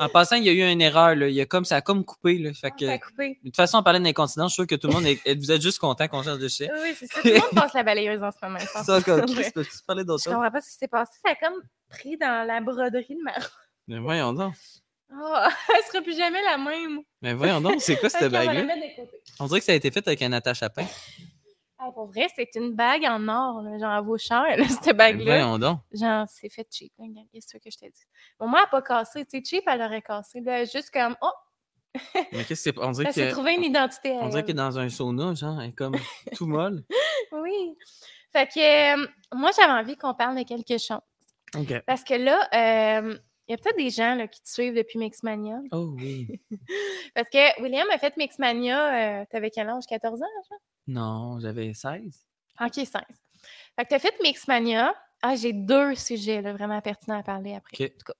[0.00, 1.14] En passant, il y a eu une erreur.
[1.14, 1.28] Là.
[1.28, 2.38] Il y a comme, ça a comme coupé.
[2.38, 2.52] Là.
[2.52, 3.38] Fait Ah, que, ça a coupé.
[3.42, 4.50] de toute façon, on parlait d'incontinence.
[4.50, 6.48] Je suis sûr que tout le monde est, vous êtes juste content qu'on change de
[6.48, 6.68] chien.
[6.82, 7.20] Oui, c'est ça.
[7.22, 8.58] Tout le monde passe la balayeuse en ce moment.
[8.58, 8.84] je pense.
[8.86, 9.26] Ça, comme Ouais.
[9.34, 10.34] Chris, peux-tu parler d'autre Je chose?
[10.34, 11.12] comprends pas ce qui s'est passé.
[11.24, 13.42] Ça a comme pris dans la broderie de ma robe.
[13.86, 14.54] Mais voyons donc.
[15.16, 15.34] Oh,
[15.76, 16.98] elle sera plus jamais la même.
[17.22, 18.62] Mais voyons donc, c'est quoi cette bague-là?
[18.96, 19.20] côté.
[19.38, 20.86] On dirait que ça a été fait avec un attache à pain.
[21.86, 24.86] Ah, pour vrai, c'est une bague en or, là, genre, elle vaut cher, là, cette
[24.86, 25.58] Mais bague-là.
[25.92, 26.92] Genre, c'est fait cheap.
[27.30, 28.04] Qu'est-ce que je t'ai dit?
[28.38, 29.24] Bon, moi, elle n'a pas cassé.
[29.26, 30.40] Tu sais, cheap, elle aurait cassé.
[30.40, 31.30] Là, juste comme, oh,
[32.32, 32.78] Mais qu'est-ce que c'est?
[32.78, 33.30] On dirait que.
[33.32, 34.46] trouvé une identité à On dirait elle.
[34.46, 35.94] qu'elle est dans un sauna, genre, elle est comme
[36.36, 36.84] tout molle.
[37.32, 37.76] Oui.
[38.32, 41.00] Fait que euh, moi, j'avais envie qu'on parle de quelque chose.
[41.56, 41.82] OK.
[41.86, 42.48] Parce que là,
[43.02, 43.18] euh,
[43.48, 45.58] il y a peut-être des gens là, qui te suivent depuis Mixmania.
[45.72, 46.40] Oh oui.
[47.14, 49.84] Parce que William a fait Mixmania, euh, t'avais quel âge?
[49.88, 50.58] 14 ans, genre?
[50.86, 52.24] Non, j'avais 16.
[52.60, 52.88] Ok, 16.
[52.94, 54.94] Fait que t'as fait Mixmania.
[55.22, 57.76] Ah, j'ai deux sujets là, vraiment pertinents à parler après.
[57.84, 57.90] OK.
[57.94, 58.18] En tout cas.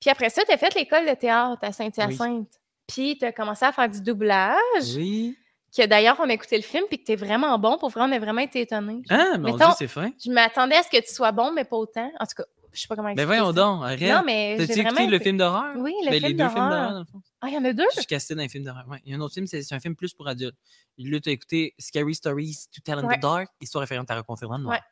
[0.00, 2.58] Puis après ça, t'as fait l'école de théâtre à Saint-Hyacinthe.
[2.86, 4.94] Puis t'as commencé à faire du doublage.
[4.96, 5.36] Oui.
[5.76, 7.76] Que d'ailleurs, on a écouté le film, puis que t'es vraiment bon.
[7.76, 9.02] Pour vrai, on a vraiment été étonnés.
[9.10, 10.10] Ah, mon Mettons- Dieu, c'est fin.
[10.24, 12.10] Je m'attendais à ce que tu sois bon, mais pas autant.
[12.18, 12.44] En tout cas,
[12.78, 13.52] je sais pas comment expliquer voyons ça.
[13.52, 14.00] donc, arrête.
[14.00, 15.74] Non, mais T'as-tu écouté le film d'horreur?
[15.76, 16.70] Oui, le Ben, film les deux films d'horreur.
[16.70, 17.20] d'horreur, dans le fond.
[17.40, 17.84] Ah, il y en a deux?
[17.94, 18.84] Je suis casté dans un film d'horreur.
[18.88, 18.98] Ouais.
[19.04, 20.56] Il y a un autre film, c'est c'est un film plus pour adultes.
[20.98, 23.16] Là, tu as écouté Scary Stories to Tell in Ouais.
[23.18, 24.74] the Dark, Histoire référente à raconter dans le noir.
[24.76, 24.82] Ouais.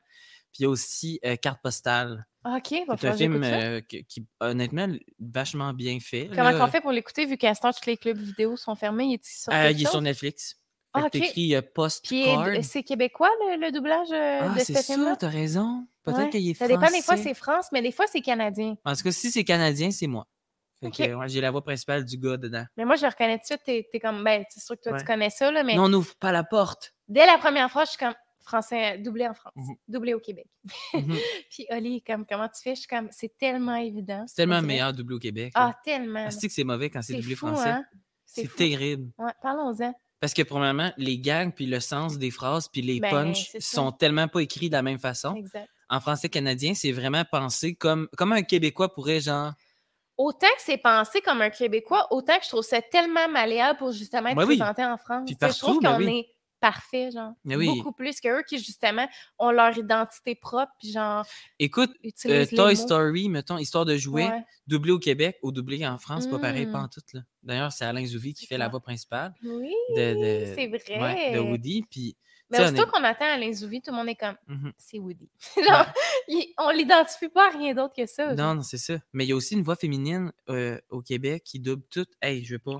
[0.52, 2.26] Puis il y a aussi euh, Carte postale.
[2.44, 6.28] Ah, OK, va C'est un film euh, qui, qui, honnêtement, vachement bien fait.
[6.28, 6.58] Comment là.
[6.58, 9.04] qu'on fait pour l'écouter, vu qu'à ce temps, tous les clubs vidéo sont fermés?
[9.06, 10.00] Il est sur Euh, il est sur?
[10.00, 10.56] Netflix.
[10.92, 11.12] Ah, Fait ok.
[11.12, 15.10] que t'écris euh, euh, c'est québécois, le, le doublage Ah, de c'est ce film-là?
[15.10, 15.86] ça, t'as raison.
[16.06, 16.30] Peut-être Ouais.
[16.30, 17.22] qu'il est Ça dépend, des fois, français.
[17.22, 18.76] c'est France, mais des fois, c'est canadien.
[18.84, 20.26] En tout cas, si c'est canadien, c'est moi.
[20.80, 20.96] Fait Ok.
[20.96, 22.64] que, ouais, j'ai la voix principale du gars dedans.
[22.76, 23.88] Mais moi, je reconnais tout de suite.
[23.90, 24.98] T'es comme, ben, c'est sûr que toi, Ouais.
[25.00, 26.94] tu connais ça, là, mais Non, on n'ouvre pas la porte.
[27.08, 29.74] dès la première fois, je suis comme, français, doublé en France, Mhm.
[29.88, 30.46] doublé au Québec.
[30.94, 31.16] Mhm.
[31.50, 32.74] Puis Oli, comme, comment tu fais?
[32.76, 34.24] Je suis comme, c'est tellement évident.
[34.28, 35.50] C'est tellement meilleur doublé au Québec.
[35.56, 35.80] Ah, là.
[35.84, 36.24] tellement.
[36.28, 37.68] Ah, c'est que c'est mauvais quand c'est doublé fou, français?
[37.70, 37.84] hein?
[38.24, 39.10] C'est terrible.
[39.18, 39.92] Ouais, parlons-en.
[40.20, 43.92] Parce que, premièrement, les gags, puis le sens des phrases, puis les Ben, punchs sont
[43.92, 45.34] tellement pas écrits de la même façon.
[45.34, 45.68] Exact.
[45.88, 49.52] En français canadien, c'est vraiment pensé comme, comme un Québécois pourrait, genre.
[50.18, 53.92] Autant que c'est pensé comme un Québécois, autant que je trouve ça tellement malléable pour
[53.92, 54.56] justement être Ben oui.
[54.56, 55.24] présenté en France.
[55.26, 56.18] Puis je trouve qu'on ben oui.
[56.20, 56.26] est
[56.58, 57.32] parfait, genre.
[57.44, 57.66] Ben oui.
[57.66, 59.06] Beaucoup plus qu'eux qui, justement,
[59.38, 61.24] ont leur identité propre, puis genre,
[61.58, 61.92] Écoute,
[62.24, 62.80] euh, Toy mots.
[62.80, 64.42] Story, mettons, Histoire de jouer, Ouais.
[64.66, 66.72] doublé au Québec ou doublé en France, pas pareil, Mm.
[66.72, 67.02] pas en tout.
[67.12, 67.20] là.
[67.42, 71.00] D'ailleurs, c'est Alain Zouvi qui fait la voix principale Oui, de, de- c'est vrai.
[71.00, 71.84] ouais, de Woody.
[71.90, 72.16] Puis,
[72.50, 74.72] Mais aussitôt est- qu'on attend Alain Zouvi, tout le monde est comme, Mhm.
[74.78, 75.28] c'est Woody.
[75.56, 75.86] genre,
[76.28, 78.34] il- on l'identifie pas à rien d'autre que ça.
[78.34, 78.94] Non, non, c'est ça.
[79.12, 82.06] Mais il y a aussi une voix féminine euh, au Québec qui double tout.
[82.22, 82.78] Hey, je veux pas.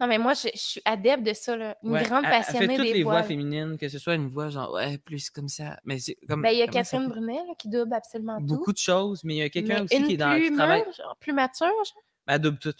[0.00, 1.76] Non, mais moi, je, je suis adepte de ça, là.
[1.84, 3.22] Une Ouais, grande passionnée fait toutes des les voix voix.
[3.22, 5.78] féminines, que ce soit une voix genre, ouais, plus comme ça.
[5.84, 6.42] Mais c'est comme.
[6.42, 7.06] Ben, il y a Catherine?
[7.08, 8.46] Brunet là, qui double absolument tout.
[8.46, 10.34] Beaucoup de choses, mais il y a quelqu'un aussi qui est dans.
[10.36, 10.84] plus Qui travaille.
[10.96, 12.02] genre, plus mature, genre.
[12.26, 12.74] Elle double tout.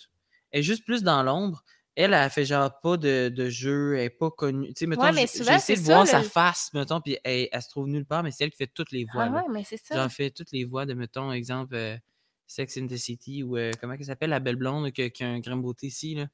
[0.51, 1.63] Elle est juste plus dans l'ombre.
[1.97, 4.69] Elle, elle fait genre pas de, de jeu, elle est pas connue.
[4.69, 7.69] Tu sais, mettons, Ouais, c'est de ça, voir sa face, mettons, puis elle, elle se
[7.69, 9.27] trouve nulle part, mais c'est elle qui fait toutes les voix.
[9.27, 9.37] Ah là.
[9.37, 9.95] ouais, mais c'est ça.
[9.95, 11.97] Genre, fait toutes les voix de, mettons, exemple, euh,
[12.49, 15.23] Sex in the City ou euh, comment elle s'appelle, la belle blonde qui, a- qui
[15.23, 16.27] a un grain de beauté ici, là?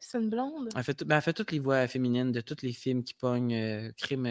[0.00, 0.68] C'est une blonde?
[0.76, 3.14] Elle fait, tout- ben, elle fait toutes les voix féminines de tous les films qui
[3.14, 4.26] pognent euh, crime.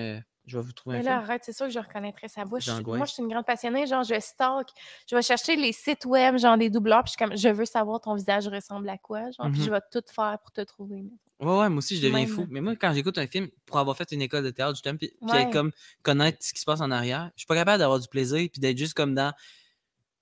[0.48, 1.24] Je vais vous trouver un Mais là, film.
[1.24, 2.86] arrête, c'est sûr que je reconnaîtrais sa J'angoisse.
[2.86, 3.86] moi, je suis une grande passionnée.
[3.88, 4.68] Genre, je stalk.
[5.10, 7.66] Je vais chercher les sites web, genre des doubleurs, puis je suis comme, je veux
[7.66, 11.04] savoir ton visage ressemble à quoi, genre, puis je vais tout faire pour te trouver.
[11.40, 12.28] Ouais, ouais, moi aussi, je deviens Même.
[12.28, 12.46] fou.
[12.50, 15.10] Mais moi, quand j'écoute un film, pour avoir fait une école de théâtre, justement, puis,
[15.28, 15.42] puis Ouais.
[15.42, 15.72] être comme
[16.02, 18.62] connaître ce qui se passe en arrière, je suis pas capable d'avoir du plaisir, puis
[18.62, 19.34] d'être juste comme dans.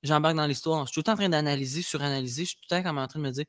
[0.04, 0.86] J'embarque dans l'histoire.
[0.86, 2.44] Je suis tout le temps en train d'analyser, suranalyser.
[2.44, 3.46] Je suis tout le temps comme en train de me dire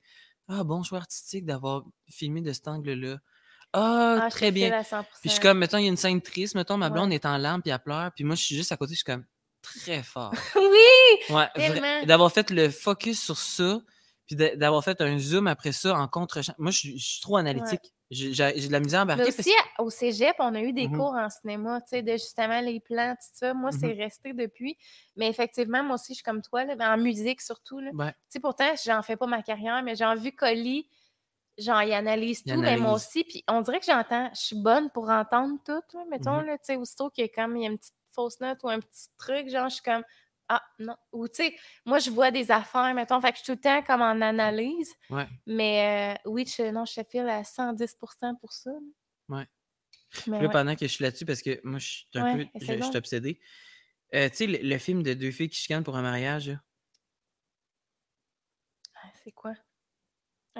[0.48, 3.18] Ah, bon choix artistique d'avoir filmé de cet angle-là.
[3.74, 4.72] Ah, Ah, très bien.
[4.72, 5.04] à 100%.
[5.20, 6.92] Puis je suis comme, mettons, il y a une scène triste, mettons, ma Ouais.
[6.92, 8.98] blonde est en larmes, puis elle pleure, puis moi, je suis juste à côté, je
[8.98, 9.24] suis comme
[9.62, 10.32] très fort.
[10.56, 11.34] oui!
[11.34, 12.06] Ouais, Tellement.
[12.06, 13.80] d'avoir fait le focus sur ça,
[14.26, 17.36] puis d'avoir fait un zoom après ça en contre Moi, je suis- je suis trop
[17.36, 17.92] analytique.
[18.10, 19.28] J'ai de la misère à embarquer.
[19.28, 20.96] aussi, au cégep, on a eu des Mhm.
[20.96, 23.54] cours en cinéma, tu sais, de justement les plans, tout ça.
[23.54, 23.98] Moi, c'est Mhm.
[23.98, 24.76] resté depuis.
[25.16, 27.80] Mais effectivement, moi aussi, je suis comme toi, là, en musique surtout.
[27.80, 27.90] Là.
[27.90, 27.96] Tu
[28.28, 30.86] sais, pourtant, j'en fais pas ma carrière, mais j'ai vu Colli,
[31.58, 33.06] genre, il analyse Il tout, mais moi analyse.
[33.06, 33.24] aussi.
[33.24, 36.46] Puis on dirait que j'entends, je suis bonne pour entendre tout, là, mettons, Mhm.
[36.46, 38.58] là, tu sais, aussitôt qu'il y a comme, il y a une petite fausse note
[38.62, 40.04] ou un petit truc, genre, je suis comme,
[40.48, 40.94] ah, non.
[41.12, 43.60] Ou, tu sais, moi, je vois des affaires, mettons, fait que je suis tout le
[43.62, 44.92] temps comme en analyse.
[45.10, 45.26] Ouais.
[45.46, 48.70] Mais euh, oui, je, non, je te file à 110% pour ça.
[48.70, 48.78] là.
[49.38, 49.46] Ouais.
[50.26, 50.50] Mais Là, ouais.
[50.52, 52.50] pendant que je suis là-dessus, parce que moi, je suis un Ouais, peu.
[52.60, 52.94] Je, suis donc.
[52.94, 53.40] obsédé.
[54.14, 56.56] Euh, tu sais, le, le film de deux filles qui chicanent pour un mariage, là?
[58.96, 59.54] Ah, C'est quoi?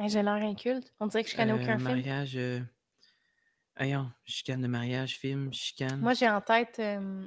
[0.07, 0.93] J'ai l'air inculte.
[1.01, 1.83] On dirait que je connais Euh, aucun film.
[1.89, 2.33] mariage.
[2.37, 2.61] Euh...
[3.77, 6.01] Voyons, chicane de mariage, film, chicane.
[6.01, 7.27] Moi, j'ai en tête euh,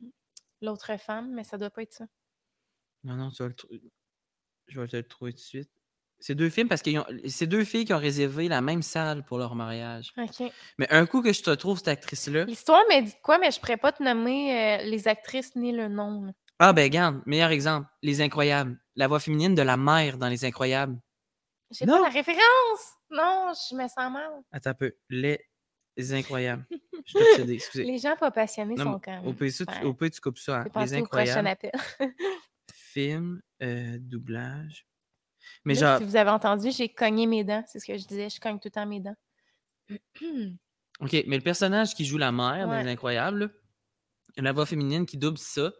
[0.62, 2.06] l'autre femme, mais ça doit pas être ça.
[3.04, 3.70] Non, non, tu vas le trou-
[4.68, 5.70] Je vais te le trouver tout de suite.
[6.20, 6.90] C'est deux films parce que
[7.30, 10.12] c'est deux filles qui ont réservé la même salle pour leur mariage.
[10.18, 10.52] OK.
[10.80, 12.46] Mais un coup que je te trouve cette actrice-là.
[12.46, 15.72] L'histoire m'a dit de quoi, mais je pourrais pas te nommer euh, les actrices ni
[15.72, 16.26] le nom.
[16.26, 16.32] là.
[16.60, 17.88] Ah, ben, regarde, meilleur exemple.
[18.02, 18.80] Les Incroyables.
[18.96, 20.98] La voix féminine de la mère dans Les Incroyables.
[21.72, 22.94] J'ai pas la référence!
[23.10, 24.32] Non, je me sens mal.
[24.52, 24.94] Attends un peu.
[25.10, 25.40] Les
[26.14, 26.66] Incroyables.
[27.06, 27.84] Je suis obsédé, excusez.
[27.84, 29.26] Les gens pas passionnés Non, sont quand même.
[29.28, 29.84] Au ça, tu- Ouais.
[29.86, 30.60] au pire, tu coupes ça.
[30.60, 30.64] hein.
[30.64, 31.48] Les au prochain Incroyables.
[31.48, 31.72] appel.
[32.74, 34.86] Film, euh, doublage.
[35.66, 37.64] Mais Là, genre, Si vous avez entendu, j'ai cogné mes dents.
[37.68, 38.30] C'est ce que je disais.
[38.30, 39.16] Je cogne tout le temps mes dents.
[41.00, 42.84] OK, mais le personnage qui joue la mère dans Ouais.
[42.84, 43.54] Les Incroyables,
[44.38, 45.72] la voix féminine qui double ça,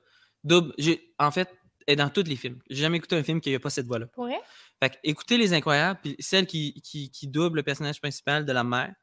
[0.44, 0.74] double,
[1.20, 1.50] en fait,
[1.88, 2.60] est dans tous les films.
[2.70, 4.08] J'ai jamais écouté un film qui n'a pas cette voix-là.
[4.16, 4.40] Vrai?
[4.82, 8.52] Fait que écoutez Les Incroyables, puis celle qui, qui, qui double le personnage principal de
[8.52, 8.94] la mère,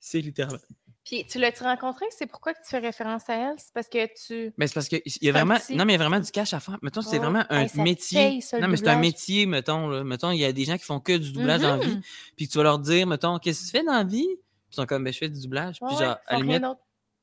[0.00, 0.58] c'est littéralement.
[1.04, 2.04] Puis tu l'as-tu rencontré?
[2.10, 3.54] C'est pourquoi que tu fais référence à elle?
[3.56, 4.52] C'est parce que tu.
[4.58, 5.56] Mais c'est parce qu'il y a vraiment.
[5.70, 6.78] Non, mais il y a vraiment du cash à faire.
[6.82, 8.18] Mettons, c'est Oh, vraiment un hey, métier.
[8.18, 9.88] paye, ça, le non, mais c'est un métier, mettons.
[9.88, 10.04] Là.
[10.04, 11.96] Mettons, il y a des gens qui font que du doublage en vie.
[11.96, 12.02] Mhm.
[12.36, 14.26] Puis tu vas leur dire, mettons, qu'est-ce que tu fais dans la vie?
[14.26, 15.78] Puis ils sont comme, ben, je fais du doublage.
[15.80, 16.62] Puis ouais, genre, à limite,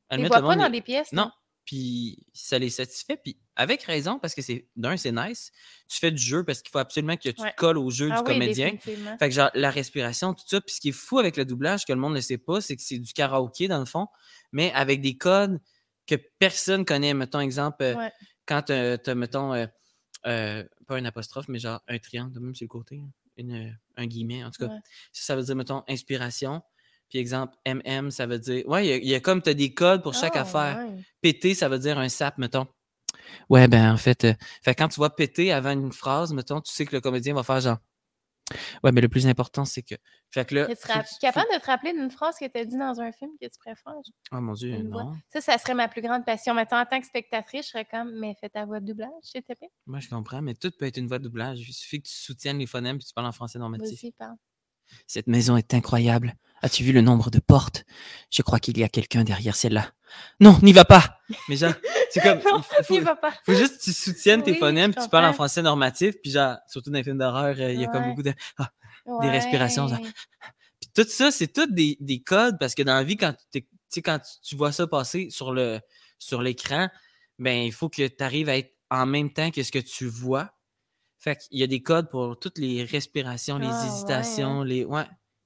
[0.10, 1.12] Ils limite, voient pas dans des pièces.
[1.12, 1.30] Non.
[1.66, 3.18] Puis ça les satisfait.
[3.18, 5.52] Puis avec raison, parce que c'est d'un, c'est nice.
[5.88, 7.52] Tu fais du jeu parce qu'il faut absolument que tu Ouais.
[7.52, 8.78] te colles au jeu Ah du oui, comédien.
[8.78, 10.62] Fait que genre, la respiration, tout ça.
[10.62, 12.76] Puis ce qui est fou avec le doublage, que le monde ne sait pas, c'est
[12.76, 14.08] que c'est du karaoké dans le fond,
[14.52, 15.60] mais avec des codes
[16.08, 17.14] que personne connaît.
[17.16, 18.12] Mettons, exemple, euh, Ouais.
[18.46, 19.66] quand tu as, mettons, euh,
[20.28, 23.72] euh, pas un apostrophe, mais genre un triangle, même sur le côté, hein, une, euh,
[23.98, 24.72] un guillemet, en tout cas.
[24.72, 24.80] Ouais.
[25.12, 26.62] Ça, ça veut dire, mettons, inspiration.
[27.16, 28.68] Puis exemple, MM, ça veut dire.
[28.68, 30.42] Ouais, il y a- il y, a comme tu as des codes pour chaque Ah,
[30.42, 30.80] affaire.
[30.80, 30.98] ouais.
[31.22, 32.68] Péter, ça veut dire un sap, mettons.
[33.50, 36.74] Ouais, ben en fait, euh, fait quand tu vois péter avant une phrase, mettons, tu
[36.74, 37.78] sais que le comédien va faire genre.
[38.84, 39.96] Ouais, mais le plus important, c'est que.
[40.30, 40.66] Fait là.
[40.68, 40.76] Tu-
[41.22, 43.58] capable de te rappeler d'une phrase que tu as dit dans un film que tu
[43.60, 43.94] préfères?
[44.34, 45.04] Oh mon Dieu, Une voix.
[45.06, 45.16] non.
[45.30, 46.54] Ça, ça serait ma plus grande passion.
[46.54, 49.42] Maintenant, en tant que spectatrice, je serais comme, mais fais ta voix de doublage, s'il
[49.42, 49.72] te plaît.
[49.86, 51.62] Moi, je comprends, mais tout peut être une voix de doublage.
[51.62, 54.02] Il suffit que tu soutiennes les phonèmes puis tu parles en français normatif.
[54.18, 54.36] Parle.
[55.08, 56.36] Cette maison est incroyable.
[56.66, 57.86] As-tu vu le nombre de portes?
[58.32, 59.92] Je crois qu'il y a quelqu'un derrière celle-là.
[60.40, 61.76] Non, n'y va pas Mais genre,
[62.10, 62.40] c'est comme.
[62.44, 63.32] non, il faut, va pas.
[63.46, 66.16] faut juste que tu soutiennes tes Oui, phonèmes puis tu parles en français normatif.
[66.24, 68.34] Puis genre, surtout dans les films d'horreur, euh, il y a comme beaucoup de.
[68.58, 68.72] Ah.
[69.22, 70.00] Des respirations, genre.
[70.00, 73.64] Puis tout ça, c'est tout des, des codes parce que dans la vie, quand, tu
[73.90, 75.80] sais, quand tu, tu vois ça passer sur le
[76.18, 76.90] sur l'écran,
[77.38, 80.08] ben il faut que tu arrives à être en même temps que ce que tu
[80.08, 80.50] vois.
[81.20, 84.84] Fait qu'il y a des codes pour toutes les respirations, les Ah, ouais, hésitations, les
[84.84, 85.06] ouais,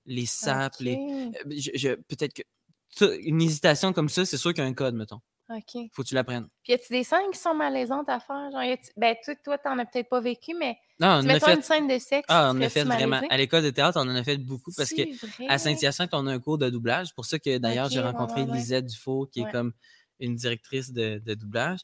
[0.09, 0.95] les sapes, les.
[0.95, 2.41] Euh, je- je- Peut-être que
[3.21, 5.21] une hésitation comme ça, c'est sûr qu'il y a un code, mettons.
[5.51, 5.81] OK.
[5.93, 6.47] Faut que tu l'apprennes.
[6.63, 8.51] Puis, y a-tu des scènes qui sont malaisantes à faire?
[8.51, 8.61] Genre,
[8.97, 11.55] ben, toi, toi, t'en as peut-être pas vécu, mais Non, on tu en a fait.
[11.55, 12.25] une scène de sexe.
[12.27, 13.21] Ah, on en a fait vraiment.
[13.29, 15.47] À l'école de théâtre, on en a fait beaucoup parce que vrai?
[15.49, 17.15] À Saint-Hyacinthe, on a un cours de doublage.
[17.15, 18.57] Pour ça que d'ailleurs, j'ai rencontré ouais, ouais.
[18.57, 19.49] Lisette Dufault, qui Ouais.
[19.49, 19.73] est comme
[20.19, 21.79] une directrice de, de doublage.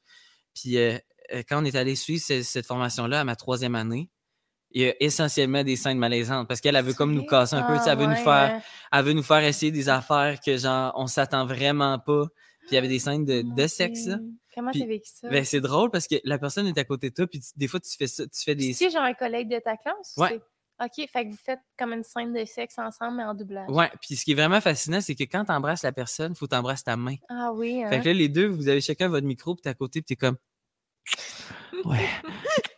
[0.54, 0.98] Puis euh,
[1.34, 4.10] euh, quand on est allé suivre ce- cette formation-là à ma troisième année,
[4.76, 7.64] il y a essentiellement des scènes malaisantes parce qu'elle elle veut comme nous casser un
[7.64, 7.74] peu.
[7.76, 8.62] tu Ah, Elle veut, nous faire, hein.
[8.92, 12.26] elle veut nous faire essayer des affaires que genre on s'attend vraiment pas.
[12.60, 14.06] Puis il y avait des scènes de, de sexe.
[14.08, 14.18] là.
[14.54, 15.30] Comment t'as vécu ça?
[15.30, 17.68] Ben, c'est drôle parce que la personne est à côté de toi, puis tu- des
[17.68, 18.74] fois, tu fais ça, tu fais des.
[18.74, 20.14] C'est genre un collègue de ta classe?
[20.18, 20.30] ou Ouais.
[20.30, 20.42] c'est-
[21.04, 23.70] OK, fait que vous faites comme une scène de sexe ensemble, mais en doublage?
[23.70, 26.38] Ouais, puis ce qui est vraiment fascinant, c'est que quand tu embrasses la personne, il
[26.38, 27.16] faut t'embrasser ta main.
[27.30, 27.90] Ah oui, hein?
[27.90, 30.16] Fait que là, les deux, vous avez chacun votre micro, puis t'es à côté, puis
[30.16, 30.36] t'es comme.
[31.86, 32.10] Ouais.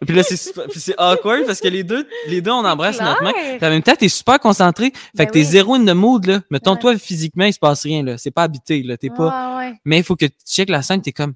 [0.05, 3.31] Puis là, c'est awkward parce que les deux, les deux, on embrasse notre main.
[3.33, 4.91] Puis en même temps, t'es super concentré.
[4.91, 5.45] Fait Ben que t'es oui.
[5.45, 6.41] zéro in the mood, là.
[6.51, 6.79] Mettons, Ouais.
[6.79, 8.17] toi, physiquement, il se passe rien, là.
[8.17, 8.97] C'est pas habité, là.
[8.97, 9.57] T'es pas.
[9.57, 9.73] Ouais, ouais.
[9.85, 11.33] Mais il faut que tu checkes la scène, t'es comme.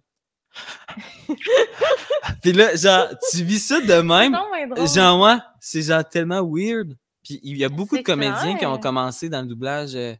[2.41, 4.33] puis là, genre, tu vis ça de même.
[4.33, 4.85] Non.
[4.85, 6.95] Genre, moi, c'est genre tellement weird.
[7.23, 10.13] Puis il y a beaucoup de comédiens qui ont commencé dans le doublage euh,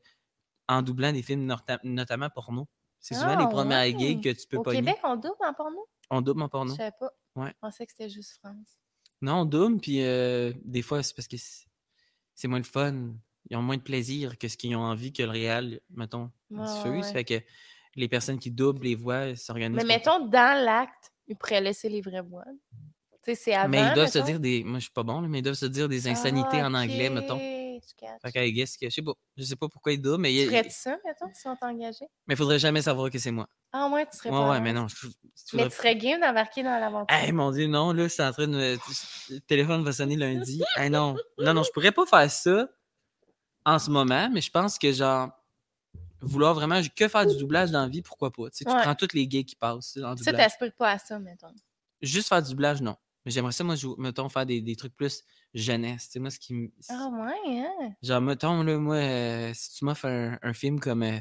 [0.70, 1.52] en doublant des films
[1.84, 2.68] notamment porno.
[3.00, 4.78] C'est souvent les Ah, premières gigs que tu peux Au pogner.
[4.80, 5.88] Québec, on double en porno?
[6.12, 6.76] On double en Je porno.
[6.76, 7.12] savais pas.
[7.36, 7.50] Ouais.
[7.50, 8.78] Je pensais que c'était juste France.
[9.22, 11.38] Non, on double, puis euh, des fois, c'est parce que
[12.36, 13.14] c'est moins le fun.
[13.50, 16.66] Ils ont moins de plaisir que ce qu'ils ont envie que le réel, mettons, Ouais,
[16.66, 17.06] diffuse.
[17.06, 17.14] ouais.
[17.14, 17.42] Fait que
[17.96, 19.76] les personnes qui doublent les voix s'organisent.
[19.86, 22.46] Mais pour- mettons, dans l'acte, ils pourraient laisser les vraies voix.
[23.24, 24.64] Tu sais, c'est avant, Mais ils doivent se dire des.
[24.64, 26.74] Moi, je suis pas bon, là, mais ils doivent se dire des insanités Ah, en
[26.74, 27.38] anglais, mettons.
[28.02, 28.22] Tu catches.
[28.22, 29.14] Fait qu'à guess que je sais pas.
[29.38, 32.08] Je sais pas pourquoi ils doublent, mais Tu il ferais-tu ça, mettons, si on t'engageait?
[32.28, 33.48] mais faudrait jamais savoir que c'est moi.
[33.74, 34.88] Ah ouais, tu serais Ouais, pas ouais, mais non.
[34.88, 35.08] je-
[35.54, 37.16] Mais tu serais game d'embarquer dans l'aventure.
[37.16, 38.78] Hey, mon Dieu, non, là, je suis en train de me.
[39.30, 40.62] Le téléphone va sonner lundi.
[40.76, 41.16] Hey, non.
[41.38, 42.68] Non, non, je pourrais pas faire ça
[43.66, 45.30] en ce moment, mais je pense que, genre,
[46.22, 48.50] vouloir vraiment que faire du doublage dans la vie, pourquoi pas?
[48.50, 48.82] Tu, sais, tu Ouais.
[48.82, 50.36] prends toutes les gays qui passent en Ça, doublage.
[50.38, 51.54] t'aspires pas à ça, mettons.
[52.02, 52.96] Juste faire du doublage, non.
[53.26, 56.06] Mais j'aimerais ça, moi, mettons, faire des, des trucs plus jeunesse.
[56.06, 56.72] Tu sais, moi, ce qui me.
[56.90, 57.94] Ah ouais, hein?
[58.02, 61.18] Genre, mettons, là, moi, euh, si tu m'offres un, un film comme euh,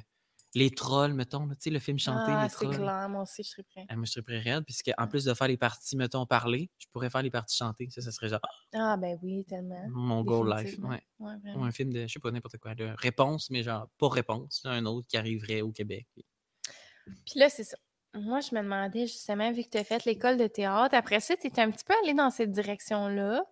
[0.55, 2.77] Les Trolls, mettons, tu sais, le film chanté, Ah, Les c'est Trolls.
[2.77, 3.85] clair, moi aussi, je serais prêt.
[3.89, 6.71] Ah, moi, je serais prêt raide, puisque en plus de faire les parties, mettons, parler,
[6.79, 7.89] je pourrais faire les parties chantées.
[7.91, 8.41] Ça, ça serait genre
[8.73, 9.87] Ah ben oui, tellement.
[9.91, 10.79] mon goal life.
[10.79, 11.03] Ouais.
[11.19, 14.09] Ouais, Ou un film de, je sais pas, n'importe quoi, de réponse, mais genre pas
[14.09, 14.63] réponse.
[14.65, 16.07] Un autre qui arriverait au Québec.
[16.15, 17.77] Puis là, c'est ça.
[18.15, 21.37] Moi, je me demandais justement, vu que tu as fait l'école de théâtre, après ça,
[21.37, 23.45] tu étais un petit peu allé dans cette direction-là.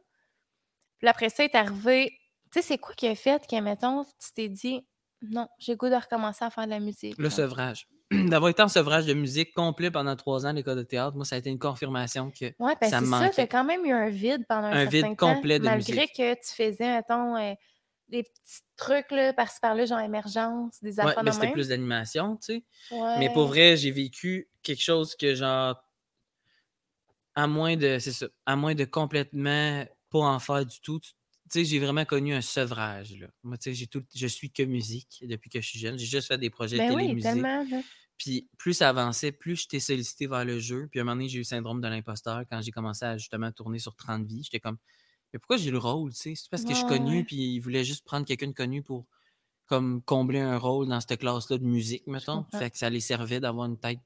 [0.98, 2.10] Puis après ça, est arrivé.
[2.52, 4.84] Tu sais, c'est quoi qui a fait que, mettons, tu t'es dit,
[5.22, 7.16] non, j'ai le goût de recommencer à faire de la musique.
[7.18, 7.86] Le sevrage.
[8.10, 11.26] d'avoir été en sevrage de musique complet pendant trois ans à l'école de théâtre, moi,
[11.26, 13.32] ça a été une confirmation que Ouais, parce ça me c'est ça, manquait.
[13.36, 15.94] t'as quand même eu un vide pendant un, Un vide certain temps, complet de malgré
[15.94, 16.16] musique.
[16.16, 17.52] que tu faisais, mettons, euh,
[18.08, 21.68] des petits trucs là, par-ci par-là, genre émergence, des Ouais, affaires mais de c'était plus
[21.68, 22.64] d'animation, tu sais.
[22.90, 23.18] Ouais.
[23.18, 25.76] Mais pour vrai, j'ai vécu quelque chose que genre
[27.34, 31.10] à moins de c'est ça, à moins de complètement pas en faire du tout, tu
[31.50, 33.28] sais, j'ai vraiment connu un sevrage là.
[33.42, 35.98] Moi, tu sais, j'ai tout je suis que musique depuis que je suis jeune.
[35.98, 37.82] J'ai juste fait des projets Ben télé oui.
[38.16, 40.88] Puis plus ça avançait, plus j'étais sollicité vers le jeu.
[40.90, 43.16] Puis à un moment donné, j'ai eu le syndrome de l'imposteur quand j'ai commencé à
[43.16, 44.42] justement tourner sur 30 vies.
[44.42, 44.78] J'étais comme
[45.32, 46.34] mais pourquoi j'ai le rôle, tu sais?
[46.34, 49.06] C'est parce que je suis connu, puis ils voulaient juste prendre quelqu'un de connu pour
[49.66, 52.46] comme combler un rôle dans cette classe-là de musique, mettons.
[52.58, 54.00] Fait que ça les servait d'avoir une tête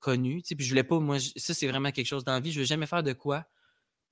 [0.00, 0.42] connue.
[0.42, 2.40] Tu sais, puis je voulais pas, moi, je- ça c'est vraiment quelque chose dans la
[2.40, 2.52] vie.
[2.52, 3.44] Je veux jamais faire de quoi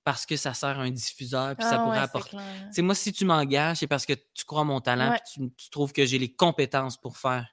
[0.05, 2.37] parce que ça sert à un diffuseur, puis ça Ah pourrait ouais, c'est apporter.
[2.73, 5.21] sais, moi, si tu m'engages, c'est parce que tu crois mon talent, Ouais.
[5.35, 7.49] puis tu, tu trouves que j'ai les compétences pour faire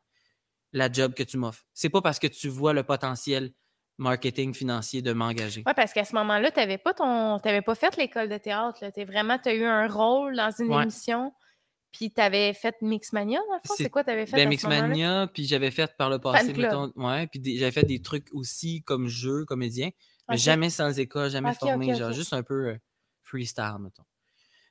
[0.74, 1.66] la job que tu m'offres.
[1.74, 3.54] C'est pas parce que tu vois le potentiel
[3.98, 5.64] marketing financier de m'engager.
[5.66, 7.40] Oui, parce qu'à ce moment-là, tu n'avais pas ton.
[7.40, 8.80] t'avais pas fait l'école de théâtre.
[8.94, 10.84] Tu as vraiment tu as eu un rôle dans une Ouais.
[10.84, 11.32] émission.
[11.92, 13.76] Puis tu avais fait Mixmania, dans le fond.
[13.78, 14.50] C'est- quoi tu avais fait Ben, à?
[14.50, 18.82] Mixmania, puis j'avais fait par le passé, mettons, ouais, puis j'avais fait des trucs aussi
[18.82, 19.92] comme jeu, comédien,
[20.28, 22.78] mais jamais sans école, jamais formé, genre juste un peu euh,
[23.22, 24.04] freestyle, mettons.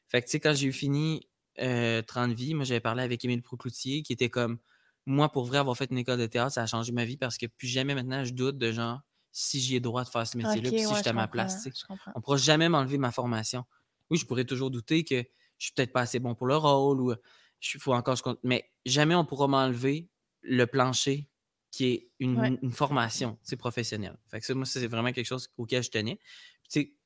[0.09, 1.29] Fait que, tu sais, quand j'ai eu fini
[1.61, 4.59] euh, 30 vies, moi, j'avais parlé avec Émile Procloutier, qui était comme,
[5.07, 7.39] moi, pour vrai, avoir fait une école de théâtre, ça a changé ma vie parce
[7.39, 9.01] que plus jamais maintenant, je doute de genre,
[9.33, 11.26] si j'ai le droit de faire ce métier-là, puis si ouais, j'étais à je ma
[11.28, 11.64] place.
[11.66, 11.95] Je.
[12.14, 13.64] On pourra jamais m'enlever ma formation.
[14.11, 15.16] Oui, je pourrais toujours douter que
[15.59, 18.22] je suis peut-être pas assez bon pour le rôle ou il faut encore je.
[18.43, 20.09] Mais jamais on pourra m'enlever
[20.43, 21.28] le plancher
[21.70, 22.59] qui est une, Ouais.
[22.62, 24.18] une formation sais, professionnelle.
[24.30, 26.18] Fait que ça, moi, c'est vraiment quelque chose auquel je tenais.
[26.70, 26.97] Puis,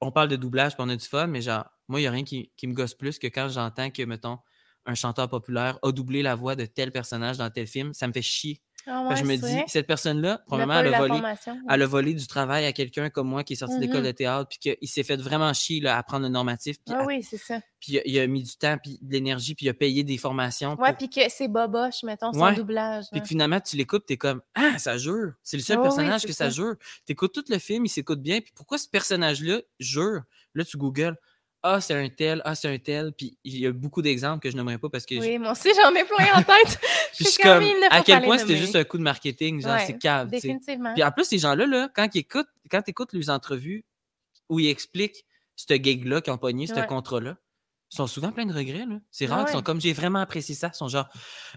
[0.00, 2.10] on parle de doublage puis on a du fun, mais genre, moi, il n'y a
[2.10, 4.38] rien qui, qui me gosse plus que quand j'entends que, mettons,
[4.86, 8.12] un chanteur populaire a doublé la voix de tel personnage dans tel film, ça me
[8.12, 8.62] fait chier.
[8.86, 11.52] Ah ouais, je me dis, cette personne-là, probablement, elle a volé, formation.
[11.52, 11.58] ouais.
[11.68, 14.06] elle a volé du travail à quelqu'un comme moi qui est sorti d'école Mhm.
[14.06, 17.02] de théâtre, puis qu'il s'est fait vraiment chier là, à prendre le normatif, puis, Ah
[17.02, 17.60] à- oui, c'est ça.
[17.80, 20.02] puis il, a, il a mis du temps, puis de l'énergie, puis il a payé
[20.04, 20.70] des formations.
[20.80, 22.54] Ouais, pour- puis que c'est boboche, mettons, son Ouais.
[22.54, 23.04] doublage.
[23.12, 25.32] Puis que finalement, tu l'écoutes, t'es comme Ah, ça jure.
[25.42, 26.50] C'est le seul oui, personnage que ça, ça.
[26.50, 26.74] jure.
[27.06, 28.40] T'écoutes tout le film, il s'écoute bien.
[28.40, 30.22] Puis pourquoi ce personnage-là jure?
[30.54, 31.16] Là, tu googles
[31.62, 33.12] Ah, c'est un tel, ah, c'est un tel.
[33.12, 35.14] Puis il y a beaucoup d'exemples que je n'aimerais pas parce que.
[35.16, 36.78] je- Oui, moi aussi, j'en ai plein en tête.
[37.14, 39.84] Puis je suis comme, À quel point c'était juste un coup de marketing, genre, Ouais,
[39.86, 40.28] c'est cave.
[40.30, 40.94] Définitivement.
[40.94, 43.84] Puis en plus, ces gens-là, là, quand ils écoutent, quand écoutes les entrevues
[44.48, 45.24] où ils expliquent
[45.56, 46.86] ce gig-là qui ont pogné, ce Ouais.
[46.86, 47.36] contrat-là,
[47.92, 48.86] ils sont souvent pleins de regrets.
[48.86, 48.98] là.
[49.10, 49.58] C'est Ah rare qu'ils ouais.
[49.58, 50.70] sont comme j'ai vraiment apprécié ça.
[50.72, 51.08] Ils sont genre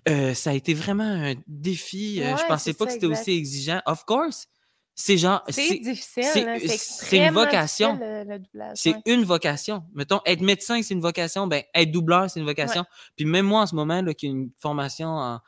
[0.09, 2.21] Euh, ça a été vraiment un défi.
[2.21, 3.81] euh, je pensais pas ça, que c'était aussi exigeant.
[3.85, 4.47] Of course,
[4.95, 5.43] c'est genre.
[5.49, 6.23] C'est difficile.
[6.23, 7.93] c'est- une vocation.
[7.93, 8.71] doublage.
[8.75, 9.01] c'est ouais.
[9.05, 9.83] une vocation.
[9.93, 11.47] Mettons, être médecin, c'est une vocation.
[11.47, 12.85] Ben, être doubleur, c'est une vocation.
[13.15, 15.39] Puis même moi, en ce moment, qui ai une formation en-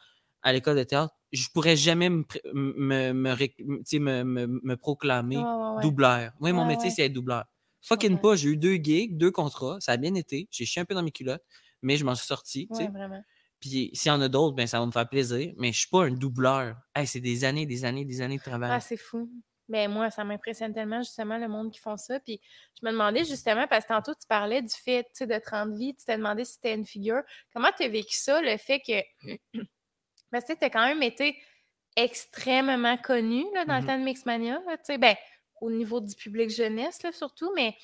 [0.41, 2.23] à l'école de théâtre, je pourrais jamais me,
[2.53, 6.31] me, me, me, me- me proclamer Ouais, doubleur.
[6.39, 7.45] Oui, mon métier, c'est être doubleur.
[7.81, 10.47] Fucking pas, j'ai eu deux gigs, deux contrats, ça a bien été.
[10.49, 11.43] J'ai chié un peu dans mes culottes,
[11.83, 12.67] mais je m'en suis sorti.
[12.71, 13.21] vraiment.
[13.60, 15.53] Puis s'il y en a d'autres, ben, ça va me faire plaisir.
[15.58, 16.76] Mais je suis pas un doubleur.
[16.93, 18.72] Hey, c'est des années, des années, des années de travail.
[18.72, 19.30] Ah, c'est fou.
[19.68, 22.20] Mais moi, ça m'impressionne tellement, justement, le monde qui font ça.
[22.20, 22.39] Puis
[22.80, 26.06] je me demandais, justement, parce que tantôt, tu parlais du fait, de 30 vies, tu
[26.06, 27.22] t'es demandé si c'était une figure.
[27.53, 29.34] Comment tu as vécu ça, le fait que.
[30.32, 31.38] Parce que tu as quand même été
[31.95, 35.16] extrêmement connu là, dans le temps de Mixmania, là, tu sais, ben,
[35.62, 37.76] au niveau du public jeunesse, là, surtout, mais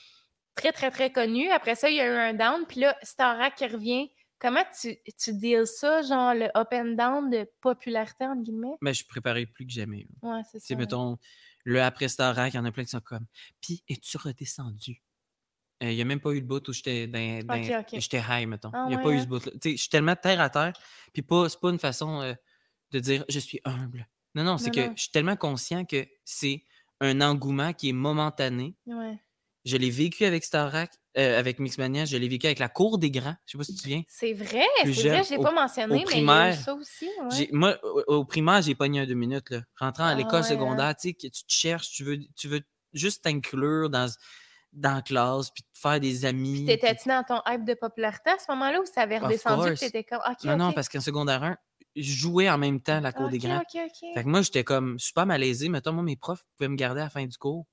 [0.55, 1.49] très, très, très connu.
[1.49, 4.11] Après ça, il y a eu un down, puis là, Starac qui revient.
[4.41, 8.75] Comment tu, tu deals ça, genre le up and down de popularité, entre guillemets?
[8.81, 10.07] Mais je suis préparé plus que jamais.
[10.21, 10.29] là.
[10.37, 10.79] Ouais, c'est Tu sais, ça.
[10.79, 11.19] mettons,
[11.63, 13.27] le après Starac, il y en a plein qui sont comme.
[13.61, 15.03] Puis, es-tu redescendu?
[15.83, 17.61] Euh, Il n'y a même pas eu le bout où j'étais dans- dans-
[17.93, 18.71] j'étais high, mettons.
[18.73, 19.39] Ah Il n'y a ouais, pas eu hein?
[19.43, 20.73] ce sais, je suis tellement terre à terre.
[21.13, 22.33] Puis, pas, c'est pas une façon euh,
[22.91, 24.07] de dire je suis humble.
[24.33, 26.63] Non, non, c'est que je suis tellement conscient que c'est
[26.99, 28.75] un engouement qui est momentané.
[28.87, 29.19] Ouais.
[29.63, 33.11] Je l'ai vécu avec Starac, euh, avec Mixmania, je l'ai vécu avec la cour des
[33.11, 33.35] grands.
[33.45, 34.01] Je sais pas si tu te souviens.
[34.07, 36.73] C'est vrai, c'est vrai, je l'ai pas mentionné, mais il y a eu primaire, ça
[36.73, 37.09] aussi.
[37.29, 37.49] ouais.
[37.51, 39.49] Moi, au, au primaire, j'ai pogné un deux minutes.
[39.51, 39.61] Là.
[39.79, 42.47] Rentrant à Ah l'école ouais, secondaire, tu sais, que tu te cherches, tu veux, tu
[42.47, 42.61] veux
[42.93, 44.09] juste t'inclure dans,
[44.73, 46.65] dans la classe, puis te faire des amis.
[46.65, 50.03] T'étais-tu dans ton hype de popularité à ce moment-là ou ça avait redescendu que t'étais
[50.03, 50.21] comme.
[50.27, 51.57] Ok, Non, non, parce qu'en secondaire 1,
[51.95, 53.59] je jouais en même temps la cour des grands.
[53.59, 54.09] ok, ok.
[54.15, 55.69] Fait que moi, j'étais comme super malaisé.
[55.69, 57.65] Mettons, moi, mes profs pouvaient me garder à la fin du cours.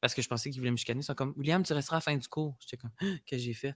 [0.00, 1.00] Parce que je pensais qu'ils voulaient me chicaner.
[1.00, 2.56] Ils sont comme, William, tu resteras à la fin du cours.
[2.60, 2.92] J'étais comme,
[3.26, 3.74] qu'est-ce que j'ai fait?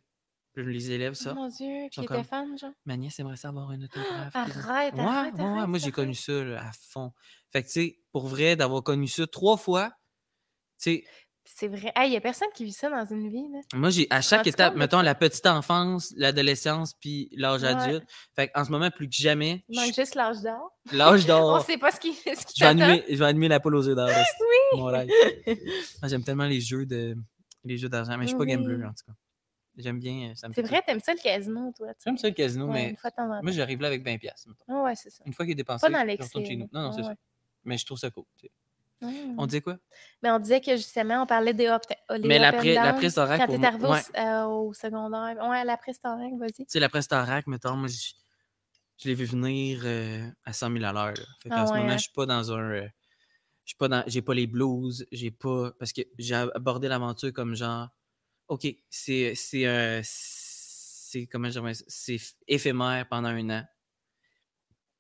[0.55, 1.35] Puis les élèves, Oh ça.
[1.35, 2.71] mon Dieu, était comme- fan, genre.
[2.87, 4.33] Ma nièce aimerait ça avoir un autographe.
[4.33, 7.13] puis- Arrête, Ouais, arrête, ouais, arrête, moi j'ai connu ça là, à fond.
[7.51, 9.91] Fait que tu sais, pour vrai, d'avoir connu ça trois fois,
[10.81, 11.05] tu sais,
[11.47, 11.93] C'est vrai.
[12.05, 13.47] Il n'y a personne qui vit ça dans une vie.
[13.53, 13.61] Là.
[13.75, 17.69] Moi, j'ai à chaque étape, compte mettons la petite enfance, l'adolescence, puis l'âge Ouais.
[17.69, 18.05] adulte.
[18.35, 20.73] Fait en ce moment, plus que jamais, Il manque je- juste l'âge d'or.
[20.91, 21.59] l'âge On d'or.
[21.59, 23.77] ne sait pas ce qui, ce qui Je vais, animer, je vais animer la poule
[23.77, 24.09] aux œufs d'or.
[24.09, 24.81] Oui.
[24.81, 24.91] Mon
[26.09, 27.15] J'aime tellement les jeux de
[27.65, 28.55] les jeux d'argent, mais je suis pas Oui.
[28.57, 29.13] gambler en tout cas.
[29.77, 31.89] J'aime bien, euh, ça C'est vrai, t'aimes ça le casino, toi.
[32.05, 33.43] J'aime ça le casino, Ouais, mais une fois de temps en temps.
[33.43, 34.19] moi j'arrive là avec 20$.
[34.19, 34.65] piastres, mettons.
[34.69, 35.25] Ah ouais, c'est ça.
[35.27, 36.69] Une fois qu'il est dépensé, Pas dans je retourne chez nous.
[36.73, 37.15] Non, non, c'est ça.
[37.65, 38.25] Mais je trouve ça cool.
[39.05, 39.35] Ouais.
[39.39, 39.77] On disait quoi?
[40.23, 42.85] Mais on disait que justement, on parlait des up, les Mais l'après- down.
[42.85, 45.37] l'après-Starac, Quand t'es arrivé au- euh, au, secondaire.
[45.49, 46.53] Ouais, l'après-Starac, vas-y.
[46.53, 48.13] Tu sais, la Prestarac, mettons, moi, je,
[48.99, 51.15] je l'ai vu venir euh, à 100 000 à l'heure.
[51.43, 51.97] Fait qu'en Ah ce ouais, moment, hein?
[51.97, 52.59] je suis pas dans un.
[52.71, 52.89] euh,
[53.65, 54.05] je suis pas dans.
[54.07, 55.73] J'ai pas les blues, j'ai pas.
[55.79, 57.89] Parce que j'ai abordé l'aventure comme genre.
[58.49, 59.35] OK, c'est.
[59.35, 59.67] C'est.
[59.67, 61.27] euh, c'est.
[61.27, 61.49] Comment?
[61.89, 62.19] C'est
[62.49, 63.65] éphémère pendant un an.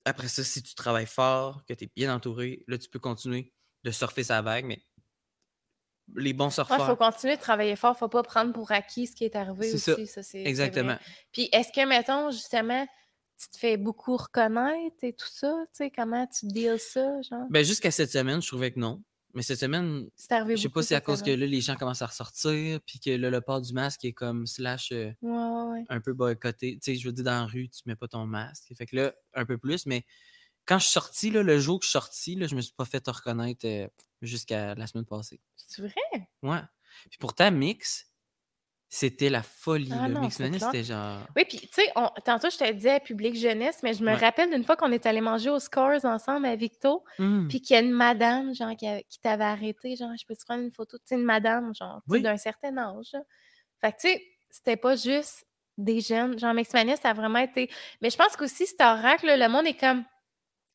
[0.05, 3.52] Après ça, si tu travailles fort, que tu es bien entouré, là, tu peux continuer
[3.85, 4.82] de surfer sa vague, mais
[6.16, 6.86] les bons Il surfeurs.
[6.86, 7.97] faut continuer de travailler fort.
[7.97, 9.93] faut pas prendre pour acquis ce qui est arrivé C'est ça.
[9.94, 10.06] aussi.
[10.06, 10.48] Ça, c'est c'est vrai.
[10.51, 10.98] Exactement.
[11.32, 12.86] Puis est-ce que, mettons, justement,
[13.40, 15.55] tu te fais beaucoup reconnaître et tout ça?
[15.73, 17.47] Tu sais, comment tu deals ça, genre?
[17.51, 19.02] Ben, jusqu'à cette semaine, je trouvais que non.
[19.32, 21.47] Mais cette semaine, C'est arrivé Je sais beaucoup pas si à cette cause que là,
[21.47, 24.93] les gens commencent à ressortir, puis que là, le port du masque est comme slash
[24.93, 25.85] euh, Ouais, ouais, ouais.
[25.89, 26.74] un peu boycotté.
[26.74, 28.73] Tu sais, je veux dire, dans la rue, tu mets pas ton masque.
[28.77, 30.05] Fait que là, un peu plus, mais
[30.66, 32.72] quand je suis sorti, là, le jour que je suis sorti, là, je me suis
[32.74, 33.88] pas fait reconnaître euh,
[34.22, 35.40] jusqu'à la semaine passée.
[35.56, 36.26] C'est vrai?
[36.42, 36.60] Ouais.
[37.10, 38.06] Puis pourtant, Mix,
[38.88, 39.90] c'était la folie.
[39.92, 41.26] Ah non, Mix c'était genre.
[41.34, 41.92] Oui, puis tu sais,
[42.24, 44.14] tantôt je te disais public jeunesse, mais je me Ouais.
[44.14, 47.74] rappelle d'une fois qu'on est allé manger aux Scores ensemble à Victo, Hum, puis qu'il
[47.74, 50.96] y a une madame, genre, qui, t'avait arrêté, genre, je peux te prendre une photo,
[50.98, 52.22] tu sais, une madame, genre, Oui.
[52.22, 53.08] d'un certain âge.
[53.12, 53.22] là.
[53.80, 55.44] Fait que, tu sais, c'était pas juste
[55.76, 56.38] des jeunes.
[56.38, 57.68] Genre, Mixmania, ça a vraiment été.
[58.00, 60.04] Mais je pense qu'aussi, Rack, là, le monde est comme.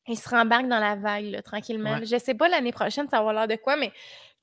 [0.08, 1.98] Il se rembarque dans la vague, là, tranquillement.
[1.98, 2.06] Ouais.
[2.06, 3.96] Je sais pas l'année prochaine, ça va avoir l'air de quoi, mais tu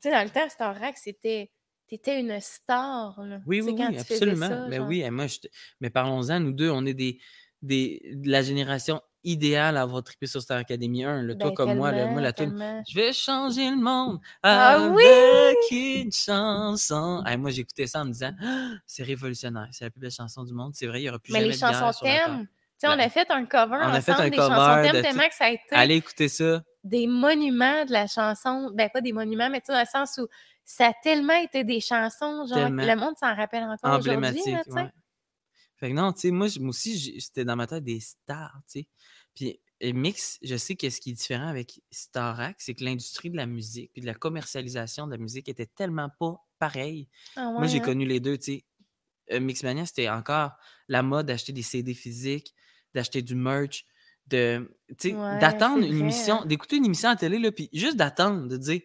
[0.10, 1.52] sais, dans le temps, Star Rack, c'était.
[1.90, 3.40] T'étais une star, là.
[3.46, 4.50] Oui, oui, quand oui, tu absolument.
[4.50, 4.88] ça, mais genre.
[4.90, 5.38] oui, et moi, je
[5.80, 7.18] mais parlons-en, nous deux, on est des,
[7.62, 11.24] des, de la génération idéale à avoir trippé sur Star Academy 1.
[11.24, 11.36] là.
[11.36, 12.84] Toi Ben, comme moi, là, moi, la tellement.
[12.90, 14.98] Je vais changer le monde Ah avec
[15.72, 16.02] oui!
[16.04, 17.24] une chanson.
[17.26, 20.44] Hey, moi, j'écoutais ça en me disant Ah, c'est révolutionnaire, c'est la plus belle chanson
[20.44, 20.74] du monde.
[20.76, 22.48] C'est vrai, il n'y aura plus Mais jamais les chansons thèmes,
[22.80, 24.98] sais, on Ben, a fait un cover on a fait ensemble un des cover chansons
[24.98, 26.64] de tellement que ça a été Allez écouter ça.
[26.84, 28.72] des monuments de la chanson.
[28.74, 30.28] Ben, pas des monuments, mais tu sais, dans le sens où
[30.64, 32.86] ça a tellement été des chansons, genre, Tellement.
[32.86, 34.90] le monde s'en rappelle encore aujourd'hui, ouais.
[35.78, 38.80] Fait que non, tu sais, moi, moi aussi, c'était dans ma tête des stars, tu
[38.82, 38.88] sais.
[39.36, 43.30] Puis et Mix, je sais que ce qui est différent avec Starac, c'est que l'industrie
[43.30, 47.08] de la musique puis de la commercialisation de la musique était tellement pas pareille.
[47.36, 47.84] Ah Moi, j'ai hein?
[47.84, 48.66] connu les deux, tu sais.
[49.34, 50.52] Euh, Mixmania, c'était encore
[50.88, 52.56] la mode d'acheter des CD physiques,
[52.98, 53.86] d'acheter du merch,
[54.28, 54.70] de,
[55.04, 56.46] Ouais, d'attendre une vrai, émission, hein.
[56.46, 58.82] d'écouter une émission à télé, là, puis juste d'attendre, de dire,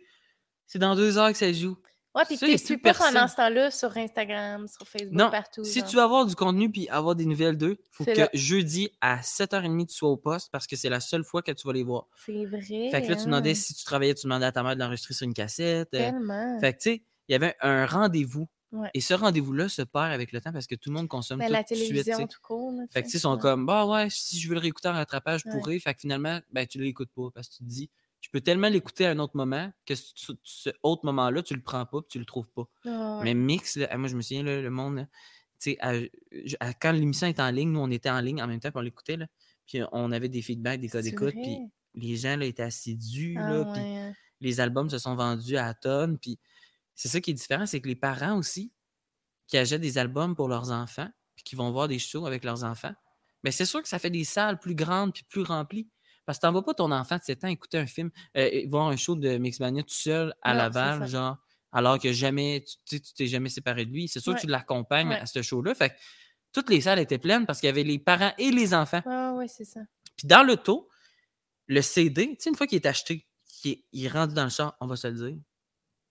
[0.66, 1.76] c'est dans deux heures que ça joue.
[2.14, 5.64] Ouais, puis tu suis pas pendant ce temps-là sur Instagram, sur Facebook, Non, partout.
[5.64, 5.88] Si genre?
[5.88, 8.28] tu veux avoir du contenu puis avoir des nouvelles d'eux, faut C'est que là.
[8.34, 11.66] jeudi à 7h30, tu sois au poste parce que c'est la seule fois que tu
[11.66, 12.06] vas les voir.
[12.26, 12.60] C'est vrai.
[12.90, 14.80] Fait que là, tu demandais hein, si tu travaillais, tu demandais à ta mère de
[14.80, 15.88] l'enregistrer sur une cassette.
[15.94, 16.60] euh, Tellement.
[16.60, 18.46] fait que, tu sais, il y avait un rendez-vous.
[18.72, 18.88] Ouais.
[18.94, 21.46] Et ce rendez-vous-là se perd avec le temps parce que tout le monde consomme Mais
[21.46, 21.78] tout la de suite.
[21.80, 22.72] tu télévision, court.
[22.72, 23.38] là, Fait que, ils sont ouais.
[23.40, 25.58] comme, bah ouais, si je veux le réécouter en rattrapage, je Ouais.
[25.58, 25.78] pourrais.
[25.78, 27.90] Fait que finalement, ben, tu l'écoutes pas parce que tu te dis,
[28.22, 31.84] je peux tellement l'écouter à un autre moment que ce, autre moment-là, tu le prends
[31.84, 32.64] pas puis tu le trouves pas.
[32.86, 33.20] Ah.
[33.22, 35.06] Mais mix, là, moi je me souviens, là, le monde,
[35.80, 35.92] à-
[36.60, 38.78] à- quand l'émission était en ligne, nous on était en ligne en même temps, puis
[38.78, 39.18] on l'écoutait,
[39.66, 41.58] puis on avait des feedbacks, des codes d'écoute, puis
[41.94, 44.12] les gens étaient assidus, Ah puis hein.
[44.40, 46.38] les albums se sont vendus à tonnes, puis
[46.94, 48.72] c'est ça qui est différent, c'est que les parents aussi,
[49.48, 52.64] qui achètent des albums pour leurs enfants, puis qui vont voir des shows avec leurs
[52.64, 52.94] enfants,
[53.42, 55.88] mais c'est sûr que ça fait des salles plus grandes puis plus remplies.
[56.24, 58.96] Parce que t'envoies pas ton enfant de 7 ans écouter un film, euh, voir un
[58.96, 61.36] show de Mixmania tout seul à c'est Laval, genre,
[61.72, 64.06] alors que jamais, tu t'es jamais séparé de lui.
[64.06, 64.36] C'est sûr Ouais.
[64.36, 65.18] que tu l'accompagnes Ouais.
[65.18, 65.74] à ce show-là.
[65.74, 65.94] Fait que
[66.52, 69.02] toutes les salles étaient pleines parce qu'il y avait les parents et les enfants.
[69.06, 69.80] Ah ouais, c'est ça.
[70.16, 70.88] Puis dans l'auto,
[71.66, 74.44] le CD, tu sais, une fois qu'il est acheté, qu'il est, il est rendu dans
[74.44, 75.36] le char, on va se le dire,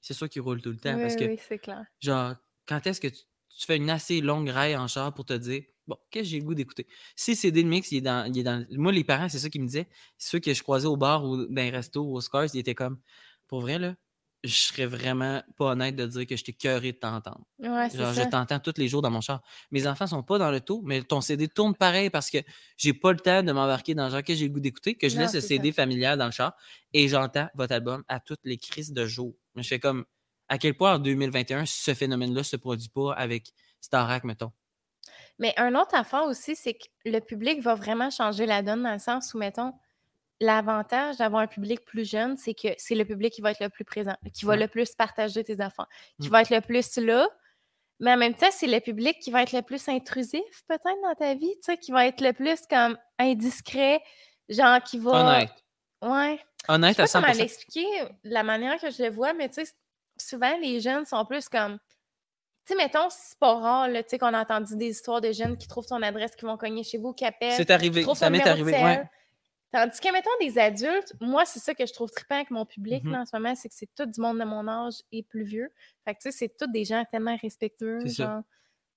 [0.02, 0.98] c'est sûr qu'il roule tout le temps.
[0.98, 1.86] Oui, parce que, oui, c'est clair.
[2.02, 2.36] genre,
[2.68, 5.64] quand est-ce que tu, tu fais une assez longue raille en char pour te dire,
[5.88, 6.88] bon, qu'est-ce que j'ai le goût d'écouter?
[7.16, 8.26] Si CD de mix, il est dans.
[8.32, 9.90] il est dans moi, les parents, c'est ça qu'ils me disaient.
[10.18, 12.76] Ceux que je croisais au bar ou dans les restos ou au Scars, ils étaient
[12.76, 13.00] comme,
[13.48, 13.96] pour vrai, là,
[14.44, 17.46] je serais vraiment pas honnête de dire que j'étais cœuré de t'entendre.
[17.60, 18.14] Ouais, Genre, ça.
[18.14, 19.42] je t'entends tous les jours dans mon char.
[19.70, 22.38] Mes enfants sont pas dans le taux, mais ton CD tourne pareil parce que
[22.78, 25.10] j'ai pas le temps de m'embarquer dans le genre que j'ai le goût d'écouter, que
[25.10, 26.56] je Non, laisse le CD familial dans le char
[26.94, 29.36] et j'entends votre album à toutes les crises de jour.
[29.56, 30.06] Mais je fais comme,
[30.50, 34.52] à quel point en 2021, ce phénomène-là se produit pas avec Starac, mettons?
[35.40, 38.94] Mais un autre affaire aussi, c'est que le public va vraiment changer la donne dans
[38.94, 39.74] le sens où, mettons,
[40.40, 43.70] l'avantage d'avoir un public plus jeune, c'est que c'est le public qui va être le
[43.70, 45.86] plus présent, qui va le plus partager tes enfants,
[46.20, 46.32] qui Mm.
[46.32, 47.28] va être le plus là.
[48.00, 51.14] Mais en même temps, c'est le public qui va être le plus intrusif, peut-être, dans
[51.16, 54.02] ta vie, tu sais, qui va être le plus comme indiscret,
[54.50, 55.12] genre qui va.
[55.38, 55.52] Honnête.
[56.02, 56.40] Ouais.
[56.68, 57.38] Je Honnête sais à pas comment 100%.
[57.38, 57.86] l'expliquer
[58.24, 59.72] de la manière que je le vois, mais tu sais,
[60.18, 61.78] souvent les jeunes sont plus comme.
[62.68, 65.32] Tu sais, mettons, c'est pas rare, là, tu sais, qu'on a entendu des histoires de
[65.32, 67.54] jeunes qui trouvent ton adresse, qui vont cogner chez vous, qui appellent.
[67.58, 68.06] C'est arrivé.
[68.16, 68.74] Ça m'est arrivé.
[68.74, 69.04] Ouais.
[69.74, 73.04] Tandis que, mettons, des adultes, moi, c'est ça que je trouve trippant avec mon public
[73.06, 73.12] Mhm.
[73.14, 75.44] là, en ce moment, c'est que c'est tout du monde de mon âge et plus
[75.44, 75.72] vieux.
[76.06, 78.00] Fait que, tu sais, c'est tous des gens tellement respectueux.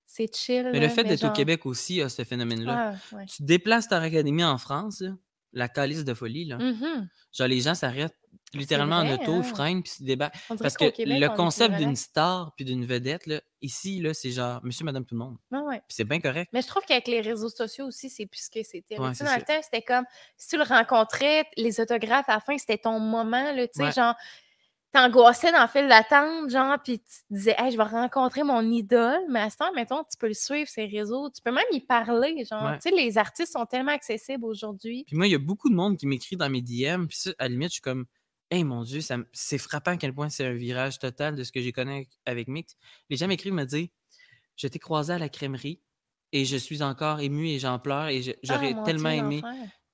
[0.07, 0.69] C'est chill.
[0.71, 2.93] Mais le fait d'être genre- au Québec aussi a ce phénomène-là.
[3.11, 3.25] Ah, ouais.
[3.25, 5.11] Tu déplaces ta académie en France, là,
[5.55, 6.57] la calice de folie, là.
[6.57, 7.09] Mhm.
[7.33, 8.15] Genre, les gens s'arrêtent
[8.53, 9.43] littéralement vrai, en auto, hein.
[9.43, 10.35] freinent, puis se débarquent.
[10.47, 14.31] Dirait Parce que Québec, le concept d'une star puis d'une vedette, là, ici, là, c'est
[14.31, 15.37] genre monsieur, madame, tout le monde.
[15.51, 15.77] Ouais, ouais.
[15.79, 16.49] Puis c'est bien correct.
[16.53, 18.99] Mais je trouve qu'avec les réseaux sociaux aussi, c'est plus ce que c'était.
[18.99, 20.05] Ouais, Tu sais, dans le temps, c'était comme
[20.37, 23.83] si tu le rencontrais, les autographes à la fin, c'était ton moment, là, tu sais,
[23.85, 23.91] Ouais.
[23.91, 24.13] genre,
[24.95, 28.61] t'angoissais dans le fil d'attente, genre, puis tu te disais, hey, je vais rencontrer mon
[28.71, 31.65] idole, mais à ce temps, mettons, tu peux le suivre, ses réseaux, tu peux même
[31.71, 32.79] y parler, genre, Ouais.
[32.79, 35.03] tu sais, les artistes sont tellement accessibles aujourd'hui.
[35.07, 37.31] Puis moi, il y a beaucoup de monde qui m'écrit dans mes DM, puis ça,
[37.39, 38.05] à la limite, je suis comme,
[38.51, 41.51] hey mon Dieu, ça c'est frappant à quel point c'est un virage total de ce
[41.51, 42.75] que j'ai connu avec, Mix.
[43.09, 43.89] Les gens m'écrivent, me disent,
[44.55, 45.81] je t'ai croisé à la crèmerie
[46.31, 49.41] et je suis encore ému et j'en pleure et je- j'aurais Ah, tellement Dieu, aimé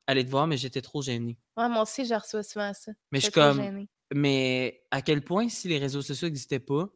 [0.05, 1.37] aller te voir, mais j'étais trop gêné.
[1.57, 2.91] Ouais, moi aussi, je reçois souvent ça.
[3.11, 3.87] Mais je suis comme, gênée.
[4.13, 6.87] Mais à quel point, si les réseaux sociaux n'existaient pas,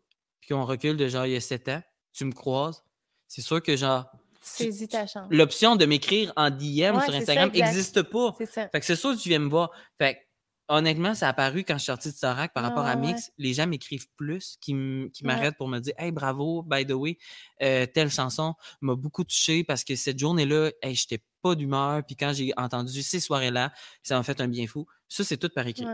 [0.41, 1.81] puis qu'on recule de genre il y a 7 ans,
[2.13, 2.83] tu me croises,
[3.27, 4.05] c'est sûr que genre,
[4.41, 5.27] Saisis ta chance.
[5.31, 8.35] l'option de m'écrire en DM Ouais, sur Instagram n'existe pas.
[8.37, 8.69] C'est ça.
[8.69, 9.71] Fait que c'est sûr que tu viens me voir.
[9.97, 10.19] Fait que,
[10.67, 13.01] honnêtement, ça a apparu quand je suis sorti de Sorac par rapport à ouais.
[13.13, 13.31] Mix.
[13.39, 15.09] Les gens m'écrivent plus, qui Ouais.
[15.23, 17.17] m'arrêtent pour me dire Hey, bravo, by the way,
[17.63, 22.03] euh, telle chanson m'a beaucoup touché parce que cette journée-là, hey, j'étais pas d'humeur.
[22.05, 23.73] Puis quand j'ai entendu ces soirées-là,
[24.03, 24.85] ça m'a fait un bien fou.
[25.09, 25.85] Ça, c'est tout par écrit.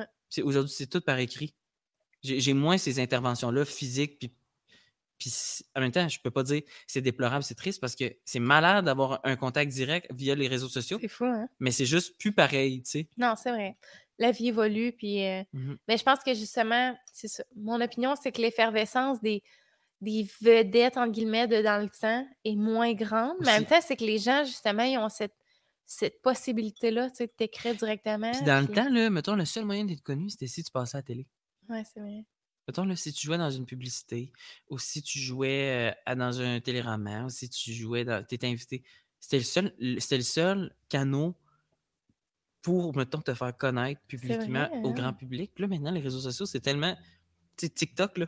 [0.44, 1.54] Aujourd'hui, c'est tout par écrit.
[2.24, 4.20] J'ai moins ces interventions-là physiques.
[4.20, 4.32] Puis,
[5.18, 5.34] puis
[5.76, 8.86] en même temps, je peux pas dire c'est déplorable, c'est triste parce que c'est malade
[8.86, 11.48] d'avoir un contact direct via les réseaux sociaux, C'est fou, hein?
[11.60, 13.08] mais c'est juste plus pareil, tu sais.
[13.18, 13.76] Non, c'est vrai.
[14.20, 15.26] La vie évolue, puis...
[15.26, 15.44] euh.
[15.88, 17.44] Mais je pense que justement, c'est ça.
[17.56, 19.42] Mon opinion, c'est que l'effervescence des,
[20.02, 23.38] des vedettes, entre guillemets, de dans le temps est moins grande.
[23.42, 25.34] Mais en même temps, c'est que les gens, justement, ils ont cette,
[25.86, 28.32] cette possibilité-là, tu sais, de t'écrire directement.
[28.32, 30.98] Puis dans le temps, là, mettons, le seul moyen d'être connu, c'était si tu passais
[30.98, 31.28] à la télé.
[31.70, 32.26] Ouais, c'est vrai.
[32.68, 34.32] Mettons, là, si tu jouais dans une publicité,
[34.70, 38.24] ou si tu jouais euh, dans un téléroman, ou si tu jouais dans.
[38.26, 38.84] T'étais invité.
[39.20, 41.36] C'était le seul, le- c'était le seul canot
[42.62, 44.94] pour, mettons, te faire connaître publiquement vrai, au hein?
[44.94, 45.52] grand public.
[45.56, 46.96] Puis là, maintenant, les réseaux sociaux, c'est tellement.
[47.58, 48.28] Tu sais, TikTok, là.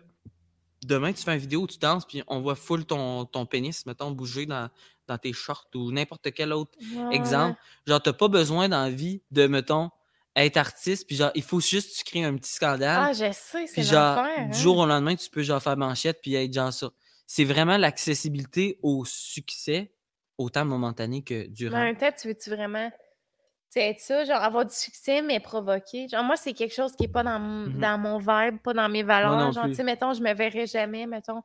[0.83, 3.85] Demain, tu fais une vidéo où tu danses, puis on voit full ton, ton pénis,
[3.85, 4.69] mettons, bouger dans,
[5.07, 7.59] dans tes shorts ou n'importe quel autre Ouais, exemple.
[7.87, 9.89] Genre, t'as pas besoin d'envie de, mettons,
[10.35, 13.03] être artiste, puis genre, il faut juste que tu crées un petit scandale.
[13.03, 14.61] Ah, je sais, c'est puis genre, du hein.
[14.61, 16.91] jour au lendemain, tu peux genre faire manchette, puis être genre ça.
[17.27, 19.93] C'est vraiment l'accessibilité au succès,
[20.37, 24.41] autant momentané que Mais en même temps, tu veux-tu vraiment tu sais, être ça, genre
[24.43, 26.07] avoir du succès, mais provoquer?
[26.07, 27.79] Genre, moi, c'est quelque chose qui n'est pas dans, mon- Mhm.
[27.79, 29.51] dans mon vibe, pas dans mes valeurs.
[29.51, 31.41] genre, tu sais, mettons, je me verrais jamais, mettons,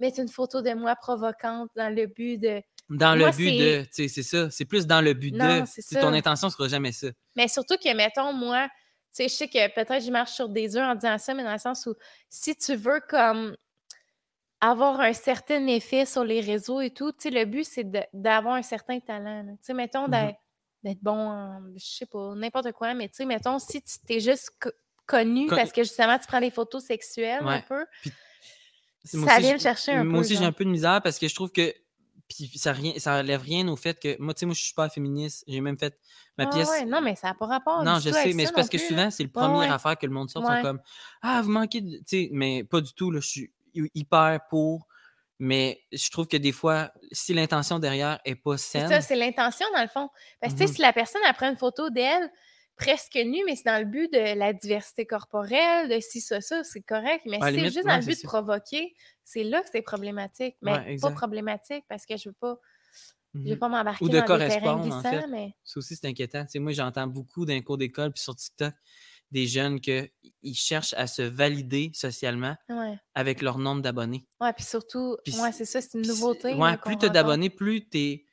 [0.00, 2.62] mettre une photo de moi provocante dans le but de.
[2.90, 4.50] Dans moi, le but de, tu sais, c'est ça.
[4.50, 5.64] C'est plus dans le but Non, de.
[5.66, 7.08] c'est Ton intention sera jamais ça.
[7.36, 10.76] Mais surtout que, mettons, moi, tu sais, je sais que peut-être je marche sur des
[10.76, 11.94] œufs en disant ça, mais dans le sens où
[12.30, 13.56] si tu veux comme
[14.60, 18.54] avoir un certain effet sur les réseaux et tout, tu sais, le but, c'est d'avoir
[18.54, 19.44] un certain talent.
[19.60, 20.10] Tu sais, mettons, Mhm.
[20.10, 20.38] d'être
[20.84, 24.20] d'être bon en, je sais pas, n'importe quoi, mais tu sais, mettons, si tu t'es
[24.20, 24.70] juste co-
[25.06, 27.84] connu Con- parce que justement, tu prends des photos sexuelles un peu,
[29.04, 30.08] ça aussi, vient le chercher un peu.
[30.08, 31.74] Moi aussi, j'ai un peu de misère parce que je trouve que.
[32.28, 34.20] Puis ça, rien, ça enlève rien au fait que.
[34.20, 35.44] Moi, tu sais, moi, je suis pas féministe.
[35.48, 35.98] J'ai même fait
[36.36, 36.68] ma Ah pièce.
[36.68, 37.82] ouais, non, mais ça n'a pas rapport.
[37.82, 39.68] Non, je sais, mais c'est parce que souvent, c'est le Ouais, premier ouais.
[39.68, 40.44] affaire que le monde sort.
[40.46, 40.80] Sont comme
[41.22, 41.96] Ah, vous manquez de.
[41.98, 43.10] Tu sais, mais pas du tout.
[43.10, 44.86] Là, je suis hy- hyper pour.
[45.40, 48.88] Mais je trouve que des fois, si l'intention derrière est pas C'est saine.
[48.88, 50.08] ça, c'est l'intention dans le fond.
[50.40, 50.76] Parce que tu sais, Mhm.
[50.76, 52.28] si la personne elle prend une photo d'elle
[52.78, 56.64] presque nue, mais c'est dans le but de la diversité corporelle, de ci, ça, ça,
[56.64, 57.22] c'est correct.
[57.26, 58.94] Mais si c'est juste ouais, dans le but de provoquer,
[59.24, 60.56] c'est là que c'est problématique.
[60.62, 62.58] Mais Ouais, pas problématique parce que je veux pas,
[63.34, 63.58] je veux Mhm.
[63.58, 65.26] pas m'embarquer Ou de correspondre, en glissants, fait.
[65.28, 66.44] mais Ça aussi, c'est inquiétant.
[66.56, 68.74] Moi, j'entends beaucoup d'un cours d'école puis sur TikTok
[69.30, 70.10] des jeunes qu'ils
[70.54, 72.98] cherchent à se valider socialement ouais.
[73.14, 74.26] avec leur nombre d'abonnés.
[74.40, 76.54] Ouais, puis surtout, ouais, c'est- ça, c'est une nouveauté.
[76.54, 78.24] Ouais, là, plus tu as d'abonnés, plus tu es.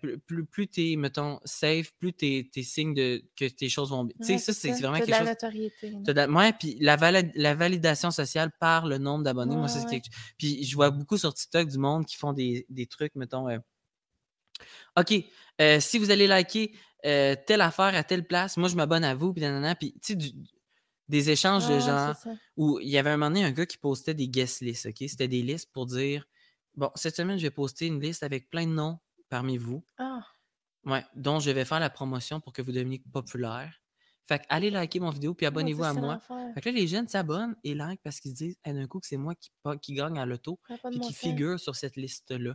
[0.00, 4.04] Plus, plus, plus t'es, mettons, safe, plus t'es, t'es signe de, que tes choses vont
[4.04, 4.14] bien.
[4.20, 5.28] Tu sais, ça, c'est vraiment de quelque la chose.
[5.28, 5.90] notoriété.
[5.90, 5.98] là.
[6.04, 9.68] t'as de la- Ouais, puis la, vala- la validation sociale par le nombre d'abonnés, moi,
[9.68, 10.08] c'est quelque
[10.38, 13.58] Puis je vois beaucoup sur TikTok du monde qui font des, des trucs, mettons, euh,
[14.98, 15.14] OK,
[15.60, 16.72] euh, si vous allez liker
[17.04, 19.74] euh, telle affaire à telle place, moi, je m'abonne à vous, puis nanana.
[19.74, 20.32] Puis, tu sais, du-
[21.08, 22.14] des échanges de genre
[22.56, 24.96] où il y avait un moment donné un gars qui postait des guest lists, OK?
[25.08, 26.26] C'était des listes pour dire
[26.74, 28.98] Bon, cette semaine, je vais poster une liste avec plein de noms
[29.32, 30.24] parmi vous, Ah,
[30.84, 33.80] ouais, dont je vais faire la promotion pour que vous deveniez populaire.
[34.28, 36.20] Fait que allez liker mon vidéo puis abonnez-vous à moi.
[36.54, 39.00] Fait que là, les jeunes s'abonnent et like parce qu'ils se disent Hey, d'un coup
[39.00, 39.50] que c'est moi qui,
[39.80, 40.60] qui gagne à l'auto
[40.90, 42.54] puis qui figure sur cette liste-là.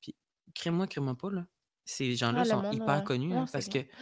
[0.00, 0.14] Puis
[0.54, 1.44] crée-moi, crée-moi pas, là.
[1.84, 3.04] Ces gens-là Ah, sont monde, hyper ouais.
[3.04, 3.78] connus parce que.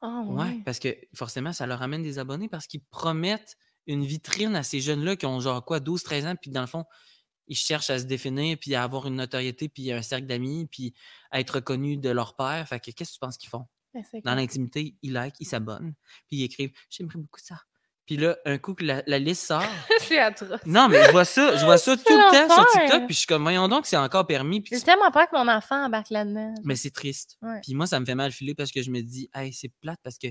[0.00, 0.62] Ah, Ouais, ouais.
[0.64, 3.56] parce que forcément, ça leur amène des abonnés parce qu'ils promettent
[3.88, 6.68] une vitrine à ces jeunes-là qui ont genre quoi, 12, 13 ans, puis dans le
[6.68, 6.84] fond,
[7.48, 10.94] ils cherchent à se définir, puis à avoir une notoriété, puis un cercle d'amis, puis
[11.30, 12.66] à être reconnus de leur père.
[12.68, 13.66] Fait que qu'est-ce que tu penses qu'ils font?
[13.94, 15.94] Ben, Dans l'intimité, ils like, ils s'abonnent,
[16.28, 17.56] puis ils écrivent J'aimerais beaucoup ça.
[18.06, 19.62] Puis là, un coup que la, la liste sort.
[20.00, 20.60] c'est atroce.
[20.64, 22.66] non, mais je vois ça, je vois ça tout le temps sur.
[22.70, 24.64] TikTok, puis je suis comme, voyons donc, c'est encore permis.
[24.70, 26.54] J'ai tellement peur que mon enfant embarque là-dedans.
[26.64, 27.36] mais c'est triste.
[27.42, 27.60] Ouais.
[27.62, 30.00] Puis moi, ça me fait mal filer parce que je me dis, hey, c'est plate
[30.02, 30.28] parce que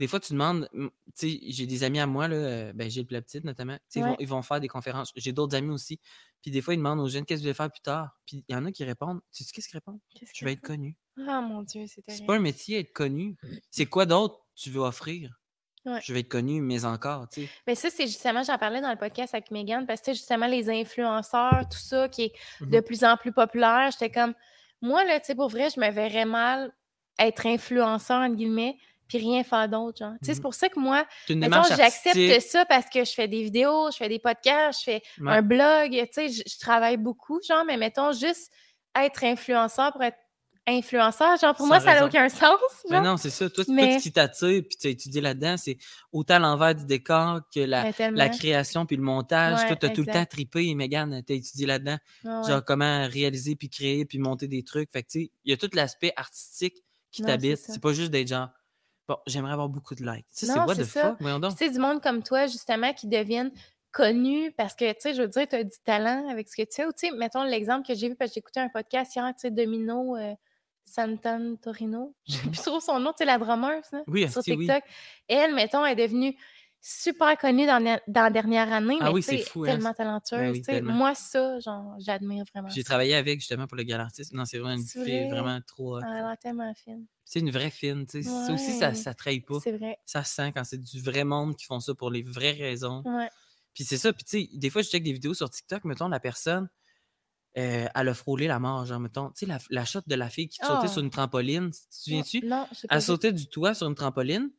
[0.00, 3.06] des fois, tu demandes, tu sais, j'ai des amis à moi, là, euh, ben, Gilles
[3.10, 5.12] la petite notamment, ils, vont, ils vont faire des conférences.
[5.16, 6.00] J'ai d'autres amis aussi.
[6.42, 8.18] Puis des fois, ils demandent aux jeunes, qu'est-ce que vous voulez faire plus tard?
[8.26, 10.00] Puis il y en a qui répondent, tu sais qu'est-ce qu'ils répondent?
[10.14, 10.96] Qu'est-ce Je vais être connu.
[11.28, 13.36] Ah, mon Dieu, c'est C'est pas un métier, être connu.
[13.70, 15.40] C'est quoi d'autre tu veux offrir?
[15.86, 16.00] Ouais.
[16.02, 17.48] Je vais être connu, mais encore, tu sais.
[17.66, 20.70] Mais ça, c'est justement, j'en parlais dans le podcast avec Megan, parce que justement, les
[20.70, 22.82] influenceurs, tout ça, qui est de Mhm.
[22.82, 24.34] plus en plus populaire, j'étais comme,
[24.80, 26.72] moi, là, tu sais, pour vrai, je me verrais mal
[27.18, 28.76] être influenceur, entre guillemets,
[29.08, 30.12] puis rien faire d'autre, genre.
[30.20, 30.42] Tu sais, c'est Mhm.
[30.42, 34.18] pour ça que moi, j'accepte ça parce que je fais des vidéos, je fais des
[34.18, 35.32] podcasts, je fais Ouais.
[35.32, 38.50] un blog, tu sais, je, je travaille beaucoup, genre, mais mettons, juste
[38.96, 40.18] être influenceur pour être
[40.66, 42.58] influenceur, genre, pour Sans moi, ça n'a aucun sens,
[42.88, 43.50] Mais non, c'est ça.
[43.50, 45.76] Toi, Mais- tout ce qui t'attire, puis tu as étudié là-dedans, c'est
[46.10, 49.60] autant l'envers du décor que la, la création puis le montage.
[49.60, 51.98] Ouais, Toi, tu as tout le temps trippé, Megan, tu as étudié là-dedans.
[52.26, 52.48] Ah ouais.
[52.48, 54.90] Genre comment réaliser puis créer puis monter des trucs.
[54.90, 57.58] Fait que tu sais, il y a tout l'aspect artistique qui t'habite.
[57.58, 58.48] C'est pas juste d'être genre,
[59.08, 60.26] bon, j'aimerais avoir beaucoup de likes.
[60.36, 61.16] Tu sais, c'est what c'est the ça.
[61.18, 63.52] fuck, tu sais, du monde comme toi, justement, qui deviennent
[63.92, 66.62] connus parce que, tu sais, je veux dire, tu as du talent avec ce que
[66.62, 66.84] tu fais.
[66.86, 69.24] Ou, tu sais, mettons l'exemple que j'ai vu parce que j'ai écouté un podcast hier,
[69.28, 70.34] tu sais, Domino euh,
[70.84, 72.14] Santan Torino.
[72.26, 72.50] Je sais Mhm.
[72.52, 74.66] plus trop son nom, tu sais, la drummeuse, là, Oui, sur asti, oui.
[74.66, 74.82] TikTok.
[75.28, 76.36] Elle, mettons, est devenue
[76.86, 79.68] super connue dans, la- dans la dernière année, Ah mais oui, c'est fou, hein.
[79.68, 80.38] tellement talentueuse.
[80.38, 80.92] Ben oui, tellement.
[80.92, 81.58] Moi, ça,
[81.98, 82.68] j'admire vraiment.
[82.68, 84.34] J'ai travaillé avec justement pour le gala artiste.
[84.34, 85.28] Non, c'est vraiment une fille vrai?
[85.30, 85.96] vraiment trop.
[85.96, 86.00] hot.
[86.06, 87.06] Elle l'air tellement fine.
[87.24, 88.04] C'est une vraie fine.
[88.06, 88.28] tu sais.
[88.28, 89.58] Ça aussi, ça, ça trahit pas.
[89.64, 89.98] C'est vrai.
[90.04, 93.02] Ça se sent quand c'est du vrai monde qui font ça pour les vraies raisons.
[93.06, 93.30] Ouais.
[93.72, 94.12] Puis c'est ça.
[94.12, 96.68] Puis tu sais, des fois, je check des vidéos sur TikTok, mettons, la personne,
[97.56, 98.84] euh, elle a frôlé la mort.
[98.84, 100.88] Genre, mettons, tu sais, la, la shot de la fille qui sautait Ah.
[100.88, 101.70] sur une trampoline.
[101.70, 102.46] Tu te souviens-tu?
[102.46, 102.94] Non, je sais pas.
[102.96, 104.50] Elle sautait du toit sur une trampoline,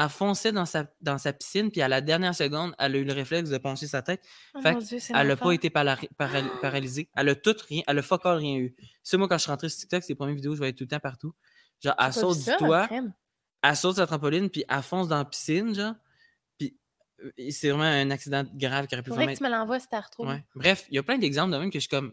[0.00, 3.04] elle fonçait dans sa, dans sa piscine, puis à la dernière seconde, elle a eu
[3.04, 4.22] le réflexe de pencher sa tête.
[4.54, 7.10] Oh fait Dieu, c'est Elle n'a pas été paralysée.
[7.16, 8.76] Elle a tout rien, elle a fuck all rien eu.
[9.02, 10.84] Ça, moi, quand je suis rentré sur TikTok, c'est les premières vidéos, je être tout
[10.84, 11.34] le temps partout.
[11.82, 13.12] Genre, elle saute ça, du toit, crème.
[13.62, 15.94] elle saute la trampoline, puis elle fonce dans la piscine, genre.
[16.58, 16.76] Puis
[17.24, 19.88] euh, c'est vraiment un accident grave qui aurait pu vraiment que tu me l'envoies si.
[20.18, 20.44] Ouais.
[20.54, 22.12] Bref, il y a plein d'exemples de même que je suis comme,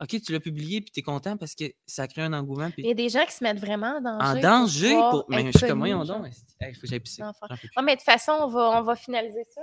[0.00, 2.70] OK, tu l'as publié, puis t'es content parce que ça crée un engouement.
[2.70, 2.82] Puis...
[2.82, 4.38] Il y a des gens qui se mettent vraiment en danger.
[4.38, 5.24] En danger pour.
[5.28, 6.04] Mais je suis comme, genre.
[6.04, 6.26] donc.
[6.60, 7.22] Il faut que j'aille pisser.
[7.82, 9.60] Mais de toute façon, on va, on va finaliser ça.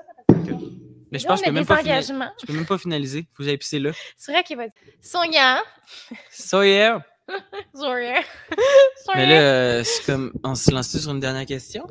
[1.11, 2.13] Mais je Là, pense que je peux même pas finaliser.
[2.39, 3.27] Je peux même pas finaliser.
[3.33, 3.91] Faut que j'aille pisser là.
[4.15, 5.61] C'est vrai qu'il va dire Sonia.
[6.31, 7.03] So yeah.
[7.73, 8.21] Sonia.
[9.15, 10.33] Mais là, euh, c'est comme.
[10.43, 11.87] On se lance sur une dernière question?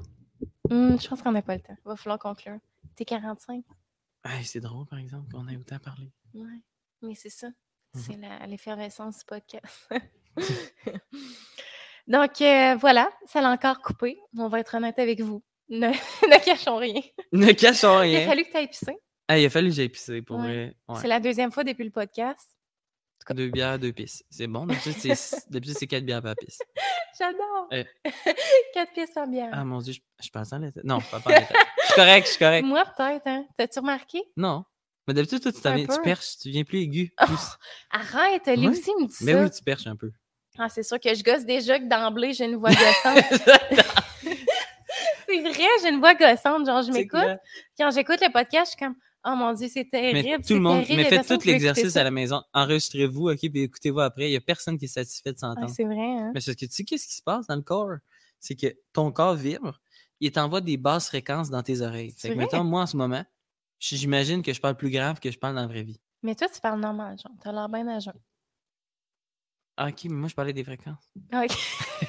[0.69, 1.77] Hmm, je pense qu'on n'a pas le temps.
[1.85, 2.59] Il va falloir conclure.
[2.95, 3.63] T'es 45.
[4.25, 6.11] Hey, c'est drôle, par exemple, qu'on ait autant parlé.
[6.35, 6.61] Ouais.
[7.03, 7.49] Mais c'est ça.
[7.95, 8.03] Mhm.
[8.03, 9.89] C'est l'effervescence du podcast.
[12.07, 13.11] Donc, euh, voilà.
[13.27, 14.19] Ça l'a encore coupé.
[14.37, 15.43] On va être honnête avec vous.
[15.69, 15.89] Ne,
[16.29, 17.01] ne cachons rien.
[17.33, 18.27] Ne cachons Il a rien.
[18.29, 18.97] fallu que tu ailles pisser.
[19.29, 20.43] Hey, il a fallu que j'aille pisser pour Ouais.
[20.43, 20.77] vrai.
[20.89, 21.01] Ouais.
[21.01, 22.57] C'est la deuxième fois depuis le podcast.
[23.31, 24.25] Deux bières, deux pisses.
[24.29, 24.67] C'est bon.
[24.67, 26.59] D'habitude, c'est quatre bières par pisse.
[27.17, 27.69] J'adore.
[27.71, 27.85] Eh.
[28.75, 29.51] Quatre pièces par bière.
[29.53, 30.83] Ah mon dieu, je, je dans la tête.
[30.85, 31.57] Non, pas par la tête.
[31.81, 32.65] Je suis correct, je suis correct.
[32.65, 33.47] Moi, peut-être, hein.
[33.57, 34.23] T'as-tu remarqué?
[34.37, 34.65] Non.
[35.09, 37.13] Mais d'habitude, toi, tu, t'en viens- tu perches, tu viens plus aigu.
[37.23, 37.25] Oh,
[37.91, 38.73] Arrête, lui Ouais.
[38.73, 39.43] aussi me dit Mais ça.
[39.43, 40.11] oui, tu perches un peu.
[40.59, 43.25] Ah, c'est sûr que je gosse déjà que d'emblée, j'ai une voix gossante.
[45.29, 46.67] c'est vrai, j'ai une voix gossante.
[46.67, 47.21] Genre, je m'écoute.
[47.79, 48.95] Quand j'écoute le podcast, je suis comme,
[49.27, 50.29] oh mon Dieu, c'est terrible.
[50.29, 52.43] Mais tout le monde, terrible, mais faites tout l'exercice à la maison.
[52.53, 54.27] Enregistrez-vous, OK, puis écoutez-vous après.
[54.29, 55.71] Il n'y a personne qui est satisfait de Ah, s'entendre.
[55.75, 56.31] c'est vrai, hein?
[56.35, 57.93] mais c'est parce que tu sais, qu'est-ce qui se passe dans le corps?
[58.39, 59.81] C'est que ton corps vibre,
[60.21, 62.15] il t'envoie des basses fréquences dans tes oreilles.
[62.17, 62.45] C'est Fait que, vrai?
[62.51, 63.23] mettons, moi, en ce moment,
[63.81, 66.01] j'imagine que je parle plus grave que je parle dans la vraie vie.
[66.23, 67.33] Mais toi, tu parles normal, genre.
[67.43, 68.15] T'as l'air bien à jeun.
[69.77, 71.11] Ah, OK, mais moi, je parlais des fréquences.
[71.33, 71.57] Ah, Ok.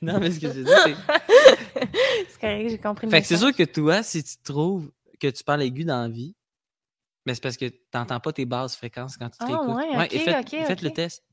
[0.00, 0.94] Non, mais ce que je dire, c'est...
[2.28, 3.08] c'est correct, j'ai compris.
[3.10, 6.08] Fait que c'est sûr que toi, si tu trouves que tu parles aigu dans la
[6.08, 6.36] vie,
[7.26, 9.66] ben c'est parce que tu n'entends pas tes basses fréquences quand tu Ah, t'écoutes.
[9.76, 11.24] ouais, ok, et faites, le test.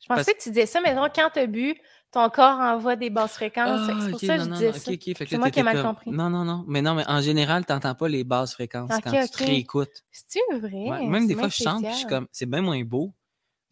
[0.00, 1.74] Je pensais que tu disais ça, mais non, quand tu as bu,
[2.12, 3.80] ton corps envoie des basses fréquences.
[3.82, 4.90] Ah, c'est pour ok, ça que je non, non, ça.
[5.28, 6.10] C'est moi qui ai mal comme- compris.
[6.10, 6.64] Non, non, non.
[6.66, 10.04] Mais non, mais en général, t'entends pas les basses fréquences quand tu te réécoutes.
[10.10, 10.70] C'est-tu vrai?
[10.90, 13.12] Ouais, Même des C'est fois, je chante, puis je suis comme, c'est bien moins beau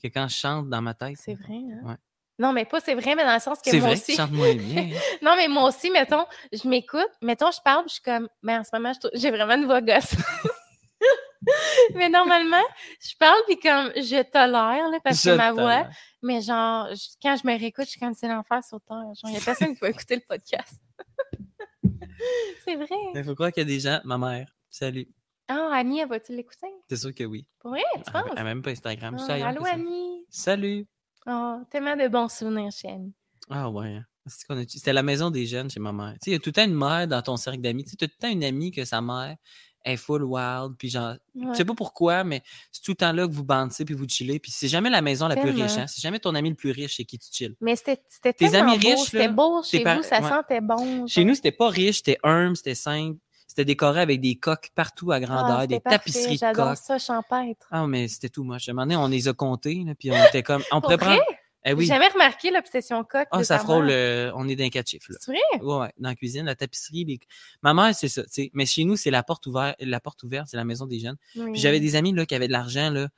[0.02, 1.16] que quand je chante dans ma tête.
[1.18, 1.80] C'est vrai, hein?
[1.84, 1.96] Ouais.
[2.40, 4.12] Non, mais pas c'est vrai, mais dans le sens que C'est moi vrai, aussi.
[4.12, 4.90] tu chantes moins bien.
[5.22, 8.56] Non, mais moi aussi, mettons, je m'écoute, mettons, je parle, puis je suis comme, mais
[8.56, 10.14] en ce moment, je j'ai vraiment une voix gosse.
[11.94, 12.62] mais normalement,
[13.00, 15.86] je parle, puis comme, je tolère, là, parce Je que ma voix,
[16.22, 18.96] mais genre, je- quand je me réécoute, je suis comme, c'est l'enfer sur terre.
[18.98, 20.74] Genre, il y a personne qui va écouter le podcast.
[22.64, 22.86] c'est vrai.
[23.14, 24.00] Il faut croire qu'il y a des gens.
[24.04, 25.08] Ma mère, salut.
[25.48, 26.66] Ah, Annie, elle va-tu l'écouter?
[26.88, 27.46] C'est sûr que oui.
[27.58, 28.30] Pour vrai, tu Elle penses?
[28.32, 29.16] elle a même pas Instagram.
[29.28, 29.64] Ailleurs allô.
[29.64, 30.26] Annie?
[30.28, 30.86] Salut.
[31.26, 33.14] Oh, tellement de bons souvenirs chez Annie.
[33.48, 33.94] Ah ouais.
[33.96, 34.04] hein.
[34.26, 36.12] C'était la maison des jeunes chez ma mère.
[36.14, 37.84] Tu sais, il y a tout le temps une mère dans ton cercle d'amis.
[37.84, 39.36] Tu sais, t'as tout le temps une amie que sa mère
[39.84, 40.74] est full wild.
[40.78, 41.46] Puis genre, Ouais.
[41.52, 42.42] tu sais pas pourquoi, mais
[42.72, 44.38] c'est tout le temps là que vous bandez puis vous chillez.
[44.38, 45.76] Puis c'est jamais la maison la plus riche.
[45.78, 45.86] Hein?
[45.86, 47.56] C'est jamais ton ami le plus riche chez qui tu chilles.
[47.60, 50.28] Mais c'était Tes amis beau, riches, c'était beau chez par- vous, ça ouais.
[50.28, 51.06] sentait bon.
[51.06, 51.28] Chez genre.
[51.28, 53.18] nous, c'était pas riche, c'était humble, c'était simple.
[53.46, 56.76] C'était décoré avec des coques partout à grandeur, Ah, des parfait, tapisseries de coques.
[56.76, 57.66] ça, champêtre.
[57.70, 58.68] Ah, mais c'était tout moche.
[58.68, 60.62] À un moment donné, on les a comptés, là, puis on était comme.
[60.70, 61.22] On Pour pourrait prendre.
[61.70, 63.28] Eh J'ai jamais remarqué l'obsession coque.
[63.30, 63.88] Ah, de ça frôle.
[63.90, 65.12] euh, on est d'un quatre chiffres.
[65.20, 65.40] C'est vrai?
[65.62, 67.04] Ouais, dans la cuisine, la tapisserie.
[67.04, 67.20] les-
[67.62, 68.22] Ma mère, c'est ça.
[68.54, 71.16] Mais chez nous, c'est la porte ouverte, la porte ouverte, c'est la maison des jeunes.
[71.36, 71.52] Oui.
[71.52, 73.08] Puis j'avais des amis, là, qui avaient de l'argent, là,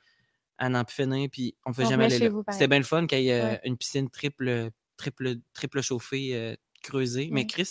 [0.57, 2.35] à n'en plus finir, puis on ne On jamais aller là.
[2.51, 3.61] C'était bien le fun qu'il y ait euh, Ouais.
[3.63, 7.29] une piscine triple, triple, triple chauffée, euh, creusée.
[7.31, 7.47] Mais.
[7.47, 7.69] Chris,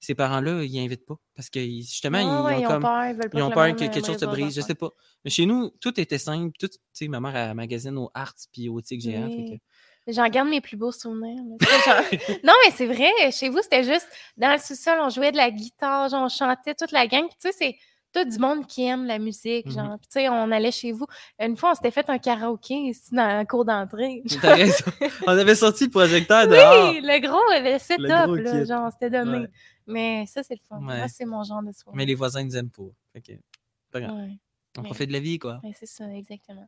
[0.00, 1.16] ces parents-là, ils invitent pas.
[1.34, 2.82] Parce que justement, ils, ouais, ont ils ont comme.
[2.82, 3.04] peur,
[3.34, 4.90] ils ont que peur que euh, quelque chose se brise je sais pas.
[5.24, 6.56] Mais chez nous, tout était simple.
[6.58, 6.68] Tout,
[7.08, 9.28] ma mère, elle magasine au Arts puis au Tic Géant.
[9.28, 9.60] fait Oui.
[10.08, 11.42] J'en garde mes plus beaux souvenirs.
[11.84, 12.02] genre-
[12.44, 15.50] non, mais c'est vrai, chez vous, c'était juste dans le sous-sol, on jouait de la
[15.50, 17.26] guitare, genre, on chantait toute la gang.
[17.28, 17.76] Puis, tu sais, c'est
[18.14, 19.66] tout du monde qui aime la musique.
[19.66, 19.72] Mhm.
[19.72, 21.04] Genre, Puis, tu sais, on allait chez vous.
[21.38, 24.22] Une fois, on s'était fait un karaoké ici dans la cour d'entrée.
[24.40, 24.84] T'as raison.
[25.26, 26.90] On avait sorti le projecteur dehors.
[26.90, 29.40] Oui, le gros avait setup, Le là, genre, c'était donné.
[29.40, 29.50] Ouais.
[29.86, 30.76] Mais ça, c'est le fun.
[30.86, 30.96] Ouais.
[30.98, 31.96] Moi, c'est mon genre de soirée.
[31.96, 32.82] Mais les voisins nous aiment pas.
[33.26, 33.32] Que,
[33.92, 34.14] pas grave.
[34.16, 34.38] Ouais.
[34.78, 35.60] On profite de la vie, quoi.
[35.64, 36.66] Ouais, c'est ça, exactement.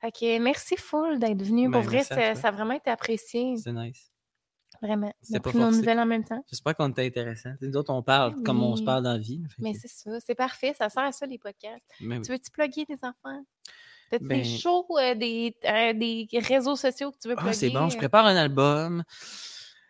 [0.00, 1.68] Fait que merci full d'être venu.
[1.68, 3.56] Ben, Pour vrai, ça, a vraiment été apprécié.
[3.56, 4.10] C'est nice.
[4.82, 5.12] Vraiment.
[5.34, 6.42] A pas nos nouvelles en même temps.
[6.48, 7.50] J'espère qu'on était intéressant.
[7.60, 9.42] Nous autres, on parle comme on se parle dans la vie.
[9.58, 10.72] Mais c'est ça, c'est parfait.
[10.78, 11.84] Ça sert à ça, les podcasts.
[12.00, 12.20] oui.
[12.22, 13.44] Tu veux-tu plugger des enfants?
[14.10, 17.54] T'as-tu Ben- des shows, euh, des, euh, des réseaux sociaux que tu veux Ah, plugger?
[17.58, 19.04] c'est bon, je prépare un album.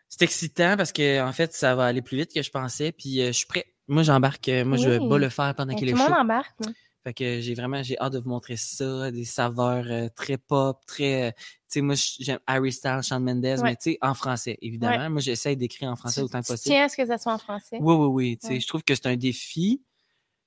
[0.08, 2.90] C'est excitant parce que en fait, ça va aller plus vite que je pensais.
[2.90, 3.64] Puis euh, je suis prêt.
[3.86, 4.48] Moi, j'embarque.
[4.48, 5.08] euh, Moi, je vais Oui.
[5.08, 6.10] pas le faire pendant Ben, qu'il tout est le chaud.
[6.12, 6.56] monde embarque.
[7.02, 10.78] Fait que j'ai vraiment j'ai hâte de vous montrer ça, des saveurs euh, très pop,
[10.86, 13.56] très euh, tu sais moi j'aime Harry Styles, Shawn Mendes, Ouais.
[13.62, 14.98] mais tu sais en français évidemment.
[15.04, 15.08] Ouais.
[15.08, 16.74] Moi j'essaie d'écrire en français Tu- autant que tu possible.
[16.74, 17.78] tiens à ce que ça soit en français?
[17.80, 18.60] Oui oui oui, tu sais Ouais.
[18.60, 19.82] je trouve que c'est un défi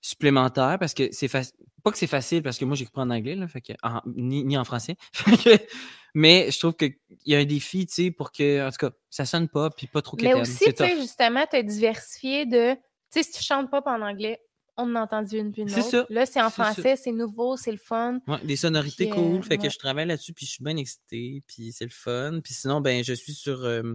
[0.01, 3.09] supplémentaire parce que c'est facile pas que c'est facile parce que moi j'écris pas en
[3.09, 4.95] anglais là, fait que en- ni, ni en français.
[6.15, 8.77] Mais je trouve que il y a un défi, tu sais pour que en tout
[8.77, 12.73] cas ça sonne pas puis pas trop Mais aussi, tu sais, justement, te diversifier de.
[12.75, 14.39] Tu sais, si tu chantes pas en anglais,
[14.77, 15.89] on en a entendu une puis une C'est autre.
[15.89, 18.19] ça, Là, c'est en français, c'est nouveau, c'est le fun.
[18.27, 19.37] Ouais, des sonorités Puis, cool.
[19.39, 22.39] euh, fait que je travaille là-dessus, puis je suis bien excitée, puis c'est le fun.
[22.43, 23.93] Puis sinon, ben, je suis sur euh,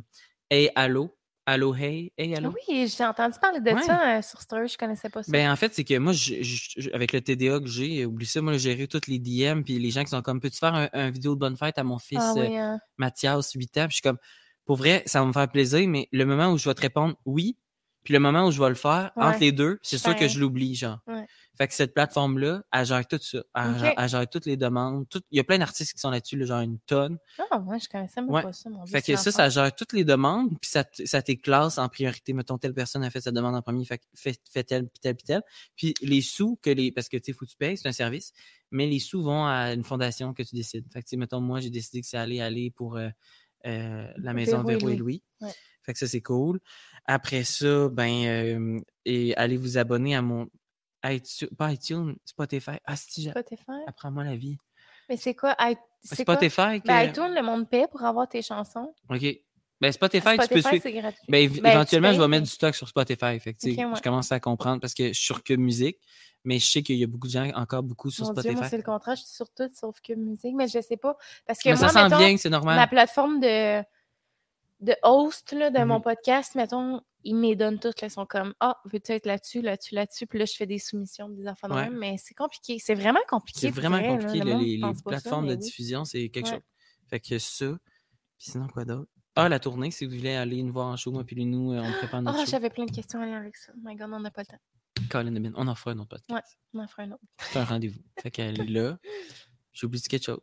[0.51, 1.15] Hey Allo.
[1.47, 2.13] Allo Hey.
[2.19, 2.53] Hey Allo.
[2.69, 3.83] Oui, j'ai entendu parler de Ouais.
[3.83, 5.33] ça euh, sur Story, je connaissais pas ça.
[5.33, 8.27] Ben, en fait, c'est que moi, je- je- je- avec le TDA que j'ai, oublie
[8.27, 10.89] ça, moi, j'ai toutes les DM, puis les gens qui sont comme, peux-tu faire un,
[10.93, 12.79] un vidéo de bonne fête à mon fils ah euh, oui, hein.
[12.99, 13.85] Mathias, 8 ans?
[13.87, 14.19] Puis je suis comme,
[14.67, 17.17] pour vrai, ça va me faire plaisir, mais le moment où je vais te répondre
[17.25, 17.57] oui,
[18.09, 19.39] puis le moment où je vais le faire, entre Ouais.
[19.39, 20.31] les deux, c'est sûr que Pareil.
[20.31, 20.99] je l'oublie, genre.
[21.07, 21.27] Ouais.
[21.59, 23.43] Fait que cette plateforme-là, elle gère tout ça.
[23.55, 25.07] Elle, gère- elle gère toutes les demandes.
[25.11, 27.19] tout- Il y a plein d'artistes qui sont là-dessus, là, genre une tonne.
[27.51, 28.41] Ah, moi, je connaissais même Ouais.
[28.41, 28.87] pas ça, mon.
[28.87, 32.33] Fait que ça, ça gère toutes les demandes, puis ça, ça t'éclasse en priorité.
[32.33, 35.01] Mettons, telle personne a fait sa demande en premier, fait que fais, fais telle, puis
[35.03, 35.43] telle, puis telle.
[35.77, 36.93] Puis les sous que les.
[36.93, 38.33] Parce que tu sais, faut que tu payes, c'est un service,
[38.71, 40.87] mais les sous vont à une fondation que tu décides.
[40.91, 43.09] Fait que, tu sais, mettons, moi, j'ai décidé que ça allait aller pour euh,
[43.67, 44.97] euh, la maison Véro et.
[44.97, 45.23] Louis.
[45.41, 45.53] Ouais.
[45.89, 46.61] Fait que ça, c'est cool.
[47.07, 50.47] Après ça, ben, euh, et allez vous abonner à mon.
[51.03, 52.73] iTunes, pas iTunes, Spotify.
[52.85, 53.65] Ah, si, Spotify.
[53.87, 54.59] apprends-moi la vie.
[55.09, 55.57] Mais c'est quoi?
[55.61, 56.35] i- C'est quoi?
[56.35, 56.87] Spotify, que...
[56.87, 58.93] Ben, iTunes, le monde paie pour avoir tes chansons.
[59.09, 59.25] OK.
[59.81, 60.83] Ben, Spotify, tu peux Spotify, suivre.
[60.83, 61.21] c'est gratuit.
[61.29, 63.39] Ben, Ben, tu éventuellement, je vais mettre du stock sur Spotify.
[63.41, 63.97] Fait que, ouais.
[63.97, 65.99] Je commence à comprendre parce que je suis sur que musique,
[66.45, 68.53] mais je sais qu'il y a beaucoup de gens encore beaucoup sur Mon Dieu, moi,
[68.53, 68.71] Spotify.
[68.71, 69.15] c'est le contraire.
[69.17, 71.17] Je suis sur tout sauf que musique, mais je sais pas.
[71.47, 72.89] Parce que mais moi, ça s'en mettons, vient, c'est ma normal.
[72.89, 73.83] plateforme de,
[74.81, 76.03] de host là, de mon Mhm.
[76.03, 78.01] podcast, mettons, ils me les donnent toutes.
[78.01, 80.27] Là, ils sont comme Ah, veux-tu être là-dessus, là-dessus, là-dessus?
[80.27, 81.85] Puis là, je fais des soumissions, des enfants de Ouais.
[81.91, 82.79] même, mais c'est compliqué.
[82.79, 83.61] C'est vraiment compliqué.
[83.61, 85.59] C'est vraiment vrai, compliqué, là, les, les ça, plateformes de oui.
[85.59, 86.55] diffusion, c'est quelque Ouais.
[86.55, 86.63] chose.
[87.09, 87.67] Fait que ça.
[88.39, 89.11] Puis sinon, quoi d'autre?
[89.35, 91.81] Ah, la tournée, si vous voulez aller nous voir en show, moi puis nous, euh,
[91.81, 92.51] on prépare notre Ah, show.
[92.53, 93.73] j'avais plein de questions à lire avec ça.
[93.77, 94.59] Oh my god, on n'a pas le temps.
[95.11, 96.59] Colin On en fera un autre podcast.
[96.75, 97.23] On en fera un autre.
[97.39, 98.01] C'est un rendez-vous.
[98.21, 98.99] Fait qu'elle est là.
[99.73, 100.41] J'ai oublié quelque chose?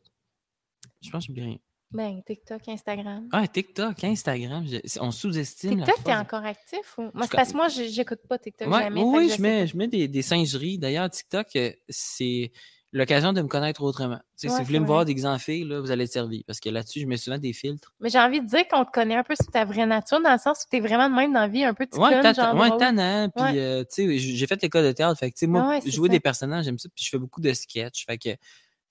[1.02, 1.58] Je pense que j'oublie rien.
[1.92, 3.30] Ben, TikTok, Instagram.
[3.32, 6.22] Ah, TikTok, Instagram, je- on sous-estime la TikTok, t'es force.
[6.24, 7.04] encore actif ou?
[7.14, 9.02] Moi, c'est parce que moi, j'ai- j'écoute pas TikTok Ouais, jamais.
[9.02, 9.66] oui, fait que je sais mets, pas.
[9.68, 10.78] je mets des, des singeries.
[10.78, 12.52] D'ailleurs, TikTok, euh, c'est
[12.92, 14.18] l'occasion de me connaître autrement.
[14.18, 14.94] Tu sais, Ouais, si vous c'est voulez me vrai.
[14.94, 16.44] voir déguisé en fille, là, vous allez être servi.
[16.44, 17.94] Parce que là-dessus, je mets souvent des filtres.
[18.02, 20.34] Mais j'ai envie de dire qu'on te connaît un peu sur ta vraie nature, dans
[20.34, 22.34] le sens où t'es vraiment de même dans la vie, un peu petit Ouais, tata-
[22.52, 22.80] genre ouais, drôle.
[22.80, 23.30] tannant.
[23.30, 23.60] Puis, Ouais.
[23.60, 25.18] euh, tu sais, j- j'ai fait l'école de théâtre.
[25.20, 26.12] Fait que, tu sais, moi, Ah ouais, c'est jouer ça.
[26.14, 26.90] des personnages, j'aime ça.
[26.94, 28.06] Puis, je fais beaucoup de sketchs.
[28.06, 28.38] Fait que, tu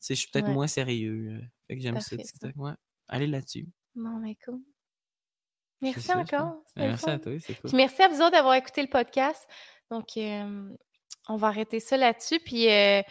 [0.00, 0.54] sais, je suis peut-être Ouais.
[0.54, 1.28] moins sérieux.
[1.32, 2.16] euh, Fait que j'aime ça.
[2.16, 2.52] TikTok.
[2.56, 2.72] Ouais.
[3.08, 3.66] Allez là-dessus.
[3.94, 4.60] Bon, mais cool.
[5.82, 6.56] C'est Merci je encore.
[6.76, 7.68] Merci à toi, c'est cool.
[7.70, 9.46] Puis merci à vous autres d'avoir écouté le podcast.
[9.90, 10.68] Donc, euh,
[11.28, 12.40] on va arrêter ça là-dessus.
[12.40, 13.02] Puis, euh,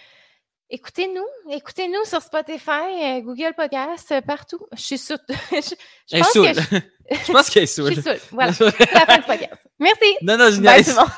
[0.69, 1.51] écoutez-nous.
[1.51, 4.65] Écoutez-nous sur Spotify, euh, Google Podcast, partout.
[4.75, 5.17] Je suis sûre.
[5.29, 5.35] je,
[6.11, 6.53] je pense saoule.
[6.53, 6.79] que je,
[7.27, 7.93] Je pense qu'elle est je saoule.
[7.93, 8.15] suis sûre.
[8.31, 8.53] Voilà.
[8.53, 9.67] C'est la fin du podcast.
[9.79, 10.17] Merci.
[10.21, 10.85] non, non, je Bye niaise.
[10.85, 11.11] tout le monde.